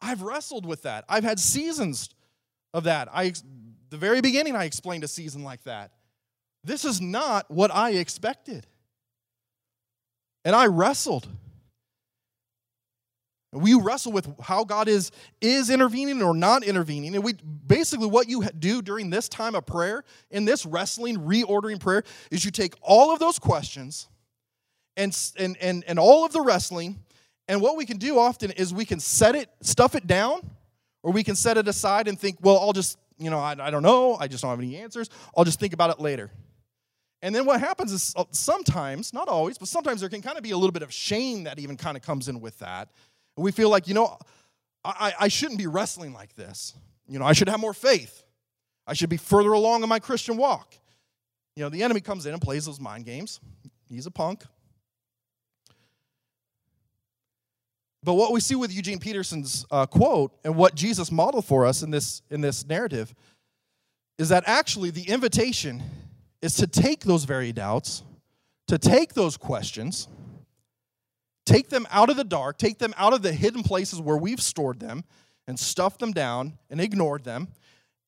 I've 0.00 0.22
wrestled 0.22 0.64
with 0.64 0.82
that. 0.82 1.04
I've 1.08 1.24
had 1.24 1.38
seasons 1.38 2.08
of 2.72 2.84
that. 2.84 3.08
I 3.12 3.32
the 3.90 3.98
very 3.98 4.22
beginning 4.22 4.56
I 4.56 4.64
explained 4.64 5.04
a 5.04 5.08
season 5.08 5.44
like 5.44 5.62
that. 5.64 5.92
This 6.64 6.86
is 6.86 7.00
not 7.00 7.50
what 7.50 7.70
I 7.74 7.90
expected. 7.90 8.66
And 10.44 10.56
I 10.56 10.66
wrestled. 10.66 11.28
We 13.54 13.74
wrestle 13.74 14.12
with 14.12 14.28
how 14.40 14.64
God 14.64 14.88
is 14.88 15.12
is 15.40 15.70
intervening 15.70 16.22
or 16.22 16.34
not 16.34 16.64
intervening. 16.64 17.14
And 17.14 17.24
we 17.24 17.34
basically 17.66 18.08
what 18.08 18.28
you 18.28 18.44
do 18.58 18.82
during 18.82 19.10
this 19.10 19.28
time 19.28 19.54
of 19.54 19.64
prayer, 19.64 20.04
in 20.30 20.44
this 20.44 20.66
wrestling, 20.66 21.18
reordering 21.18 21.78
prayer, 21.78 22.02
is 22.30 22.44
you 22.44 22.50
take 22.50 22.74
all 22.82 23.12
of 23.12 23.20
those 23.20 23.38
questions 23.38 24.08
and 24.96 25.16
and 25.38 25.56
and, 25.60 25.84
and 25.86 25.98
all 25.98 26.24
of 26.24 26.32
the 26.32 26.40
wrestling, 26.40 26.98
and 27.48 27.60
what 27.60 27.76
we 27.76 27.86
can 27.86 27.98
do 27.98 28.18
often 28.18 28.50
is 28.52 28.72
we 28.72 28.84
can 28.84 29.00
set 29.00 29.34
it, 29.34 29.48
stuff 29.60 29.94
it 29.94 30.06
down, 30.06 30.40
or 31.02 31.12
we 31.12 31.22
can 31.22 31.36
set 31.36 31.56
it 31.56 31.68
aside 31.68 32.08
and 32.08 32.18
think, 32.18 32.38
well, 32.40 32.58
I'll 32.58 32.72
just, 32.72 32.98
you 33.18 33.30
know, 33.30 33.38
I, 33.38 33.54
I 33.58 33.70
don't 33.70 33.82
know, 33.82 34.16
I 34.18 34.28
just 34.28 34.42
don't 34.42 34.50
have 34.50 34.58
any 34.58 34.78
answers. 34.78 35.10
I'll 35.36 35.44
just 35.44 35.60
think 35.60 35.74
about 35.74 35.90
it 35.90 36.00
later. 36.00 36.30
And 37.20 37.34
then 37.34 37.46
what 37.46 37.60
happens 37.60 37.92
is 37.92 38.14
uh, 38.16 38.24
sometimes, 38.32 39.12
not 39.12 39.28
always, 39.28 39.56
but 39.56 39.68
sometimes 39.68 40.00
there 40.00 40.10
can 40.10 40.22
kind 40.22 40.36
of 40.36 40.42
be 40.42 40.50
a 40.50 40.56
little 40.56 40.72
bit 40.72 40.82
of 40.82 40.92
shame 40.92 41.44
that 41.44 41.58
even 41.58 41.76
kind 41.76 41.96
of 41.96 42.02
comes 42.02 42.28
in 42.28 42.40
with 42.40 42.58
that. 42.58 42.90
And 43.36 43.44
we 43.44 43.52
feel 43.52 43.68
like, 43.68 43.88
you 43.88 43.94
know, 43.94 44.18
I, 44.84 45.12
I 45.20 45.28
shouldn't 45.28 45.58
be 45.58 45.66
wrestling 45.66 46.12
like 46.12 46.34
this. 46.34 46.74
You 47.08 47.18
know, 47.18 47.24
I 47.24 47.32
should 47.32 47.48
have 47.48 47.60
more 47.60 47.74
faith. 47.74 48.22
I 48.86 48.92
should 48.94 49.08
be 49.08 49.16
further 49.16 49.52
along 49.52 49.82
in 49.82 49.88
my 49.88 49.98
Christian 49.98 50.36
walk. 50.36 50.74
You 51.56 51.62
know, 51.62 51.68
the 51.68 51.82
enemy 51.82 52.00
comes 52.00 52.26
in 52.26 52.32
and 52.32 52.42
plays 52.42 52.66
those 52.66 52.80
mind 52.80 53.04
games. 53.04 53.40
He's 53.88 54.06
a 54.06 54.10
punk. 54.10 54.44
But 58.02 58.14
what 58.14 58.32
we 58.32 58.40
see 58.40 58.54
with 58.54 58.72
Eugene 58.72 58.98
Peterson's 58.98 59.64
uh, 59.70 59.86
quote 59.86 60.36
and 60.44 60.56
what 60.56 60.74
Jesus 60.74 61.10
modeled 61.10 61.46
for 61.46 61.64
us 61.64 61.82
in 61.82 61.90
this, 61.90 62.20
in 62.30 62.42
this 62.42 62.66
narrative 62.66 63.14
is 64.18 64.28
that 64.28 64.44
actually 64.46 64.90
the 64.90 65.08
invitation 65.08 65.82
is 66.42 66.54
to 66.56 66.66
take 66.66 67.00
those 67.00 67.24
very 67.24 67.52
doubts, 67.52 68.02
to 68.68 68.76
take 68.76 69.14
those 69.14 69.38
questions, 69.38 70.08
take 71.44 71.68
them 71.68 71.86
out 71.90 72.10
of 72.10 72.16
the 72.16 72.24
dark, 72.24 72.58
take 72.58 72.78
them 72.78 72.94
out 72.96 73.12
of 73.12 73.22
the 73.22 73.32
hidden 73.32 73.62
places 73.62 74.00
where 74.00 74.16
we've 74.16 74.40
stored 74.40 74.80
them 74.80 75.04
and 75.46 75.58
stuffed 75.58 76.00
them 76.00 76.12
down 76.12 76.58
and 76.70 76.80
ignored 76.80 77.24
them, 77.24 77.48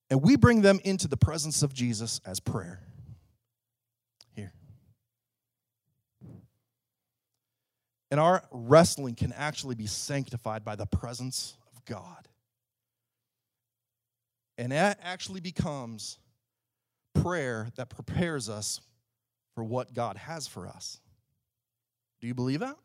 and 0.08 0.22
we 0.22 0.36
bring 0.36 0.62
them 0.62 0.80
into 0.84 1.08
the 1.08 1.16
presence 1.16 1.62
of 1.62 1.74
Jesus 1.74 2.20
as 2.24 2.40
prayer. 2.40 2.80
Here. 4.34 4.52
And 8.10 8.20
our 8.20 8.44
wrestling 8.50 9.14
can 9.14 9.32
actually 9.32 9.74
be 9.74 9.86
sanctified 9.86 10.64
by 10.64 10.76
the 10.76 10.86
presence 10.86 11.56
of 11.74 11.84
God. 11.84 12.28
And 14.58 14.72
that 14.72 14.98
actually 15.02 15.40
becomes 15.40 16.18
prayer 17.14 17.68
that 17.76 17.90
prepares 17.90 18.48
us 18.48 18.80
for 19.54 19.64
what 19.64 19.92
God 19.92 20.16
has 20.16 20.46
for 20.46 20.66
us. 20.66 21.00
Do 22.20 22.26
you 22.26 22.34
believe 22.34 22.60
that? 22.60 22.76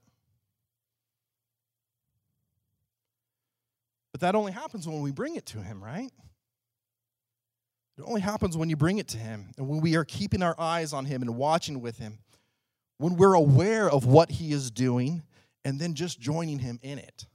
But 4.21 4.27
that 4.27 4.37
only 4.37 4.51
happens 4.51 4.87
when 4.87 5.01
we 5.01 5.11
bring 5.11 5.35
it 5.35 5.47
to 5.47 5.63
Him, 5.63 5.83
right? 5.83 6.11
It 7.97 8.03
only 8.05 8.21
happens 8.21 8.55
when 8.55 8.69
you 8.69 8.75
bring 8.75 8.99
it 8.99 9.07
to 9.09 9.17
Him 9.17 9.51
and 9.57 9.67
when 9.67 9.81
we 9.81 9.95
are 9.95 10.05
keeping 10.05 10.43
our 10.43 10.53
eyes 10.59 10.93
on 10.93 11.05
Him 11.05 11.23
and 11.23 11.35
watching 11.35 11.81
with 11.81 11.97
Him, 11.97 12.19
when 12.99 13.15
we're 13.15 13.33
aware 13.33 13.89
of 13.89 14.05
what 14.05 14.29
He 14.29 14.51
is 14.51 14.69
doing 14.69 15.23
and 15.65 15.79
then 15.79 15.95
just 15.95 16.19
joining 16.19 16.59
Him 16.59 16.77
in 16.83 16.99
it. 16.99 17.25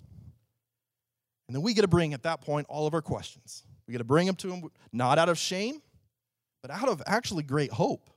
And 1.49 1.57
then 1.57 1.62
we 1.62 1.74
get 1.74 1.82
to 1.82 1.89
bring 1.89 2.14
at 2.14 2.22
that 2.22 2.41
point 2.41 2.68
all 2.70 2.87
of 2.87 2.95
our 2.95 3.03
questions. 3.03 3.64
We 3.89 3.93
get 3.93 3.99
to 3.99 4.05
bring 4.05 4.28
them 4.28 4.37
to 4.37 4.53
Him 4.53 4.68
not 4.93 5.18
out 5.18 5.28
of 5.28 5.39
shame, 5.39 5.82
but 6.62 6.70
out 6.70 6.89
of 6.89 7.03
actually 7.05 7.43
great 7.43 7.72
hope. 7.72 8.11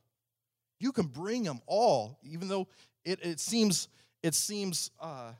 You 0.79 0.91
can 0.91 1.07
bring 1.07 1.41
them 1.41 1.59
all, 1.65 2.19
even 2.21 2.47
though 2.47 2.67
it, 3.03 3.19
it 3.23 3.39
seems 3.39 3.87
it 4.21 4.35
seems 4.35 4.91
uh, 4.99 5.31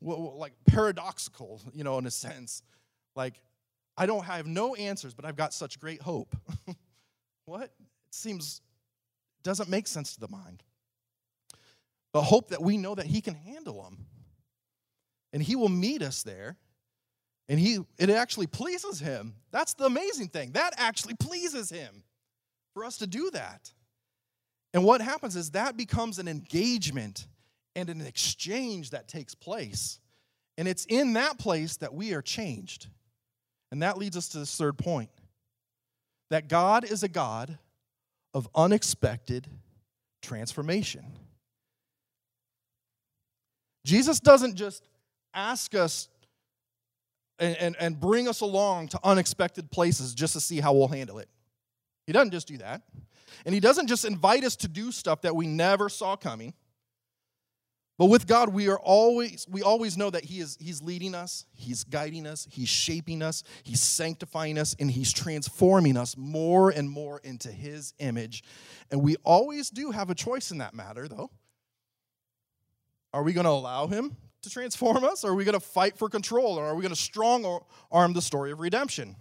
like 0.00 0.52
paradoxical, 0.66 1.60
you 1.72 1.84
know, 1.84 1.98
in 1.98 2.06
a 2.06 2.10
sense. 2.10 2.62
Like 3.16 3.40
I 3.96 4.06
don't 4.06 4.24
have 4.24 4.46
no 4.46 4.74
answers, 4.74 5.14
but 5.14 5.24
I've 5.24 5.36
got 5.36 5.52
such 5.52 5.80
great 5.80 6.00
hope. 6.00 6.36
what? 7.44 7.62
It 7.62 7.72
seems 8.12 8.60
doesn't 9.42 9.68
make 9.68 9.86
sense 9.86 10.14
to 10.14 10.20
the 10.20 10.28
mind. 10.28 10.62
But 12.12 12.22
hope 12.22 12.48
that 12.48 12.62
we 12.62 12.76
know 12.76 12.94
that 12.94 13.06
He 13.06 13.20
can 13.20 13.34
handle 13.34 13.82
them, 13.82 14.06
and 15.32 15.42
He 15.42 15.56
will 15.56 15.68
meet 15.68 16.02
us 16.02 16.22
there 16.22 16.56
and 17.48 17.58
he 17.58 17.78
it 17.98 18.10
actually 18.10 18.46
pleases 18.46 19.00
him. 19.00 19.34
That's 19.50 19.74
the 19.74 19.86
amazing 19.86 20.28
thing. 20.28 20.52
That 20.52 20.74
actually 20.76 21.14
pleases 21.14 21.70
him 21.70 22.02
for 22.74 22.84
us 22.84 22.98
to 22.98 23.06
do 23.06 23.30
that. 23.32 23.72
And 24.74 24.84
what 24.84 25.00
happens 25.00 25.34
is 25.34 25.52
that 25.52 25.76
becomes 25.76 26.18
an 26.18 26.28
engagement 26.28 27.26
and 27.78 27.88
an 27.88 28.00
exchange 28.00 28.90
that 28.90 29.06
takes 29.06 29.36
place. 29.36 30.00
And 30.56 30.66
it's 30.66 30.84
in 30.86 31.12
that 31.12 31.38
place 31.38 31.76
that 31.76 31.94
we 31.94 32.12
are 32.12 32.22
changed. 32.22 32.88
And 33.70 33.82
that 33.82 33.96
leads 33.96 34.16
us 34.16 34.28
to 34.30 34.40
this 34.40 34.56
third 34.56 34.76
point 34.76 35.10
that 36.30 36.48
God 36.48 36.84
is 36.84 37.04
a 37.04 37.08
God 37.08 37.56
of 38.34 38.48
unexpected 38.54 39.46
transformation. 40.20 41.04
Jesus 43.86 44.18
doesn't 44.18 44.56
just 44.56 44.82
ask 45.32 45.74
us 45.74 46.08
and, 47.38 47.56
and, 47.56 47.76
and 47.78 48.00
bring 48.00 48.28
us 48.28 48.40
along 48.40 48.88
to 48.88 49.00
unexpected 49.04 49.70
places 49.70 50.14
just 50.14 50.32
to 50.32 50.40
see 50.40 50.58
how 50.60 50.74
we'll 50.74 50.88
handle 50.88 51.18
it. 51.18 51.28
He 52.06 52.12
doesn't 52.12 52.32
just 52.32 52.48
do 52.48 52.58
that. 52.58 52.82
And 53.46 53.54
he 53.54 53.60
doesn't 53.60 53.86
just 53.86 54.04
invite 54.04 54.42
us 54.42 54.56
to 54.56 54.68
do 54.68 54.90
stuff 54.90 55.22
that 55.22 55.36
we 55.36 55.46
never 55.46 55.88
saw 55.88 56.16
coming. 56.16 56.52
But 57.98 58.06
with 58.06 58.28
God, 58.28 58.50
we 58.50 58.68
are 58.68 58.78
always 58.78 59.44
we 59.50 59.62
always 59.62 59.96
know 59.98 60.08
that 60.08 60.24
He 60.24 60.38
is 60.38 60.56
He's 60.60 60.80
leading 60.80 61.16
us, 61.16 61.44
He's 61.52 61.82
guiding 61.82 62.26
us, 62.28 62.46
He's 62.48 62.68
shaping 62.68 63.22
us, 63.22 63.42
He's 63.64 63.82
sanctifying 63.82 64.56
us, 64.56 64.76
and 64.78 64.88
He's 64.88 65.12
transforming 65.12 65.96
us 65.96 66.16
more 66.16 66.70
and 66.70 66.88
more 66.88 67.20
into 67.24 67.50
His 67.50 67.94
image. 67.98 68.44
And 68.92 69.02
we 69.02 69.16
always 69.24 69.68
do 69.68 69.90
have 69.90 70.10
a 70.10 70.14
choice 70.14 70.52
in 70.52 70.58
that 70.58 70.74
matter, 70.74 71.08
though. 71.08 71.30
Are 73.12 73.24
we 73.24 73.32
going 73.32 73.46
to 73.46 73.50
allow 73.50 73.88
Him 73.88 74.16
to 74.42 74.50
transform 74.50 75.02
us? 75.02 75.24
Or 75.24 75.32
are 75.32 75.34
we 75.34 75.44
going 75.44 75.58
to 75.58 75.66
fight 75.66 75.98
for 75.98 76.08
control? 76.08 76.56
Or 76.56 76.66
are 76.66 76.76
we 76.76 76.82
going 76.82 76.94
to 76.94 77.00
strong 77.00 77.60
arm 77.90 78.12
the 78.12 78.22
story 78.22 78.52
of 78.52 78.60
redemption? 78.60 79.16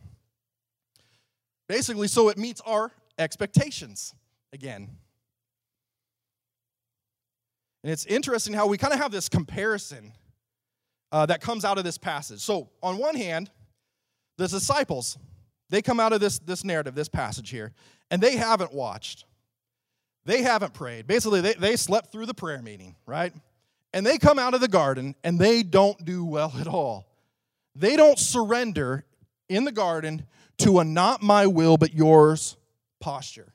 Basically, 1.68 2.08
so 2.08 2.30
it 2.30 2.38
meets 2.38 2.62
our 2.62 2.92
expectations 3.18 4.14
again. 4.54 4.98
And 7.88 7.94
it's 7.94 8.06
interesting 8.06 8.54
how 8.54 8.68
we 8.68 8.78
kind 8.78 8.94
of 8.94 9.00
have 9.00 9.14
this 9.14 9.30
comparison 9.30 10.12
uh, 11.14 11.26
that 11.28 11.40
comes 11.40 11.64
out 11.64 11.78
of 11.78 11.86
this 11.86 11.98
passage. 11.98 12.42
So, 12.42 12.70
on 12.84 12.98
one 12.98 13.16
hand, 13.16 13.50
the 14.36 14.46
disciples, 14.46 15.18
they 15.70 15.82
come 15.82 15.98
out 15.98 16.12
of 16.12 16.20
this, 16.20 16.38
this 16.40 16.66
narrative, 16.66 16.96
this 16.96 17.08
passage 17.08 17.50
here, 17.50 17.72
and 18.12 18.22
they 18.22 18.36
haven't 18.36 18.74
watched. 18.74 19.24
They 20.26 20.42
haven't 20.42 20.74
prayed. 20.74 21.08
Basically, 21.08 21.40
they, 21.40 21.54
they 21.54 21.78
slept 21.78 22.12
through 22.12 22.26
the 22.26 22.34
prayer 22.34 22.62
meeting, 22.62 22.98
right? 23.06 23.32
And 23.94 24.06
they 24.06 24.18
come 24.18 24.38
out 24.38 24.54
of 24.54 24.60
the 24.60 24.68
garden 24.68 25.16
and 25.24 25.40
they 25.40 25.64
don't 25.64 26.04
do 26.04 26.26
well 26.26 26.52
at 26.60 26.68
all. 26.68 27.08
They 27.74 27.96
don't 27.96 28.20
surrender 28.20 29.06
in 29.48 29.64
the 29.64 29.72
garden 29.72 30.26
to 30.58 30.80
a 30.80 30.84
not 30.84 31.24
my 31.24 31.48
will 31.48 31.78
but 31.78 31.94
yours 31.94 32.58
posture. 33.00 33.54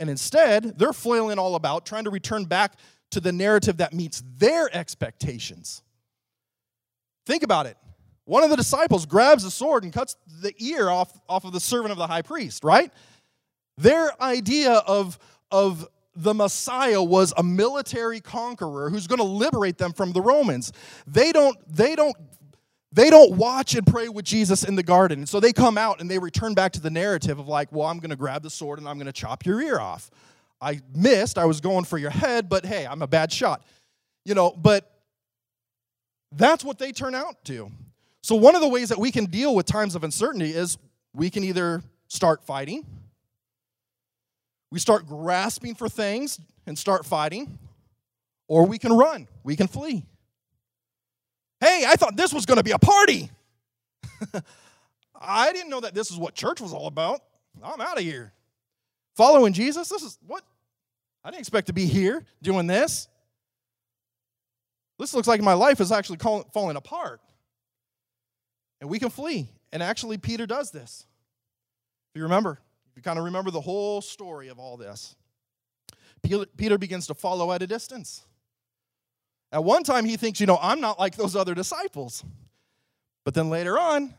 And 0.00 0.10
instead, 0.10 0.76
they're 0.76 0.92
flailing 0.92 1.38
all 1.38 1.54
about, 1.54 1.86
trying 1.86 2.02
to 2.02 2.10
return 2.10 2.46
back 2.46 2.72
to 3.10 3.20
the 3.20 3.32
narrative 3.32 3.78
that 3.78 3.92
meets 3.92 4.22
their 4.38 4.74
expectations. 4.74 5.82
Think 7.26 7.42
about 7.42 7.66
it. 7.66 7.76
One 8.24 8.44
of 8.44 8.50
the 8.50 8.56
disciples 8.56 9.06
grabs 9.06 9.44
a 9.44 9.50
sword 9.50 9.82
and 9.82 9.92
cuts 9.92 10.16
the 10.40 10.54
ear 10.58 10.88
off, 10.88 11.20
off 11.28 11.44
of 11.44 11.52
the 11.52 11.60
servant 11.60 11.92
of 11.92 11.98
the 11.98 12.06
high 12.06 12.22
priest, 12.22 12.62
right? 12.64 12.92
Their 13.76 14.20
idea 14.22 14.72
of, 14.72 15.18
of 15.50 15.88
the 16.14 16.34
Messiah 16.34 17.02
was 17.02 17.32
a 17.36 17.42
military 17.42 18.20
conqueror 18.20 18.90
who's 18.90 19.06
going 19.06 19.18
to 19.18 19.24
liberate 19.24 19.78
them 19.78 19.92
from 19.92 20.12
the 20.12 20.20
Romans. 20.20 20.72
They 21.06 21.32
don't, 21.32 21.56
they 21.68 21.96
don't 21.96 22.16
they 22.92 23.08
don't 23.08 23.36
watch 23.36 23.76
and 23.76 23.86
pray 23.86 24.08
with 24.08 24.24
Jesus 24.24 24.64
in 24.64 24.74
the 24.74 24.82
garden. 24.82 25.20
And 25.20 25.28
so 25.28 25.38
they 25.38 25.52
come 25.52 25.78
out 25.78 26.00
and 26.00 26.10
they 26.10 26.18
return 26.18 26.54
back 26.54 26.72
to 26.72 26.80
the 26.80 26.90
narrative 26.90 27.38
of 27.38 27.46
like, 27.46 27.70
well, 27.70 27.86
I'm 27.86 28.00
going 28.00 28.10
to 28.10 28.16
grab 28.16 28.42
the 28.42 28.50
sword 28.50 28.80
and 28.80 28.88
I'm 28.88 28.96
going 28.96 29.06
to 29.06 29.12
chop 29.12 29.46
your 29.46 29.60
ear 29.60 29.78
off. 29.78 30.10
I 30.60 30.80
missed. 30.94 31.38
I 31.38 31.46
was 31.46 31.60
going 31.60 31.84
for 31.84 31.98
your 31.98 32.10
head, 32.10 32.48
but 32.48 32.64
hey, 32.64 32.86
I'm 32.86 33.02
a 33.02 33.06
bad 33.06 33.32
shot. 33.32 33.64
You 34.24 34.34
know, 34.34 34.50
but 34.50 34.90
that's 36.32 36.64
what 36.64 36.78
they 36.78 36.92
turn 36.92 37.14
out 37.14 37.44
to. 37.46 37.70
So, 38.22 38.34
one 38.36 38.54
of 38.54 38.60
the 38.60 38.68
ways 38.68 38.90
that 38.90 38.98
we 38.98 39.10
can 39.10 39.24
deal 39.26 39.54
with 39.54 39.66
times 39.66 39.94
of 39.94 40.04
uncertainty 40.04 40.50
is 40.50 40.76
we 41.14 41.30
can 41.30 41.42
either 41.42 41.82
start 42.08 42.44
fighting, 42.44 42.84
we 44.70 44.78
start 44.78 45.06
grasping 45.06 45.74
for 45.74 45.88
things 45.88 46.38
and 46.66 46.78
start 46.78 47.06
fighting, 47.06 47.58
or 48.46 48.66
we 48.66 48.78
can 48.78 48.92
run, 48.92 49.26
we 49.42 49.56
can 49.56 49.66
flee. 49.66 50.04
Hey, 51.60 51.84
I 51.86 51.94
thought 51.94 52.16
this 52.16 52.32
was 52.32 52.46
going 52.46 52.56
to 52.56 52.64
be 52.64 52.70
a 52.70 52.78
party. 52.78 53.30
I 55.20 55.52
didn't 55.52 55.68
know 55.68 55.80
that 55.80 55.94
this 55.94 56.10
is 56.10 56.16
what 56.16 56.34
church 56.34 56.60
was 56.60 56.72
all 56.72 56.86
about. 56.86 57.20
I'm 57.62 57.80
out 57.80 57.98
of 57.98 58.04
here. 58.04 58.32
Following 59.16 59.52
Jesus, 59.52 59.88
this 59.88 60.02
is 60.02 60.18
what? 60.26 60.42
I 61.24 61.30
didn't 61.30 61.40
expect 61.40 61.66
to 61.66 61.72
be 61.72 61.86
here 61.86 62.24
doing 62.42 62.66
this. 62.66 63.08
This 64.98 65.14
looks 65.14 65.28
like 65.28 65.40
my 65.40 65.54
life 65.54 65.80
is 65.80 65.92
actually 65.92 66.18
falling 66.18 66.76
apart. 66.76 67.20
And 68.80 68.88
we 68.88 68.98
can 68.98 69.10
flee. 69.10 69.48
And 69.72 69.82
actually, 69.82 70.18
Peter 70.18 70.46
does 70.46 70.70
this. 70.70 71.06
If 72.12 72.18
you 72.18 72.24
remember, 72.24 72.58
if 72.90 72.96
you 72.96 73.02
kind 73.02 73.18
of 73.18 73.24
remember 73.26 73.50
the 73.50 73.60
whole 73.60 74.00
story 74.00 74.48
of 74.48 74.58
all 74.58 74.76
this, 74.76 75.14
Peter 76.22 76.78
begins 76.78 77.06
to 77.06 77.14
follow 77.14 77.52
at 77.52 77.62
a 77.62 77.66
distance. 77.66 78.24
At 79.52 79.64
one 79.64 79.84
time, 79.84 80.04
he 80.04 80.16
thinks, 80.16 80.40
you 80.40 80.46
know, 80.46 80.58
I'm 80.60 80.80
not 80.80 80.98
like 80.98 81.16
those 81.16 81.34
other 81.36 81.54
disciples. 81.54 82.24
But 83.24 83.34
then 83.34 83.48
later 83.50 83.78
on, 83.78 84.14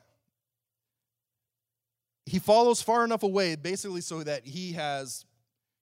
he 2.26 2.40
follows 2.40 2.82
far 2.82 3.04
enough 3.04 3.24
away, 3.24 3.56
basically, 3.56 4.02
so 4.02 4.24
that 4.24 4.46
he 4.46 4.74
has 4.74 5.26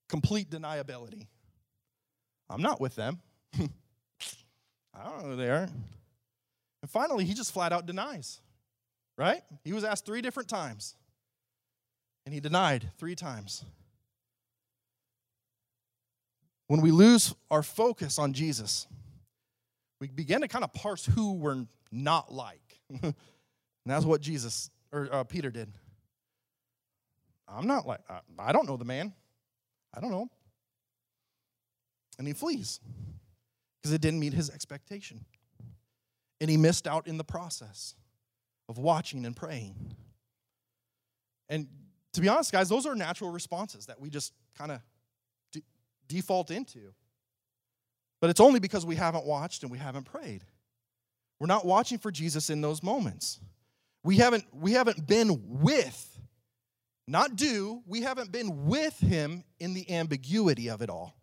complete 0.10 0.50
deniability. 0.50 1.28
I'm 2.50 2.62
not 2.62 2.82
with 2.82 2.96
them. 2.96 3.20
I 3.60 5.04
don't 5.04 5.22
know 5.22 5.30
who 5.30 5.36
they 5.38 5.50
are. 5.50 5.70
And 6.82 6.90
finally, 6.90 7.24
he 7.24 7.34
just 7.34 7.54
flat 7.54 7.72
out 7.72 7.86
denies, 7.86 8.42
right? 9.18 9.42
He 9.64 9.72
was 9.72 9.84
asked 9.84 10.06
three 10.06 10.22
different 10.22 10.50
times, 10.50 10.96
and 12.26 12.34
he 12.34 12.40
denied 12.40 12.90
three 12.98 13.16
times. 13.16 13.64
When 16.68 16.82
we 16.82 16.92
lose 16.92 17.34
our 17.50 17.64
focus 17.64 18.20
on 18.20 18.34
Jesus, 18.34 18.88
we 20.00 20.08
begin 20.08 20.42
to 20.42 20.48
kind 20.48 20.64
of 20.64 20.74
parse 20.74 21.06
who 21.06 21.34
we're 21.34 21.66
not 21.92 22.32
like. 22.32 22.80
and 23.02 23.14
that's 23.86 24.06
what 24.06 24.22
Jesus 24.22 24.70
or 24.92 25.10
uh, 25.12 25.24
Peter 25.24 25.50
did. 25.50 25.72
I'm 27.48 27.68
not 27.68 27.88
like, 27.88 28.02
I, 28.10 28.20
I 28.38 28.52
don't 28.52 28.68
know 28.68 28.78
the 28.78 28.86
man. 28.86 29.14
I 29.96 30.00
don't 30.00 30.12
know. 30.12 30.30
And 32.18 32.28
he 32.28 32.34
flees 32.34 32.80
because 33.82 33.94
it 33.94 34.02
didn't 34.02 34.20
meet 34.20 34.34
his 34.34 34.50
expectation. 34.50 35.24
And 36.42 36.50
he 36.50 36.58
missed 36.58 36.88
out 36.88 37.08
in 37.08 37.18
the 37.18 37.24
process 37.24 37.96
of 38.68 38.78
watching 38.78 39.26
and 39.26 39.36
praying. 39.36 39.76
And 41.50 41.68
to 42.14 42.22
be 42.22 42.28
honest, 42.28 42.52
guys, 42.52 42.70
those 42.70 42.86
are 42.86 42.96
natural 42.96 43.32
responses 43.32 43.88
that 43.88 44.00
we 44.00 44.10
just 44.10 44.34
kind 44.58 44.72
of 44.72 44.82
default 46.08 46.52
into. 46.52 46.94
But 48.20 48.30
it's 48.30 48.40
only 48.42 48.60
because 48.60 48.86
we 48.86 48.96
haven't 48.96 49.26
watched 49.26 49.64
and 49.64 49.72
we 49.72 49.78
haven't 49.78 50.04
prayed. 50.04 50.44
We're 51.40 51.48
not 51.48 51.66
watching 51.66 51.98
for 51.98 52.12
Jesus 52.12 52.50
in 52.50 52.60
those 52.62 52.84
moments. 52.84 53.40
We 54.04 54.18
haven't, 54.18 54.46
we 54.54 54.74
haven't 54.74 55.08
been 55.08 55.62
with, 55.62 56.09
not 57.10 57.36
do, 57.36 57.82
we 57.88 58.02
haven't 58.02 58.32
been 58.32 58.68
with 58.68 58.98
him 59.00 59.44
in 59.60 59.74
the 59.74 59.90
ambiguity 59.92 60.70
of 60.70 60.82
it 60.82 60.90
all. 60.90 61.16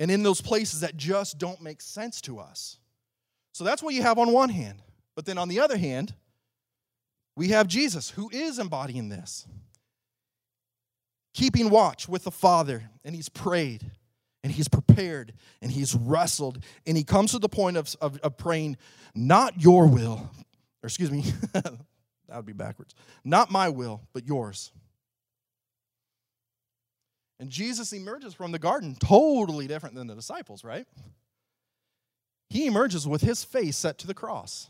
And 0.00 0.10
in 0.10 0.22
those 0.22 0.40
places 0.40 0.80
that 0.80 0.96
just 0.96 1.38
don't 1.38 1.60
make 1.60 1.82
sense 1.82 2.20
to 2.22 2.38
us. 2.38 2.78
So 3.52 3.62
that's 3.62 3.82
what 3.82 3.94
you 3.94 4.02
have 4.02 4.18
on 4.18 4.32
one 4.32 4.48
hand. 4.48 4.82
But 5.14 5.26
then 5.26 5.36
on 5.36 5.48
the 5.48 5.60
other 5.60 5.76
hand, 5.76 6.14
we 7.36 7.48
have 7.48 7.66
Jesus 7.66 8.10
who 8.10 8.30
is 8.32 8.58
embodying 8.58 9.10
this, 9.10 9.46
keeping 11.34 11.68
watch 11.68 12.08
with 12.08 12.24
the 12.24 12.30
Father, 12.30 12.90
and 13.04 13.14
he's 13.14 13.28
prayed 13.28 13.90
and 14.42 14.52
he's 14.52 14.68
prepared 14.68 15.34
and 15.60 15.70
he's 15.70 15.94
wrestled 15.94 16.64
and 16.86 16.96
he 16.96 17.04
comes 17.04 17.32
to 17.32 17.38
the 17.38 17.48
point 17.48 17.76
of, 17.76 17.94
of, 18.00 18.18
of 18.20 18.36
praying 18.36 18.76
not 19.14 19.60
your 19.60 19.86
will 19.86 20.30
or 20.82 20.86
excuse 20.86 21.10
me 21.10 21.24
that 22.32 22.38
would 22.38 22.46
be 22.46 22.52
backwards 22.52 22.94
not 23.24 23.50
my 23.50 23.68
will 23.68 24.00
but 24.12 24.26
yours 24.26 24.72
and 27.38 27.50
jesus 27.50 27.92
emerges 27.92 28.34
from 28.34 28.52
the 28.52 28.58
garden 28.58 28.96
totally 28.98 29.66
different 29.66 29.94
than 29.94 30.06
the 30.06 30.14
disciples 30.14 30.64
right 30.64 30.86
he 32.48 32.66
emerges 32.66 33.06
with 33.06 33.22
his 33.22 33.44
face 33.44 33.76
set 33.76 33.98
to 33.98 34.06
the 34.06 34.14
cross 34.14 34.68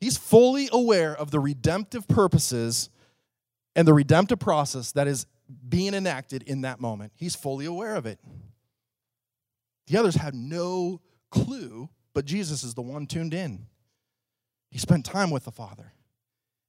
he's 0.00 0.16
fully 0.16 0.68
aware 0.72 1.14
of 1.14 1.30
the 1.30 1.40
redemptive 1.40 2.06
purposes 2.08 2.90
and 3.76 3.86
the 3.86 3.94
redemptive 3.94 4.38
process 4.38 4.92
that 4.92 5.06
is 5.06 5.26
being 5.68 5.94
enacted 5.94 6.42
in 6.44 6.62
that 6.62 6.80
moment. 6.80 7.12
He's 7.16 7.34
fully 7.34 7.66
aware 7.66 7.96
of 7.96 8.06
it. 8.06 8.18
The 9.86 9.96
others 9.96 10.14
have 10.16 10.34
no 10.34 11.00
clue, 11.30 11.88
but 12.14 12.24
Jesus 12.24 12.62
is 12.62 12.74
the 12.74 12.82
one 12.82 13.06
tuned 13.06 13.34
in. 13.34 13.66
He 14.70 14.78
spent 14.78 15.04
time 15.04 15.30
with 15.30 15.44
the 15.44 15.50
Father 15.50 15.92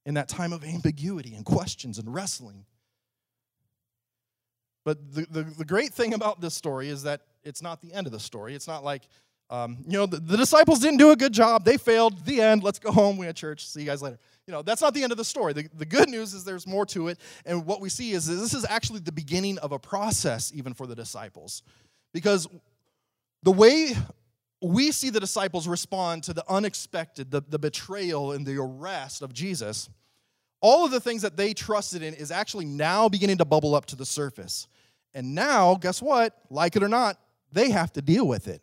in 0.04 0.14
that 0.14 0.28
time 0.28 0.52
of 0.52 0.64
ambiguity 0.64 1.34
and 1.34 1.44
questions 1.44 1.98
and 1.98 2.12
wrestling. 2.12 2.64
But 4.84 5.14
the, 5.14 5.26
the, 5.30 5.42
the, 5.44 5.64
great 5.64 5.94
thing 5.94 6.12
about 6.12 6.40
this 6.40 6.54
story 6.54 6.88
is 6.88 7.04
that 7.04 7.20
it's 7.44 7.62
not 7.62 7.80
the 7.80 7.92
end 7.92 8.08
of 8.08 8.12
the 8.12 8.18
story. 8.18 8.54
It's 8.56 8.66
not 8.66 8.82
like, 8.82 9.02
um, 9.48 9.78
you 9.86 9.96
know, 9.96 10.06
the, 10.06 10.16
the 10.18 10.36
disciples 10.36 10.80
didn't 10.80 10.98
do 10.98 11.12
a 11.12 11.16
good 11.16 11.32
job. 11.32 11.64
They 11.64 11.76
failed. 11.76 12.24
The 12.24 12.40
end. 12.40 12.64
Let's 12.64 12.80
go 12.80 12.90
home. 12.90 13.16
We 13.16 13.26
had 13.26 13.36
church. 13.36 13.68
See 13.68 13.80
you 13.80 13.86
guys 13.86 14.02
later 14.02 14.18
you 14.46 14.52
know, 14.52 14.62
that's 14.62 14.82
not 14.82 14.92
the 14.92 15.02
end 15.02 15.12
of 15.12 15.18
the 15.18 15.24
story. 15.24 15.52
The, 15.52 15.68
the 15.74 15.86
good 15.86 16.08
news 16.08 16.34
is 16.34 16.44
there's 16.44 16.66
more 16.66 16.84
to 16.86 17.08
it. 17.08 17.18
And 17.46 17.64
what 17.64 17.80
we 17.80 17.88
see 17.88 18.12
is 18.12 18.26
this 18.26 18.54
is 18.54 18.66
actually 18.68 19.00
the 19.00 19.12
beginning 19.12 19.58
of 19.58 19.72
a 19.72 19.78
process, 19.78 20.52
even 20.54 20.74
for 20.74 20.86
the 20.86 20.94
disciples. 20.94 21.62
Because 22.12 22.48
the 23.42 23.52
way 23.52 23.94
we 24.62 24.92
see 24.92 25.10
the 25.10 25.20
disciples 25.20 25.66
respond 25.66 26.22
to 26.24 26.32
the 26.32 26.44
unexpected, 26.48 27.30
the, 27.30 27.42
the 27.46 27.58
betrayal 27.58 28.32
and 28.32 28.46
the 28.46 28.56
arrest 28.58 29.20
of 29.20 29.32
Jesus, 29.32 29.90
all 30.60 30.84
of 30.84 30.92
the 30.92 31.00
things 31.00 31.22
that 31.22 31.36
they 31.36 31.52
trusted 31.52 32.02
in 32.02 32.14
is 32.14 32.30
actually 32.30 32.64
now 32.64 33.08
beginning 33.08 33.38
to 33.38 33.44
bubble 33.44 33.74
up 33.74 33.86
to 33.86 33.96
the 33.96 34.06
surface. 34.06 34.68
And 35.14 35.34
now, 35.34 35.74
guess 35.74 36.00
what? 36.00 36.38
Like 36.48 36.76
it 36.76 36.82
or 36.82 36.88
not, 36.88 37.18
they 37.50 37.70
have 37.70 37.92
to 37.94 38.02
deal 38.02 38.26
with 38.26 38.46
it. 38.46 38.62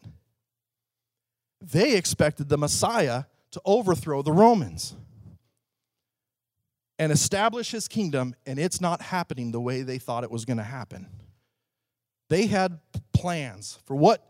They 1.61 1.95
expected 1.95 2.47
the 2.47 2.57
Messiah 2.57 3.25
to 3.51 3.61
overthrow 3.65 4.21
the 4.21 4.31
Romans 4.31 4.95
and 6.97 7.11
establish 7.11 7.71
his 7.71 7.87
kingdom, 7.87 8.35
and 8.45 8.57
it's 8.57 8.79
not 8.79 9.01
happening 9.01 9.51
the 9.51 9.59
way 9.59 9.81
they 9.81 9.97
thought 9.97 10.23
it 10.23 10.31
was 10.31 10.45
going 10.45 10.57
to 10.57 10.63
happen. 10.63 11.07
They 12.29 12.45
had 12.45 12.79
plans 13.13 13.79
for 13.85 13.95
what 13.95 14.25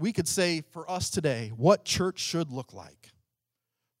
we 0.00 0.12
could 0.12 0.26
say 0.26 0.62
for 0.72 0.90
us 0.90 1.10
today, 1.10 1.52
what 1.56 1.84
church 1.84 2.18
should 2.18 2.50
look 2.50 2.72
like, 2.72 3.10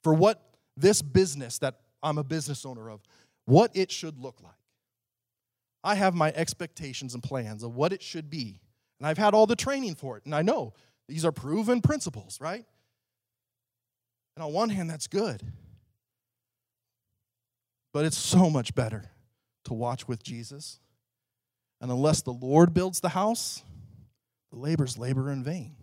for 0.02 0.14
what 0.14 0.42
this 0.76 1.02
business 1.02 1.58
that 1.58 1.76
I'm 2.02 2.16
a 2.16 2.24
business 2.24 2.64
owner 2.64 2.90
of, 2.90 3.02
what 3.44 3.70
it 3.74 3.92
should 3.92 4.18
look 4.18 4.40
like. 4.42 4.54
I 5.84 5.94
have 5.94 6.14
my 6.14 6.32
expectations 6.34 7.14
and 7.14 7.22
plans 7.22 7.62
of 7.62 7.74
what 7.74 7.92
it 7.92 8.02
should 8.02 8.30
be. 8.30 8.60
And 8.98 9.06
I've 9.06 9.18
had 9.18 9.34
all 9.34 9.46
the 9.46 9.56
training 9.56 9.94
for 9.94 10.16
it. 10.16 10.24
And 10.24 10.34
I 10.34 10.42
know 10.42 10.72
these 11.06 11.24
are 11.24 11.32
proven 11.32 11.82
principles, 11.82 12.38
right? 12.40 12.64
And 14.36 14.44
on 14.44 14.52
one 14.52 14.70
hand, 14.70 14.88
that's 14.88 15.06
good. 15.06 15.42
But 17.92 18.04
it's 18.06 18.18
so 18.18 18.48
much 18.48 18.74
better 18.74 19.10
to 19.64 19.74
watch 19.74 20.08
with 20.08 20.22
Jesus. 20.22 20.80
And 21.80 21.90
unless 21.90 22.22
the 22.22 22.32
Lord 22.32 22.72
builds 22.72 23.00
the 23.00 23.10
house, 23.10 23.62
the 24.50 24.58
labor's 24.58 24.96
labor 24.96 25.30
in 25.30 25.42
vain. 25.42 25.76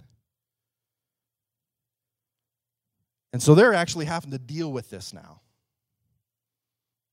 And 3.33 3.41
so 3.41 3.55
they're 3.55 3.73
actually 3.73 4.05
having 4.05 4.31
to 4.31 4.39
deal 4.39 4.71
with 4.71 4.89
this 4.89 5.13
now. 5.13 5.41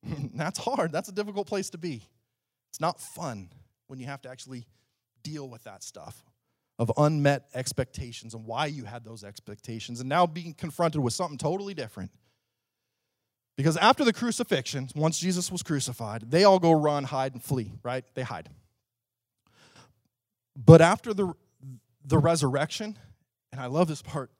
That's 0.35 0.59
hard. 0.59 0.93
That's 0.93 1.09
a 1.09 1.13
difficult 1.13 1.47
place 1.47 1.71
to 1.71 1.79
be. 1.79 2.03
It's 2.71 2.81
not 2.81 3.01
fun 3.01 3.51
when 3.87 3.99
you 3.99 4.07
have 4.07 4.23
to 4.23 4.31
actually 4.31 4.67
deal 5.23 5.49
with 5.49 5.65
that 5.65 5.83
stuff 5.83 6.25
of 6.79 6.91
unmet 6.97 7.47
expectations 7.55 8.35
and 8.35 8.45
why 8.45 8.67
you 8.67 8.85
had 8.85 9.05
those 9.05 9.23
expectations, 9.23 10.01
and 10.01 10.09
now 10.09 10.27
being 10.27 10.55
confronted 10.55 11.01
with 11.01 11.13
something 11.13 11.39
totally 11.39 11.73
different. 11.73 12.11
Because 13.57 13.77
after 13.77 14.05
the 14.05 14.13
crucifixion, 14.13 14.89
once 14.97 15.19
Jesus 15.19 15.53
was 15.53 15.63
crucified, 15.63 16.29
they 16.29 16.43
all 16.43 16.59
go 16.59 16.73
run, 16.73 17.05
hide, 17.05 17.33
and 17.33 17.43
flee, 17.43 17.73
right? 17.85 18.05
They 18.15 18.23
hide. 18.23 18.49
But 20.57 20.81
after 20.81 21.15
the, 21.15 21.33
the 22.05 22.19
resurrection, 22.19 22.99
and 23.53 23.61
I 23.61 23.67
love 23.67 23.87
this 23.87 24.03
part, 24.03 24.31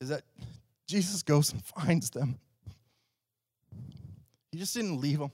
is 0.00 0.08
that 0.08 0.22
Jesus 0.86 1.22
goes 1.22 1.52
and 1.52 1.64
finds 1.64 2.10
them. 2.10 2.38
He 4.52 4.58
just 4.58 4.74
didn't 4.74 5.00
leave 5.00 5.18
them. 5.18 5.32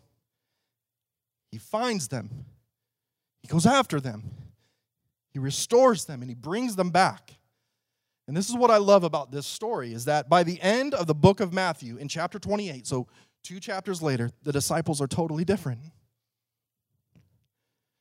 He 1.51 1.59
finds 1.59 2.09
them. 2.09 2.31
He 3.43 3.49
goes 3.49 3.67
after 3.67 4.01
them. 4.01 4.25
He 5.33 5.39
restores 5.39 6.05
them 6.05 6.23
and 6.23 6.31
he 6.31 6.35
brings 6.35 6.77
them 6.77 6.91
back. 6.91 7.35
And 8.27 8.37
this 8.37 8.49
is 8.49 8.57
what 8.57 8.71
I 8.71 8.79
love 8.79 9.05
about 9.05 9.31
this 9.31 9.47
story 9.47 9.93
is 9.93 10.07
that 10.07 10.29
by 10.29 10.43
the 10.43 10.61
end 10.61 10.95
of 10.95 11.07
the 11.07 11.15
book 11.15 11.41
of 11.41 11.53
Matthew 11.53 11.97
in 11.97 12.09
chapter 12.09 12.39
28, 12.39 12.87
so 12.87 13.07
two 13.43 13.61
chapters 13.61 14.01
later, 14.01 14.31
the 14.43 14.53
disciples 14.53 15.01
are 15.01 15.07
totally 15.07 15.45
different. 15.45 15.81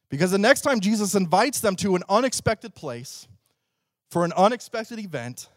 Because 0.09 0.31
the 0.31 0.37
next 0.37 0.61
time 0.61 0.79
Jesus 0.79 1.15
invites 1.15 1.59
them 1.59 1.75
to 1.77 1.95
an 1.95 2.03
unexpected 2.07 2.73
place 2.75 3.27
for 4.11 4.23
an 4.23 4.31
unexpected 4.33 4.99
event, 4.99 5.49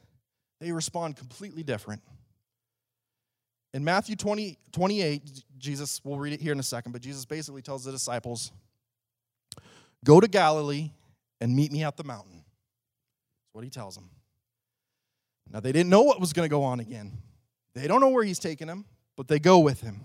they 0.61 0.73
respond 0.73 1.17
completely 1.17 1.63
different. 1.63 2.03
In 3.75 3.85
Matthew 3.85 4.17
20, 4.17 4.59
28, 4.73 5.45
Jesus, 5.59 6.01
we'll 6.03 6.19
read 6.19 6.33
it 6.33 6.41
here 6.41 6.53
in 6.53 6.61
a 6.61 6.63
second, 6.63 6.93
but 6.93 7.03
Jesus 7.03 7.25
basically 7.25 7.63
tells 7.63 7.85
the 7.85 7.93
disciples, 7.93 8.53
Go 10.05 10.21
to 10.21 10.29
Galilee 10.29 10.93
and 11.41 11.55
meet 11.55 11.73
me 11.73 11.83
at 11.85 11.97
the 11.97 12.05
mountain. 12.05 12.37
That's 12.37 13.55
what 13.55 13.65
he 13.65 13.71
tells 13.71 13.95
them. 13.95 14.09
Now, 15.53 15.61
they 15.61 15.73
didn't 15.73 15.91
know 15.91 16.03
what 16.03 16.21
was 16.21 16.33
going 16.33 16.47
to 16.47 16.51
go 16.51 16.63
on 16.63 16.81
again. 16.81 17.13
They 17.75 17.87
don't 17.87 18.01
know 18.01 18.09
where 18.09 18.25
he's 18.25 18.39
taking 18.39 18.67
them, 18.67 18.85
but 19.17 19.29
they 19.29 19.39
go 19.39 19.59
with 19.59 19.81
him. 19.81 20.01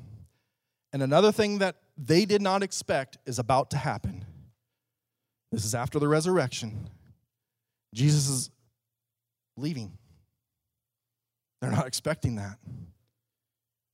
And 0.94 1.02
another 1.02 1.32
thing 1.32 1.60
that 1.60 1.78
they 1.98 2.26
did 2.26 2.42
not 2.42 2.64
expect 2.64 3.18
is 3.26 3.40
about 3.40 3.72
to 3.72 3.78
happen. 3.78 4.26
This 5.52 5.66
is 5.66 5.74
after 5.74 6.00
the 6.00 6.08
resurrection. 6.08 6.90
Jesus 7.94 8.30
is 8.30 8.50
leaving. 9.58 9.98
They're 11.62 11.72
not 11.72 11.88
expecting 11.88 12.36
that. 12.36 12.58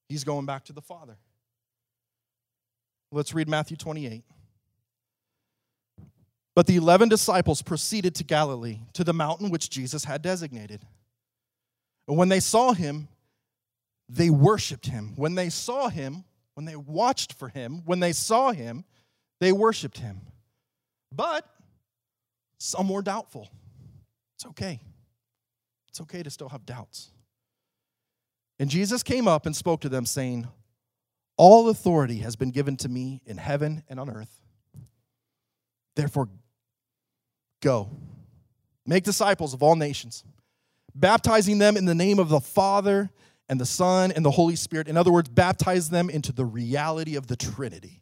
He's 0.07 0.24
going 0.24 0.45
back 0.45 0.65
to 0.65 0.74
the 0.74 0.82
Father. 0.82 1.18
Let's 3.11 3.34
read 3.34 3.49
Matthew 3.49 3.78
28. 3.78 4.24
But 6.55 6.65
the 6.65 6.76
eleven 6.76 7.07
disciples 7.07 7.61
proceeded 7.61 8.15
to 8.15 8.24
Galilee, 8.24 8.80
to 8.93 9.03
the 9.03 9.13
mountain 9.13 9.49
which 9.49 9.70
Jesus 9.70 10.05
had 10.05 10.22
designated. 10.22 10.82
And 12.07 12.18
when 12.18 12.30
they 12.30 12.39
saw 12.39 12.74
him, 12.74 13.09
they 14.09 14.30
worshiped 14.30 14.88
him. 14.88 15.13
When 15.18 15.36
they 15.36 15.49
saw 15.49 15.89
him, 15.89 16.24
when 16.55 16.65
they 16.65 16.76
watched 16.76 17.34
for 17.34 17.49
him, 17.49 17.84
when 17.86 17.99
they 17.99 18.13
saw 18.13 18.51
him, 18.51 18.86
they 19.39 19.51
worshiped 19.51 19.99
him. 19.99 20.22
But 21.11 21.45
some 22.59 22.89
were 22.89 23.01
doubtful. 23.03 23.49
It's 24.36 24.45
okay. 24.47 24.80
It's 25.89 26.01
okay 26.01 26.24
to 26.24 26.30
still 26.30 26.49
have 26.49 26.65
doubts. 26.65 27.11
And 28.60 28.70
Jesus 28.70 29.03
came 29.03 29.28
up 29.28 29.45
and 29.45 29.55
spoke 29.55 29.82
to 29.82 29.89
them, 29.89 30.05
saying, 30.05 30.47
All 31.38 31.70
authority 31.70 32.18
has 32.20 32.36
been 32.36 32.51
given 32.51 32.76
to 32.78 32.89
me 32.89 33.22
in 33.26 33.38
heaven 33.38 33.84
and 33.88 33.99
on 33.99 34.10
earth. 34.10 34.41
Therefore, 35.95 36.30
go, 37.62 37.89
make 38.86 39.03
disciples 39.03 39.53
of 39.53 39.62
all 39.62 39.76
nations, 39.76 40.24
baptizing 40.95 41.58
them 41.58 41.78
in 41.78 41.86
the 41.86 41.95
name 41.95 42.20
of 42.20 42.30
the 42.30 42.39
Father 42.39 43.12
and 43.49 43.60
the 43.60 43.66
Son 43.66 44.12
and 44.12 44.26
the 44.26 44.32
Holy 44.32 44.55
Spirit. 44.55 44.88
In 44.88 44.97
other 44.97 45.12
words, 45.12 45.30
baptize 45.30 45.89
them 45.89 46.10
into 46.10 46.32
the 46.32 46.45
reality 46.45 47.16
of 47.16 47.28
the 47.28 47.36
Trinity, 47.36 48.01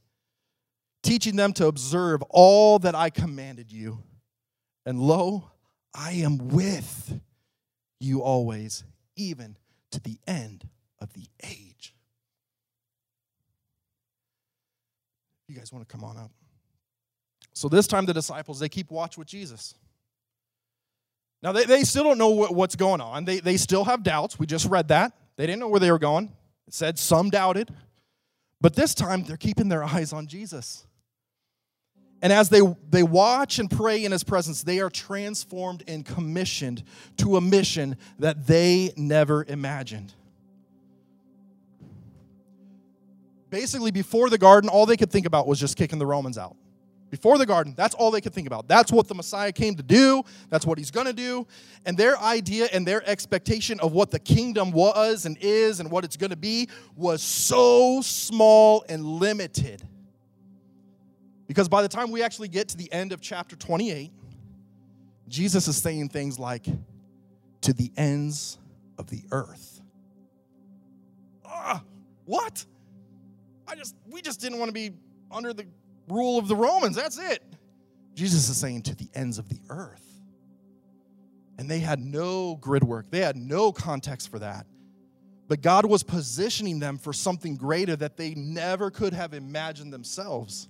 teaching 1.03 1.36
them 1.36 1.53
to 1.53 1.68
observe 1.68 2.22
all 2.30 2.80
that 2.80 2.95
I 2.95 3.10
commanded 3.10 3.72
you. 3.72 4.03
And 4.86 4.99
lo, 4.99 5.51
I 5.93 6.14
am 6.14 6.49
with 6.49 7.20
you 7.99 8.22
always, 8.22 8.84
even 9.16 9.58
to 9.95 10.01
the 10.01 10.17
end 10.27 10.67
of 10.99 11.13
the 11.13 11.25
age. 11.43 11.93
You 15.47 15.55
guys 15.55 15.71
want 15.71 15.87
to 15.87 15.91
come 15.91 16.03
on 16.03 16.17
up? 16.17 16.31
So 17.53 17.69
this 17.69 17.87
time 17.87 18.05
the 18.05 18.13
disciples, 18.13 18.59
they 18.59 18.67
keep 18.67 18.91
watch 18.91 19.17
with 19.17 19.27
Jesus. 19.27 19.75
Now 21.41 21.53
they, 21.53 21.63
they 21.63 21.83
still 21.83 22.03
don't 22.03 22.17
know 22.17 22.29
what, 22.29 22.53
what's 22.53 22.75
going 22.75 22.99
on. 22.99 23.23
They, 23.23 23.39
they 23.39 23.55
still 23.55 23.85
have 23.85 24.03
doubts. 24.03 24.37
We 24.37 24.45
just 24.45 24.65
read 24.67 24.89
that. 24.89 25.13
They 25.37 25.45
didn't 25.45 25.59
know 25.59 25.69
where 25.69 25.79
they 25.79 25.91
were 25.91 25.99
going. 25.99 26.31
It 26.67 26.73
said 26.73 26.99
some 26.99 27.29
doubted. 27.29 27.73
But 28.59 28.75
this 28.75 28.93
time 28.93 29.23
they're 29.23 29.37
keeping 29.37 29.69
their 29.69 29.83
eyes 29.83 30.11
on 30.11 30.27
Jesus. 30.27 30.85
And 32.26 32.34
as 32.34 32.49
they, 32.49 32.61
they 32.89 33.03
watch 33.03 33.59
and 33.59 33.69
pray 33.69 34.03
in 34.03 34.11
his 34.11 34.23
presence, 34.23 34.63
they 34.63 34.80
are 34.80 34.89
transformed 34.89 35.84
and 35.88 36.03
commissioned 36.03 36.82
to 37.17 37.38
a 37.38 37.41
mission 37.41 37.97
that 38.17 38.47
they 38.47 38.91
never 38.97 39.45
imagined. 39.47 40.11
Basically, 43.51 43.91
before 43.91 44.32
the 44.32 44.39
garden, 44.39 44.71
all 44.71 44.88
they 44.88 44.97
could 44.97 45.11
think 45.11 45.28
about 45.28 45.45
was 45.45 45.59
just 45.59 45.78
kicking 45.78 45.99
the 45.99 46.05
Romans 46.07 46.36
out. 46.39 46.55
Before 47.11 47.38
the 47.38 47.45
garden, 47.45 47.76
that's 47.78 47.93
all 47.93 48.09
they 48.09 48.21
could 48.21 48.34
think 48.34 48.47
about. 48.47 48.67
That's 48.67 48.91
what 48.91 49.07
the 49.07 49.13
Messiah 49.13 49.51
came 49.51 49.76
to 49.76 49.84
do. 49.84 50.23
That's 50.49 50.65
what 50.65 50.80
he's 50.80 50.89
going 50.89 51.05
to 51.05 51.13
do. 51.13 51.45
And 51.86 51.95
their 51.95 52.17
idea 52.17 52.67
and 52.73 52.88
their 52.88 53.07
expectation 53.07 53.80
of 53.82 53.93
what 53.93 54.09
the 54.09 54.17
kingdom 54.17 54.71
was 54.71 55.28
and 55.28 55.38
is 55.41 55.80
and 55.80 55.91
what 55.91 56.03
it's 56.03 56.17
going 56.17 56.32
to 56.32 56.36
be 56.36 56.69
was 56.95 57.21
so 57.21 58.01
small 58.01 58.84
and 58.89 59.05
limited 59.05 59.88
because 61.47 61.69
by 61.69 61.81
the 61.81 61.87
time 61.87 62.11
we 62.11 62.23
actually 62.23 62.47
get 62.47 62.69
to 62.69 62.77
the 62.77 62.91
end 62.91 63.11
of 63.11 63.21
chapter 63.21 63.55
28, 63.55 64.11
Jesus 65.27 65.67
is 65.67 65.77
saying 65.77 66.09
things 66.09 66.39
like, 66.39 66.65
to 67.61 67.73
the 67.73 67.91
ends 67.97 68.59
of 68.99 69.09
the 69.09 69.23
earth. 69.31 69.81
Ah, 71.43 71.83
what? 72.25 72.63
I 73.67 73.75
just, 73.75 73.95
we 74.07 74.21
just 74.21 74.39
didn't 74.39 74.59
want 74.59 74.69
to 74.69 74.73
be 74.73 74.91
under 75.31 75.51
the 75.51 75.65
rule 76.07 76.37
of 76.37 76.47
the 76.47 76.55
Romans. 76.55 76.95
That's 76.95 77.17
it. 77.17 77.43
Jesus 78.13 78.49
is 78.49 78.57
saying 78.57 78.83
to 78.83 78.95
the 78.95 79.09
ends 79.15 79.39
of 79.39 79.49
the 79.49 79.59
earth. 79.69 80.01
And 81.57 81.69
they 81.69 81.79
had 81.79 81.99
no 81.99 82.55
grid 82.57 82.83
work, 82.83 83.09
they 83.09 83.21
had 83.21 83.35
no 83.35 83.71
context 83.71 84.29
for 84.29 84.39
that. 84.39 84.65
But 85.47 85.61
God 85.61 85.85
was 85.85 86.03
positioning 86.03 86.79
them 86.79 86.97
for 86.97 87.13
something 87.13 87.55
greater 87.55 87.95
that 87.95 88.17
they 88.17 88.33
never 88.33 88.89
could 88.89 89.13
have 89.13 89.33
imagined 89.33 89.93
themselves. 89.93 90.67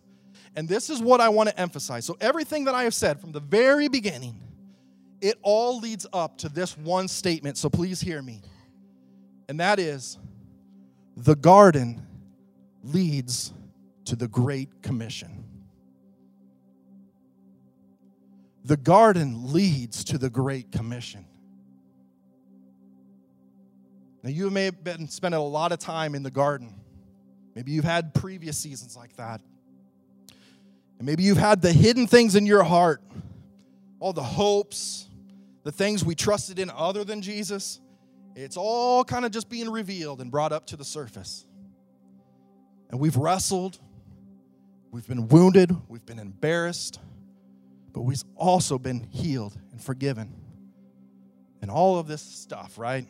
And 0.55 0.69
this 0.69 0.89
is 0.89 1.01
what 1.01 1.19
I 1.19 1.29
want 1.29 1.49
to 1.49 1.59
emphasize. 1.59 2.05
So, 2.05 2.17
everything 2.21 2.65
that 2.65 2.75
I 2.75 2.83
have 2.83 2.93
said 2.93 3.19
from 3.19 3.31
the 3.31 3.41
very 3.41 3.87
beginning, 3.87 4.39
it 5.21 5.37
all 5.41 5.79
leads 5.79 6.05
up 6.13 6.37
to 6.39 6.49
this 6.49 6.77
one 6.77 7.07
statement. 7.07 7.57
So, 7.57 7.69
please 7.69 7.99
hear 7.99 8.21
me. 8.21 8.41
And 9.49 9.59
that 9.59 9.79
is 9.79 10.17
the 11.17 11.35
garden 11.35 12.05
leads 12.83 13.53
to 14.05 14.15
the 14.15 14.27
Great 14.27 14.81
Commission. 14.81 15.43
The 18.63 18.77
garden 18.77 19.53
leads 19.53 20.03
to 20.05 20.17
the 20.17 20.29
Great 20.29 20.71
Commission. 20.71 21.25
Now, 24.23 24.31
you 24.31 24.49
may 24.49 24.65
have 24.65 24.83
been 24.83 25.07
spending 25.07 25.39
a 25.39 25.43
lot 25.43 25.71
of 25.71 25.79
time 25.79 26.15
in 26.15 26.23
the 26.23 26.31
garden. 26.31 26.73
Maybe 27.53 27.73
you've 27.73 27.85
had 27.85 28.13
previous 28.13 28.57
seasons 28.57 28.97
like 28.97 29.15
that. 29.17 29.41
And 30.97 31.05
maybe 31.05 31.23
you've 31.23 31.37
had 31.37 31.61
the 31.61 31.73
hidden 31.73 32.07
things 32.07 32.35
in 32.35 32.45
your 32.45 32.63
heart, 32.63 33.01
all 33.99 34.13
the 34.13 34.23
hopes, 34.23 35.07
the 35.63 35.71
things 35.71 36.05
we 36.05 36.15
trusted 36.15 36.59
in 36.59 36.69
other 36.69 37.03
than 37.03 37.21
Jesus. 37.21 37.79
It's 38.35 38.57
all 38.57 39.03
kind 39.03 39.25
of 39.25 39.31
just 39.31 39.49
being 39.49 39.69
revealed 39.69 40.21
and 40.21 40.29
brought 40.29 40.51
up 40.51 40.67
to 40.67 40.77
the 40.77 40.85
surface. 40.85 41.45
And 42.89 42.99
we've 42.99 43.17
wrestled, 43.17 43.79
we've 44.91 45.07
been 45.07 45.27
wounded, 45.27 45.75
we've 45.89 46.05
been 46.05 46.19
embarrassed, 46.19 46.99
but 47.93 48.01
we've 48.01 48.23
also 48.35 48.77
been 48.77 49.07
healed 49.09 49.57
and 49.71 49.81
forgiven. 49.81 50.33
And 51.61 51.71
all 51.71 51.97
of 51.97 52.07
this 52.07 52.21
stuff, 52.21 52.77
right? 52.77 53.07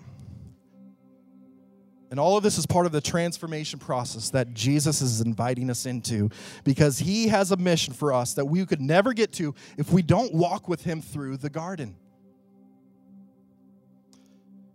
And 2.15 2.19
all 2.21 2.37
of 2.37 2.43
this 2.43 2.57
is 2.57 2.65
part 2.65 2.85
of 2.85 2.93
the 2.93 3.01
transformation 3.01 3.77
process 3.77 4.29
that 4.29 4.53
Jesus 4.53 5.01
is 5.01 5.19
inviting 5.19 5.69
us 5.69 5.85
into 5.85 6.29
because 6.63 6.97
he 6.97 7.27
has 7.27 7.51
a 7.51 7.57
mission 7.57 7.93
for 7.93 8.13
us 8.13 8.35
that 8.35 8.45
we 8.45 8.65
could 8.65 8.79
never 8.79 9.11
get 9.11 9.33
to 9.33 9.53
if 9.77 9.91
we 9.91 10.01
don't 10.01 10.33
walk 10.33 10.69
with 10.69 10.81
him 10.81 11.01
through 11.01 11.35
the 11.35 11.49
garden. 11.49 11.93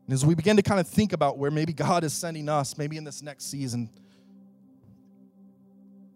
And 0.04 0.12
as 0.12 0.26
we 0.26 0.34
begin 0.34 0.58
to 0.58 0.62
kind 0.62 0.80
of 0.80 0.86
think 0.86 1.14
about 1.14 1.38
where 1.38 1.50
maybe 1.50 1.72
God 1.72 2.04
is 2.04 2.12
sending 2.12 2.46
us, 2.46 2.76
maybe 2.76 2.98
in 2.98 3.04
this 3.04 3.22
next 3.22 3.46
season, 3.46 3.88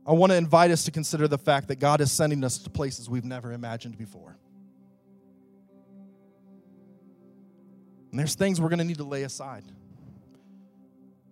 I 0.06 0.12
want 0.12 0.30
to 0.30 0.36
invite 0.36 0.72
us 0.72 0.84
to 0.84 0.90
consider 0.90 1.26
the 1.26 1.38
fact 1.38 1.68
that 1.68 1.76
God 1.76 2.02
is 2.02 2.12
sending 2.12 2.44
us 2.44 2.58
to 2.58 2.68
places 2.68 3.08
we've 3.08 3.24
never 3.24 3.50
imagined 3.50 3.96
before. 3.96 4.36
And 8.10 8.20
there's 8.20 8.34
things 8.34 8.60
we're 8.60 8.68
going 8.68 8.80
to 8.80 8.84
need 8.84 8.98
to 8.98 9.04
lay 9.04 9.22
aside. 9.22 9.64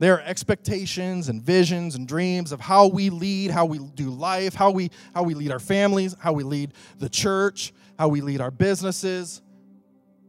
There 0.03 0.17
are 0.17 0.23
expectations 0.23 1.29
and 1.29 1.41
visions 1.41 1.95
and 1.95 2.09
dreams 2.09 2.51
of 2.51 2.61
how 2.61 2.89
we 2.89 3.09
lead, 3.09 3.53
how 3.53 3.67
we 3.67 3.79
do 3.79 4.11
life, 4.11 4.53
how 4.53 4.73
we, 4.73 4.91
how 5.15 5.23
we 5.23 5.35
lead 5.35 5.53
our 5.53 5.61
families, 5.61 6.17
how 6.19 6.33
we 6.33 6.43
lead 6.43 6.73
the 6.99 7.09
church, 7.09 7.73
how 7.97 8.09
we 8.09 8.21
lead 8.21 8.41
our 8.41 8.51
businesses, 8.51 9.43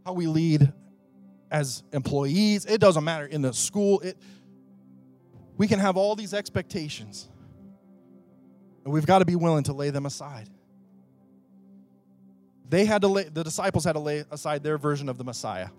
how 0.05 0.13
we 0.13 0.27
lead 0.27 0.71
as 1.49 1.81
employees. 1.91 2.67
It 2.67 2.81
doesn't 2.81 3.03
matter 3.03 3.25
in 3.25 3.41
the 3.41 3.51
school. 3.51 3.99
It, 4.01 4.15
we 5.57 5.67
can 5.67 5.79
have 5.79 5.97
all 5.97 6.15
these 6.15 6.35
expectations. 6.35 7.27
And 8.83 8.93
we've 8.93 9.07
got 9.07 9.19
to 9.19 9.25
be 9.25 9.35
willing 9.35 9.63
to 9.63 9.73
lay 9.73 9.89
them 9.89 10.05
aside. 10.05 10.51
They 12.69 12.85
had 12.85 13.01
to 13.01 13.07
lay, 13.07 13.23
the 13.23 13.43
disciples 13.43 13.85
had 13.85 13.93
to 13.93 13.99
lay 13.99 14.23
aside 14.29 14.61
their 14.61 14.77
version 14.77 15.09
of 15.09 15.17
the 15.17 15.23
Messiah 15.23 15.69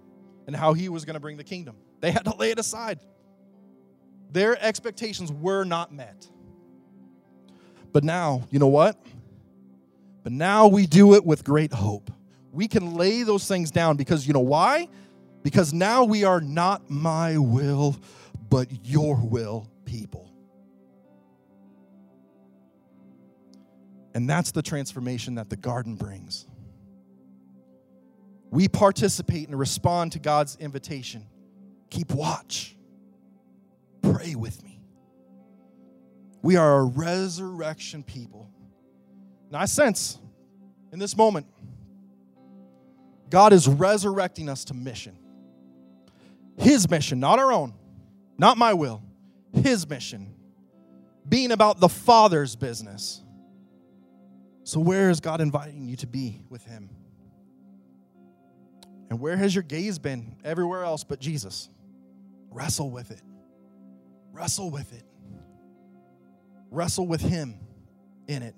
and 0.49 0.57
how 0.57 0.73
he 0.73 0.89
was 0.89 1.05
going 1.05 1.15
to 1.15 1.21
bring 1.21 1.37
the 1.37 1.45
kingdom. 1.45 1.77
They 2.01 2.11
had 2.11 2.25
to 2.25 2.35
lay 2.35 2.51
it 2.51 2.59
aside. 2.59 2.99
Their 4.35 4.61
expectations 4.61 5.31
were 5.31 5.63
not 5.63 5.93
met. 5.93 6.27
But 7.93 8.03
now, 8.03 8.43
you 8.51 8.59
know 8.59 8.67
what? 8.67 9.01
But 10.25 10.33
now 10.33 10.67
we 10.67 10.87
do 10.87 11.15
it 11.15 11.25
with 11.25 11.45
great 11.45 11.73
hope. 11.73 12.11
We 12.51 12.67
can 12.67 12.97
lay 12.97 13.23
those 13.23 13.47
things 13.47 13.71
down 13.71 13.97
because 13.97 14.27
you 14.27 14.33
know 14.33 14.41
why? 14.41 14.89
Because 15.45 15.73
now 15.73 16.03
we 16.03 16.25
are 16.25 16.41
not 16.41 16.91
my 16.91 17.39
will, 17.39 17.97
but 18.51 18.67
your 18.85 19.15
will 19.15 19.71
people. 19.85 20.29
And 24.15 24.29
that's 24.29 24.51
the 24.51 24.63
transformation 24.63 25.37
that 25.37 25.49
the 25.49 25.57
garden 25.57 25.95
brings. 25.95 26.49
We 28.51 28.67
participate 28.67 29.47
and 29.47 29.57
respond 29.57 30.11
to 30.13 30.19
God's 30.19 30.57
invitation. 30.57 31.25
Keep 31.91 32.11
watch. 32.11 32.74
Pray 34.13 34.35
with 34.35 34.63
me. 34.63 34.81
We 36.43 36.57
are 36.57 36.81
a 36.81 36.85
resurrection 36.85 38.03
people. 38.03 38.51
Now, 39.51 39.61
I 39.61 39.65
sense 39.65 40.19
in 40.93 40.99
this 40.99 41.17
moment, 41.17 41.47
God 43.31 43.53
is 43.53 43.67
resurrecting 43.67 44.49
us 44.49 44.65
to 44.67 44.75
mission. 44.75 45.17
His 46.59 46.89
mission, 46.89 47.19
not 47.19 47.39
our 47.39 47.53
own, 47.53 47.75
not 48.39 48.59
my 48.59 48.75
will, 48.75 49.03
His 49.53 49.89
mission, 49.89 50.35
being 51.29 51.51
about 51.51 51.81
the 51.81 51.89
Father's 51.89 52.55
business. 52.55 53.23
So, 54.63 54.81
where 54.81 55.11
is 55.11 55.21
God 55.21 55.41
inviting 55.41 55.89
you 55.89 55.97
to 55.97 56.07
be 56.07 56.43
with 56.49 56.65
Him? 56.65 56.91
And 59.11 59.21
where 59.21 59.37
has 59.37 59.55
your 59.55 59.63
gaze 59.63 59.99
been? 59.99 60.37
Everywhere 60.45 60.85
else 60.85 61.05
but 61.05 61.21
Jesus. 61.21 61.69
Wrestle 62.51 62.91
with 62.91 63.11
it. 63.11 63.23
Wrestle 64.35 64.69
with 64.69 64.93
it. 64.93 65.05
Wrestle 66.73 67.07
with 67.07 67.21
Him 67.21 67.55
in 68.27 68.43
it. 68.43 68.57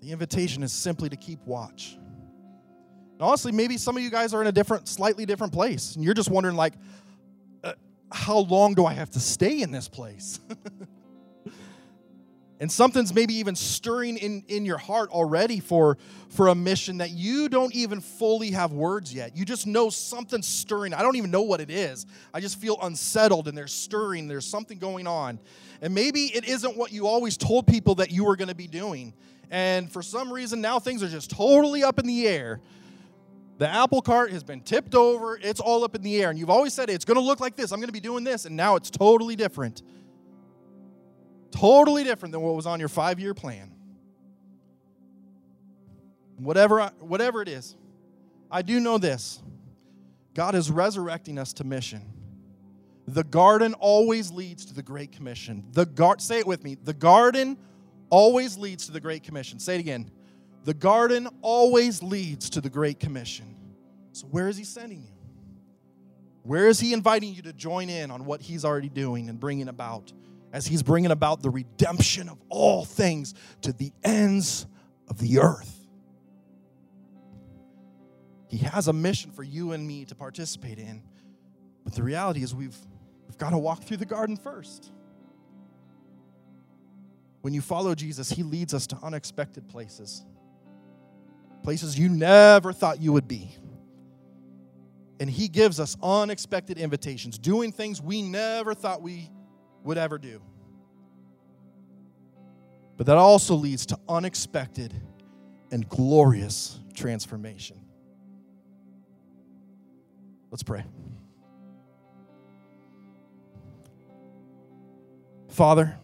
The 0.00 0.12
invitation 0.12 0.62
is 0.62 0.72
simply 0.72 1.10
to 1.10 1.16
keep 1.16 1.40
watch. 1.44 1.92
And 1.92 3.20
honestly, 3.20 3.52
maybe 3.52 3.76
some 3.76 3.98
of 3.98 4.02
you 4.02 4.10
guys 4.10 4.32
are 4.32 4.40
in 4.40 4.46
a 4.46 4.52
different, 4.52 4.88
slightly 4.88 5.26
different 5.26 5.52
place, 5.52 5.94
and 5.94 6.02
you're 6.02 6.14
just 6.14 6.30
wondering, 6.30 6.56
like, 6.56 6.72
uh, 7.62 7.74
how 8.10 8.38
long 8.38 8.72
do 8.72 8.86
I 8.86 8.94
have 8.94 9.10
to 9.10 9.20
stay 9.20 9.60
in 9.60 9.70
this 9.70 9.88
place? 9.88 10.40
and 12.60 12.70
something's 12.70 13.14
maybe 13.14 13.32
even 13.34 13.56
stirring 13.56 14.18
in, 14.18 14.44
in 14.48 14.66
your 14.66 14.76
heart 14.76 15.08
already 15.10 15.60
for, 15.60 15.96
for 16.28 16.48
a 16.48 16.54
mission 16.54 16.98
that 16.98 17.08
you 17.10 17.48
don't 17.48 17.74
even 17.74 18.02
fully 18.02 18.50
have 18.50 18.72
words 18.72 19.14
yet. 19.14 19.34
You 19.34 19.46
just 19.46 19.66
know 19.66 19.88
something's 19.88 20.46
stirring. 20.46 20.92
I 20.92 21.00
don't 21.00 21.16
even 21.16 21.30
know 21.30 21.40
what 21.40 21.62
it 21.62 21.70
is. 21.70 22.04
I 22.34 22.40
just 22.40 22.60
feel 22.60 22.76
unsettled 22.82 23.48
and 23.48 23.56
there's 23.56 23.72
stirring. 23.72 24.28
There's 24.28 24.44
something 24.44 24.78
going 24.78 25.06
on. 25.06 25.40
And 25.80 25.94
maybe 25.94 26.26
it 26.26 26.46
isn't 26.46 26.76
what 26.76 26.92
you 26.92 27.06
always 27.06 27.38
told 27.38 27.66
people 27.66 27.94
that 27.94 28.10
you 28.10 28.24
were 28.24 28.36
going 28.36 28.48
to 28.48 28.54
be 28.54 28.66
doing. 28.66 29.14
And 29.50 29.90
for 29.90 30.02
some 30.02 30.30
reason 30.30 30.60
now 30.60 30.78
things 30.78 31.02
are 31.02 31.08
just 31.08 31.30
totally 31.30 31.82
up 31.82 31.98
in 31.98 32.06
the 32.06 32.28
air. 32.28 32.60
The 33.56 33.68
apple 33.68 34.02
cart 34.02 34.32
has 34.32 34.44
been 34.44 34.60
tipped 34.60 34.94
over. 34.94 35.38
It's 35.42 35.60
all 35.60 35.82
up 35.82 35.94
in 35.94 36.02
the 36.02 36.22
air. 36.22 36.28
And 36.28 36.38
you've 36.38 36.50
always 36.50 36.74
said 36.74 36.90
it's 36.90 37.06
going 37.06 37.16
to 37.16 37.24
look 37.24 37.40
like 37.40 37.56
this. 37.56 37.72
I'm 37.72 37.78
going 37.78 37.88
to 37.88 37.92
be 37.92 38.00
doing 38.00 38.22
this. 38.22 38.44
And 38.44 38.54
now 38.54 38.76
it's 38.76 38.90
totally 38.90 39.34
different 39.34 39.82
Totally 41.50 42.04
different 42.04 42.32
than 42.32 42.40
what 42.42 42.54
was 42.54 42.66
on 42.66 42.80
your 42.80 42.88
five 42.88 43.18
year 43.18 43.34
plan. 43.34 43.74
Whatever, 46.36 46.80
I, 46.80 46.88
whatever 47.00 47.42
it 47.42 47.48
is, 47.48 47.76
I 48.50 48.62
do 48.62 48.80
know 48.80 48.98
this 48.98 49.42
God 50.34 50.54
is 50.54 50.70
resurrecting 50.70 51.38
us 51.38 51.52
to 51.54 51.64
mission. 51.64 52.02
The 53.06 53.24
garden 53.24 53.74
always 53.74 54.30
leads 54.30 54.64
to 54.66 54.74
the 54.74 54.82
Great 54.82 55.12
Commission. 55.12 55.64
The 55.72 55.84
gar- 55.84 56.18
say 56.18 56.38
it 56.38 56.46
with 56.46 56.62
me. 56.62 56.76
The 56.82 56.94
garden 56.94 57.58
always 58.08 58.56
leads 58.56 58.86
to 58.86 58.92
the 58.92 59.00
Great 59.00 59.24
Commission. 59.24 59.58
Say 59.58 59.76
it 59.76 59.80
again. 59.80 60.10
The 60.64 60.74
garden 60.74 61.28
always 61.42 62.02
leads 62.02 62.50
to 62.50 62.60
the 62.60 62.70
Great 62.70 63.00
Commission. 63.00 63.56
So, 64.12 64.26
where 64.28 64.48
is 64.48 64.56
He 64.56 64.64
sending 64.64 65.02
you? 65.02 65.12
Where 66.42 66.68
is 66.68 66.78
He 66.78 66.92
inviting 66.92 67.34
you 67.34 67.42
to 67.42 67.52
join 67.52 67.88
in 67.88 68.10
on 68.10 68.24
what 68.24 68.40
He's 68.42 68.64
already 68.64 68.88
doing 68.88 69.28
and 69.28 69.40
bringing 69.40 69.68
about? 69.68 70.12
As 70.52 70.66
he's 70.66 70.82
bringing 70.82 71.10
about 71.10 71.42
the 71.42 71.50
redemption 71.50 72.28
of 72.28 72.38
all 72.48 72.84
things 72.84 73.34
to 73.62 73.72
the 73.72 73.92
ends 74.02 74.66
of 75.08 75.18
the 75.18 75.38
earth. 75.38 75.76
He 78.48 78.58
has 78.58 78.88
a 78.88 78.92
mission 78.92 79.30
for 79.30 79.44
you 79.44 79.72
and 79.72 79.86
me 79.86 80.04
to 80.06 80.14
participate 80.14 80.78
in, 80.78 81.02
but 81.84 81.94
the 81.94 82.02
reality 82.02 82.42
is 82.42 82.54
we've, 82.54 82.76
we've 83.28 83.38
got 83.38 83.50
to 83.50 83.58
walk 83.58 83.84
through 83.84 83.98
the 83.98 84.06
garden 84.06 84.36
first. 84.36 84.90
When 87.42 87.54
you 87.54 87.60
follow 87.60 87.94
Jesus, 87.94 88.28
he 88.28 88.42
leads 88.42 88.74
us 88.74 88.86
to 88.88 88.98
unexpected 89.02 89.68
places, 89.68 90.24
places 91.62 91.98
you 91.98 92.08
never 92.08 92.72
thought 92.72 93.00
you 93.00 93.12
would 93.12 93.28
be. 93.28 93.54
And 95.20 95.30
he 95.30 95.48
gives 95.48 95.78
us 95.78 95.96
unexpected 96.02 96.78
invitations, 96.78 97.38
doing 97.38 97.72
things 97.72 98.02
we 98.02 98.22
never 98.22 98.74
thought 98.74 99.00
we 99.00 99.30
would 99.84 99.98
ever 99.98 100.18
do. 100.18 100.40
But 102.96 103.06
that 103.06 103.16
also 103.16 103.54
leads 103.54 103.86
to 103.86 103.98
unexpected 104.08 104.92
and 105.70 105.88
glorious 105.88 106.78
transformation. 106.94 107.80
Let's 110.50 110.62
pray. 110.62 110.84
Father, 115.48 115.96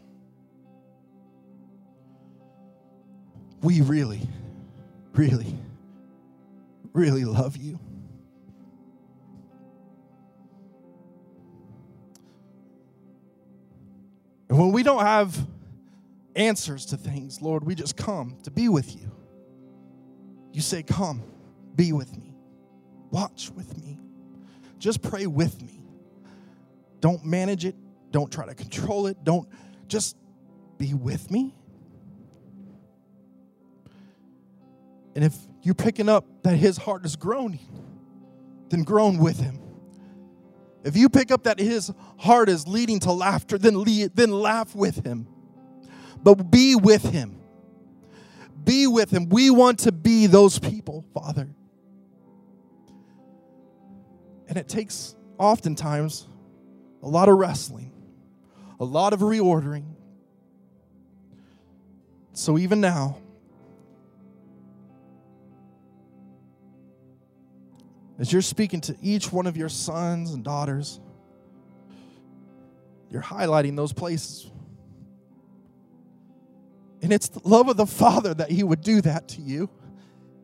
we 3.62 3.80
really, 3.80 4.20
really, 5.14 5.58
really 6.92 7.24
love 7.24 7.56
you. 7.56 7.78
And 14.48 14.58
when 14.58 14.72
we 14.72 14.82
don't 14.82 15.00
have 15.02 15.36
answers 16.34 16.86
to 16.86 16.96
things, 16.96 17.42
Lord, 17.42 17.64
we 17.64 17.74
just 17.74 17.96
come 17.96 18.36
to 18.44 18.50
be 18.50 18.68
with 18.68 18.94
you. 18.94 19.10
you 20.52 20.60
say, 20.60 20.82
Come, 20.82 21.22
be 21.74 21.92
with 21.92 22.16
me, 22.16 22.34
watch 23.10 23.50
with 23.54 23.76
me, 23.78 23.98
just 24.78 25.02
pray 25.02 25.26
with 25.26 25.60
me. 25.62 25.80
Don't 27.00 27.24
manage 27.24 27.64
it, 27.64 27.74
don't 28.10 28.30
try 28.30 28.46
to 28.46 28.54
control 28.54 29.06
it, 29.06 29.22
don't 29.24 29.48
just 29.88 30.16
be 30.78 30.94
with 30.94 31.30
me. 31.30 31.54
And 35.14 35.24
if 35.24 35.34
you're 35.62 35.74
picking 35.74 36.08
up 36.08 36.26
that 36.42 36.56
his 36.56 36.76
heart 36.76 37.04
is 37.04 37.16
groaning, 37.16 37.66
then 38.68 38.82
groan 38.82 39.18
with 39.18 39.40
him. 39.40 39.65
If 40.86 40.96
you 40.96 41.08
pick 41.08 41.32
up 41.32 41.42
that 41.42 41.58
his 41.58 41.92
heart 42.16 42.48
is 42.48 42.68
leading 42.68 43.00
to 43.00 43.12
laughter, 43.12 43.58
then, 43.58 43.82
lead, 43.82 44.14
then 44.14 44.30
laugh 44.30 44.72
with 44.72 45.04
him. 45.04 45.26
But 46.22 46.48
be 46.48 46.76
with 46.76 47.02
him. 47.02 47.40
Be 48.62 48.86
with 48.86 49.10
him. 49.10 49.28
We 49.28 49.50
want 49.50 49.80
to 49.80 49.90
be 49.90 50.28
those 50.28 50.60
people, 50.60 51.04
Father. 51.12 51.48
And 54.48 54.56
it 54.56 54.68
takes 54.68 55.16
oftentimes 55.38 56.28
a 57.02 57.08
lot 57.08 57.28
of 57.28 57.36
wrestling, 57.36 57.90
a 58.78 58.84
lot 58.84 59.12
of 59.12 59.20
reordering. 59.20 59.86
So 62.32 62.58
even 62.58 62.80
now, 62.80 63.18
as 68.18 68.32
you're 68.32 68.42
speaking 68.42 68.80
to 68.82 68.96
each 69.02 69.32
one 69.32 69.46
of 69.46 69.56
your 69.56 69.68
sons 69.68 70.32
and 70.32 70.42
daughters, 70.42 71.00
you're 73.10 73.22
highlighting 73.22 73.76
those 73.76 73.92
places. 73.92 74.50
And 77.02 77.12
it's 77.12 77.28
the 77.28 77.46
love 77.46 77.68
of 77.68 77.76
the 77.76 77.86
Father 77.86 78.34
that 78.34 78.50
He 78.50 78.62
would 78.62 78.80
do 78.80 79.00
that 79.02 79.28
to 79.28 79.42
you. 79.42 79.68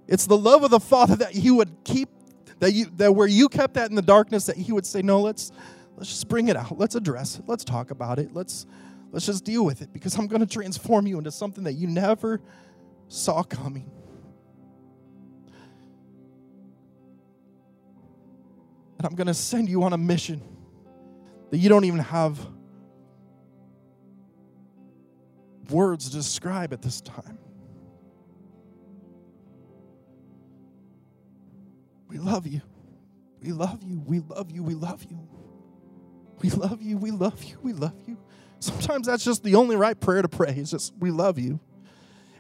It's 0.06 0.26
the 0.26 0.36
love 0.36 0.62
of 0.62 0.70
the 0.70 0.80
Father 0.80 1.16
that 1.16 1.32
He 1.32 1.50
would 1.50 1.70
keep 1.84 2.08
that 2.60 2.72
you 2.72 2.86
that 2.96 3.12
where 3.14 3.26
you 3.26 3.48
kept 3.48 3.74
that 3.74 3.90
in 3.90 3.96
the 3.96 4.02
darkness 4.02 4.46
that 4.46 4.56
He 4.56 4.72
would 4.72 4.86
say, 4.86 5.02
No, 5.02 5.20
let's 5.20 5.50
let's 5.96 6.10
just 6.10 6.28
bring 6.28 6.48
it 6.48 6.56
out. 6.56 6.78
Let's 6.78 6.94
address 6.94 7.38
it. 7.38 7.44
Let's 7.46 7.64
talk 7.64 7.90
about 7.90 8.18
it. 8.18 8.34
Let's 8.34 8.66
let's 9.10 9.26
just 9.26 9.44
deal 9.44 9.64
with 9.64 9.82
it 9.82 9.92
because 9.92 10.16
I'm 10.18 10.26
going 10.26 10.40
to 10.40 10.46
transform 10.46 11.06
you 11.06 11.18
into 11.18 11.32
something 11.32 11.64
that 11.64 11.72
you 11.72 11.86
never 11.86 12.40
saw 13.08 13.42
coming. 13.42 13.90
And 19.02 19.10
I'm 19.10 19.16
going 19.16 19.26
to 19.26 19.34
send 19.34 19.68
you 19.68 19.82
on 19.82 19.92
a 19.92 19.98
mission 19.98 20.40
that 21.50 21.58
you 21.58 21.68
don't 21.68 21.84
even 21.84 21.98
have 21.98 22.38
words 25.70 26.08
to 26.08 26.12
describe 26.12 26.72
at 26.72 26.82
this 26.82 27.00
time. 27.00 27.36
We 32.06 32.18
love 32.18 32.46
you. 32.46 32.60
We 33.42 33.50
love 33.50 33.82
you. 33.82 33.98
We 34.06 34.20
love 34.20 34.52
you. 34.52 34.62
We 34.62 34.74
love 34.74 35.04
you. 35.10 35.28
We 36.40 36.50
love 36.50 36.80
you. 36.80 36.96
We 36.96 37.10
love 37.10 37.42
you. 37.42 37.58
We 37.60 37.72
love 37.72 38.00
you. 38.06 38.16
Sometimes 38.60 39.08
that's 39.08 39.24
just 39.24 39.42
the 39.42 39.56
only 39.56 39.74
right 39.74 39.98
prayer 39.98 40.22
to 40.22 40.28
pray. 40.28 40.54
Is 40.56 40.70
just 40.70 40.94
we 41.00 41.10
love 41.10 41.40
you. 41.40 41.58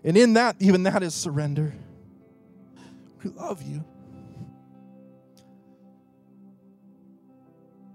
And 0.04 0.16
in 0.16 0.34
that, 0.34 0.54
even 0.60 0.84
that 0.84 1.02
is 1.02 1.12
surrender. 1.12 1.74
We 3.24 3.30
love 3.30 3.62
you. 3.62 3.84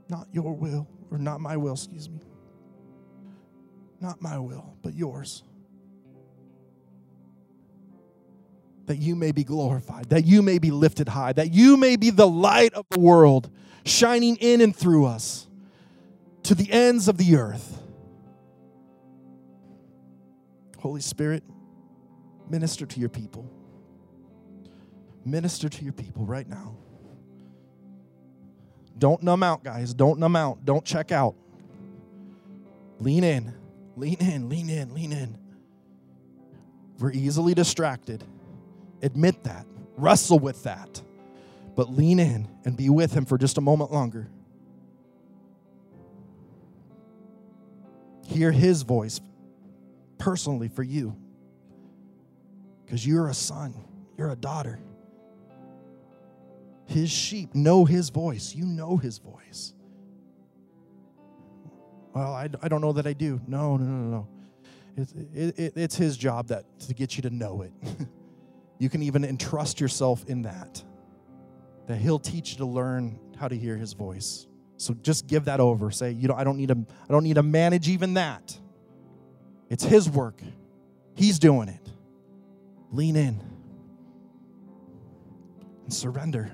Not 0.09 0.27
your 0.31 0.55
will, 0.55 0.87
or 1.11 1.17
not 1.17 1.41
my 1.41 1.57
will, 1.57 1.73
excuse 1.73 2.09
me. 2.09 2.19
Not 3.99 4.21
my 4.21 4.37
will, 4.39 4.75
but 4.81 4.93
yours. 4.93 5.43
That 8.85 8.97
you 8.97 9.15
may 9.15 9.31
be 9.31 9.43
glorified, 9.43 10.09
that 10.09 10.25
you 10.25 10.41
may 10.41 10.59
be 10.59 10.71
lifted 10.71 11.09
high, 11.09 11.33
that 11.33 11.53
you 11.53 11.75
may 11.75 11.97
be 11.97 12.09
the 12.09 12.27
light 12.27 12.73
of 12.73 12.85
the 12.89 12.99
world, 12.99 13.49
shining 13.85 14.37
in 14.37 14.61
and 14.61 14.75
through 14.75 15.05
us 15.05 15.47
to 16.43 16.55
the 16.55 16.71
ends 16.71 17.07
of 17.07 17.17
the 17.17 17.35
earth. 17.35 17.81
Holy 20.79 21.01
Spirit, 21.01 21.43
minister 22.49 22.85
to 22.85 22.99
your 22.99 23.09
people. 23.09 23.49
Minister 25.25 25.67
to 25.67 25.83
your 25.83 25.91
people 25.91 26.25
right 26.25 26.47
now. 26.47 26.77
Don't 28.97 29.21
numb 29.21 29.43
out, 29.43 29.63
guys. 29.63 29.93
Don't 29.93 30.19
numb 30.19 30.35
out. 30.35 30.65
Don't 30.65 30.83
check 30.83 31.11
out. 31.11 31.35
Lean 32.99 33.23
in, 33.23 33.53
lean 33.95 34.17
in, 34.19 34.49
lean 34.49 34.69
in, 34.69 34.93
lean 34.93 35.13
in. 35.13 35.37
We're 36.99 37.11
easily 37.11 37.53
distracted. 37.53 38.23
Admit 39.01 39.43
that. 39.43 39.65
Wrestle 39.97 40.39
with 40.39 40.63
that. 40.63 41.01
But 41.75 41.95
lean 41.95 42.19
in 42.19 42.47
and 42.65 42.75
be 42.75 42.89
with 42.89 43.13
Him 43.13 43.25
for 43.25 43.37
just 43.37 43.59
a 43.59 43.61
moment 43.61 43.91
longer. 43.91 44.27
Hear 48.25 48.51
His 48.51 48.81
voice 48.81 49.21
personally 50.17 50.69
for 50.69 50.83
you. 50.83 51.15
Because 52.83 53.05
you're 53.05 53.27
a 53.27 53.33
son, 53.33 53.75
you're 54.17 54.31
a 54.31 54.35
daughter. 54.35 54.79
His 56.87 57.11
sheep 57.11 57.53
know 57.53 57.85
his 57.85 58.09
voice. 58.09 58.55
You 58.55 58.65
know 58.65 58.97
his 58.97 59.17
voice. 59.17 59.73
Well, 62.13 62.33
I, 62.33 62.49
I 62.61 62.67
don't 62.67 62.81
know 62.81 62.93
that 62.93 63.05
I 63.05 63.13
do. 63.13 63.39
No, 63.45 63.77
no, 63.77 63.85
no, 63.85 64.09
no. 64.09 64.27
It's, 64.95 65.11
it, 65.11 65.59
it, 65.59 65.73
it's 65.75 65.95
his 65.95 66.17
job 66.17 66.47
that 66.47 66.65
to 66.79 66.93
get 66.93 67.17
you 67.17 67.21
to 67.23 67.29
know 67.29 67.61
it. 67.61 67.73
you 68.79 68.89
can 68.89 69.03
even 69.03 69.23
entrust 69.23 69.79
yourself 69.79 70.25
in 70.27 70.43
that. 70.43 70.83
That 71.87 71.97
he'll 71.97 72.19
teach 72.19 72.53
you 72.53 72.57
to 72.57 72.65
learn 72.65 73.19
how 73.37 73.47
to 73.47 73.55
hear 73.55 73.77
his 73.77 73.93
voice. 73.93 74.47
So 74.77 74.93
just 74.93 75.27
give 75.27 75.45
that 75.45 75.59
over. 75.59 75.91
Say, 75.91 76.11
you 76.11 76.27
know, 76.27 76.35
I 76.35 76.43
don't 76.43 76.57
need 76.57 76.69
to, 76.69 76.77
I 77.07 77.11
don't 77.11 77.23
need 77.23 77.35
to 77.35 77.43
manage 77.43 77.89
even 77.89 78.15
that. 78.15 78.57
It's 79.69 79.83
his 79.83 80.09
work. 80.09 80.41
He's 81.15 81.37
doing 81.37 81.67
it. 81.67 81.89
Lean 82.91 83.15
in 83.15 83.41
and 85.83 85.93
surrender. 85.93 86.51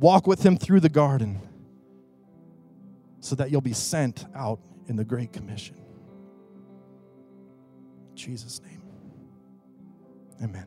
Walk 0.00 0.28
with 0.28 0.44
him 0.44 0.56
through 0.56 0.80
the 0.80 0.88
garden 0.88 1.40
so 3.20 3.34
that 3.34 3.50
you'll 3.50 3.60
be 3.60 3.72
sent 3.72 4.24
out 4.34 4.60
in 4.86 4.94
the 4.94 5.04
Great 5.04 5.32
Commission. 5.32 5.76
In 8.10 8.16
Jesus' 8.16 8.60
name. 8.62 8.82
Amen. 10.42 10.66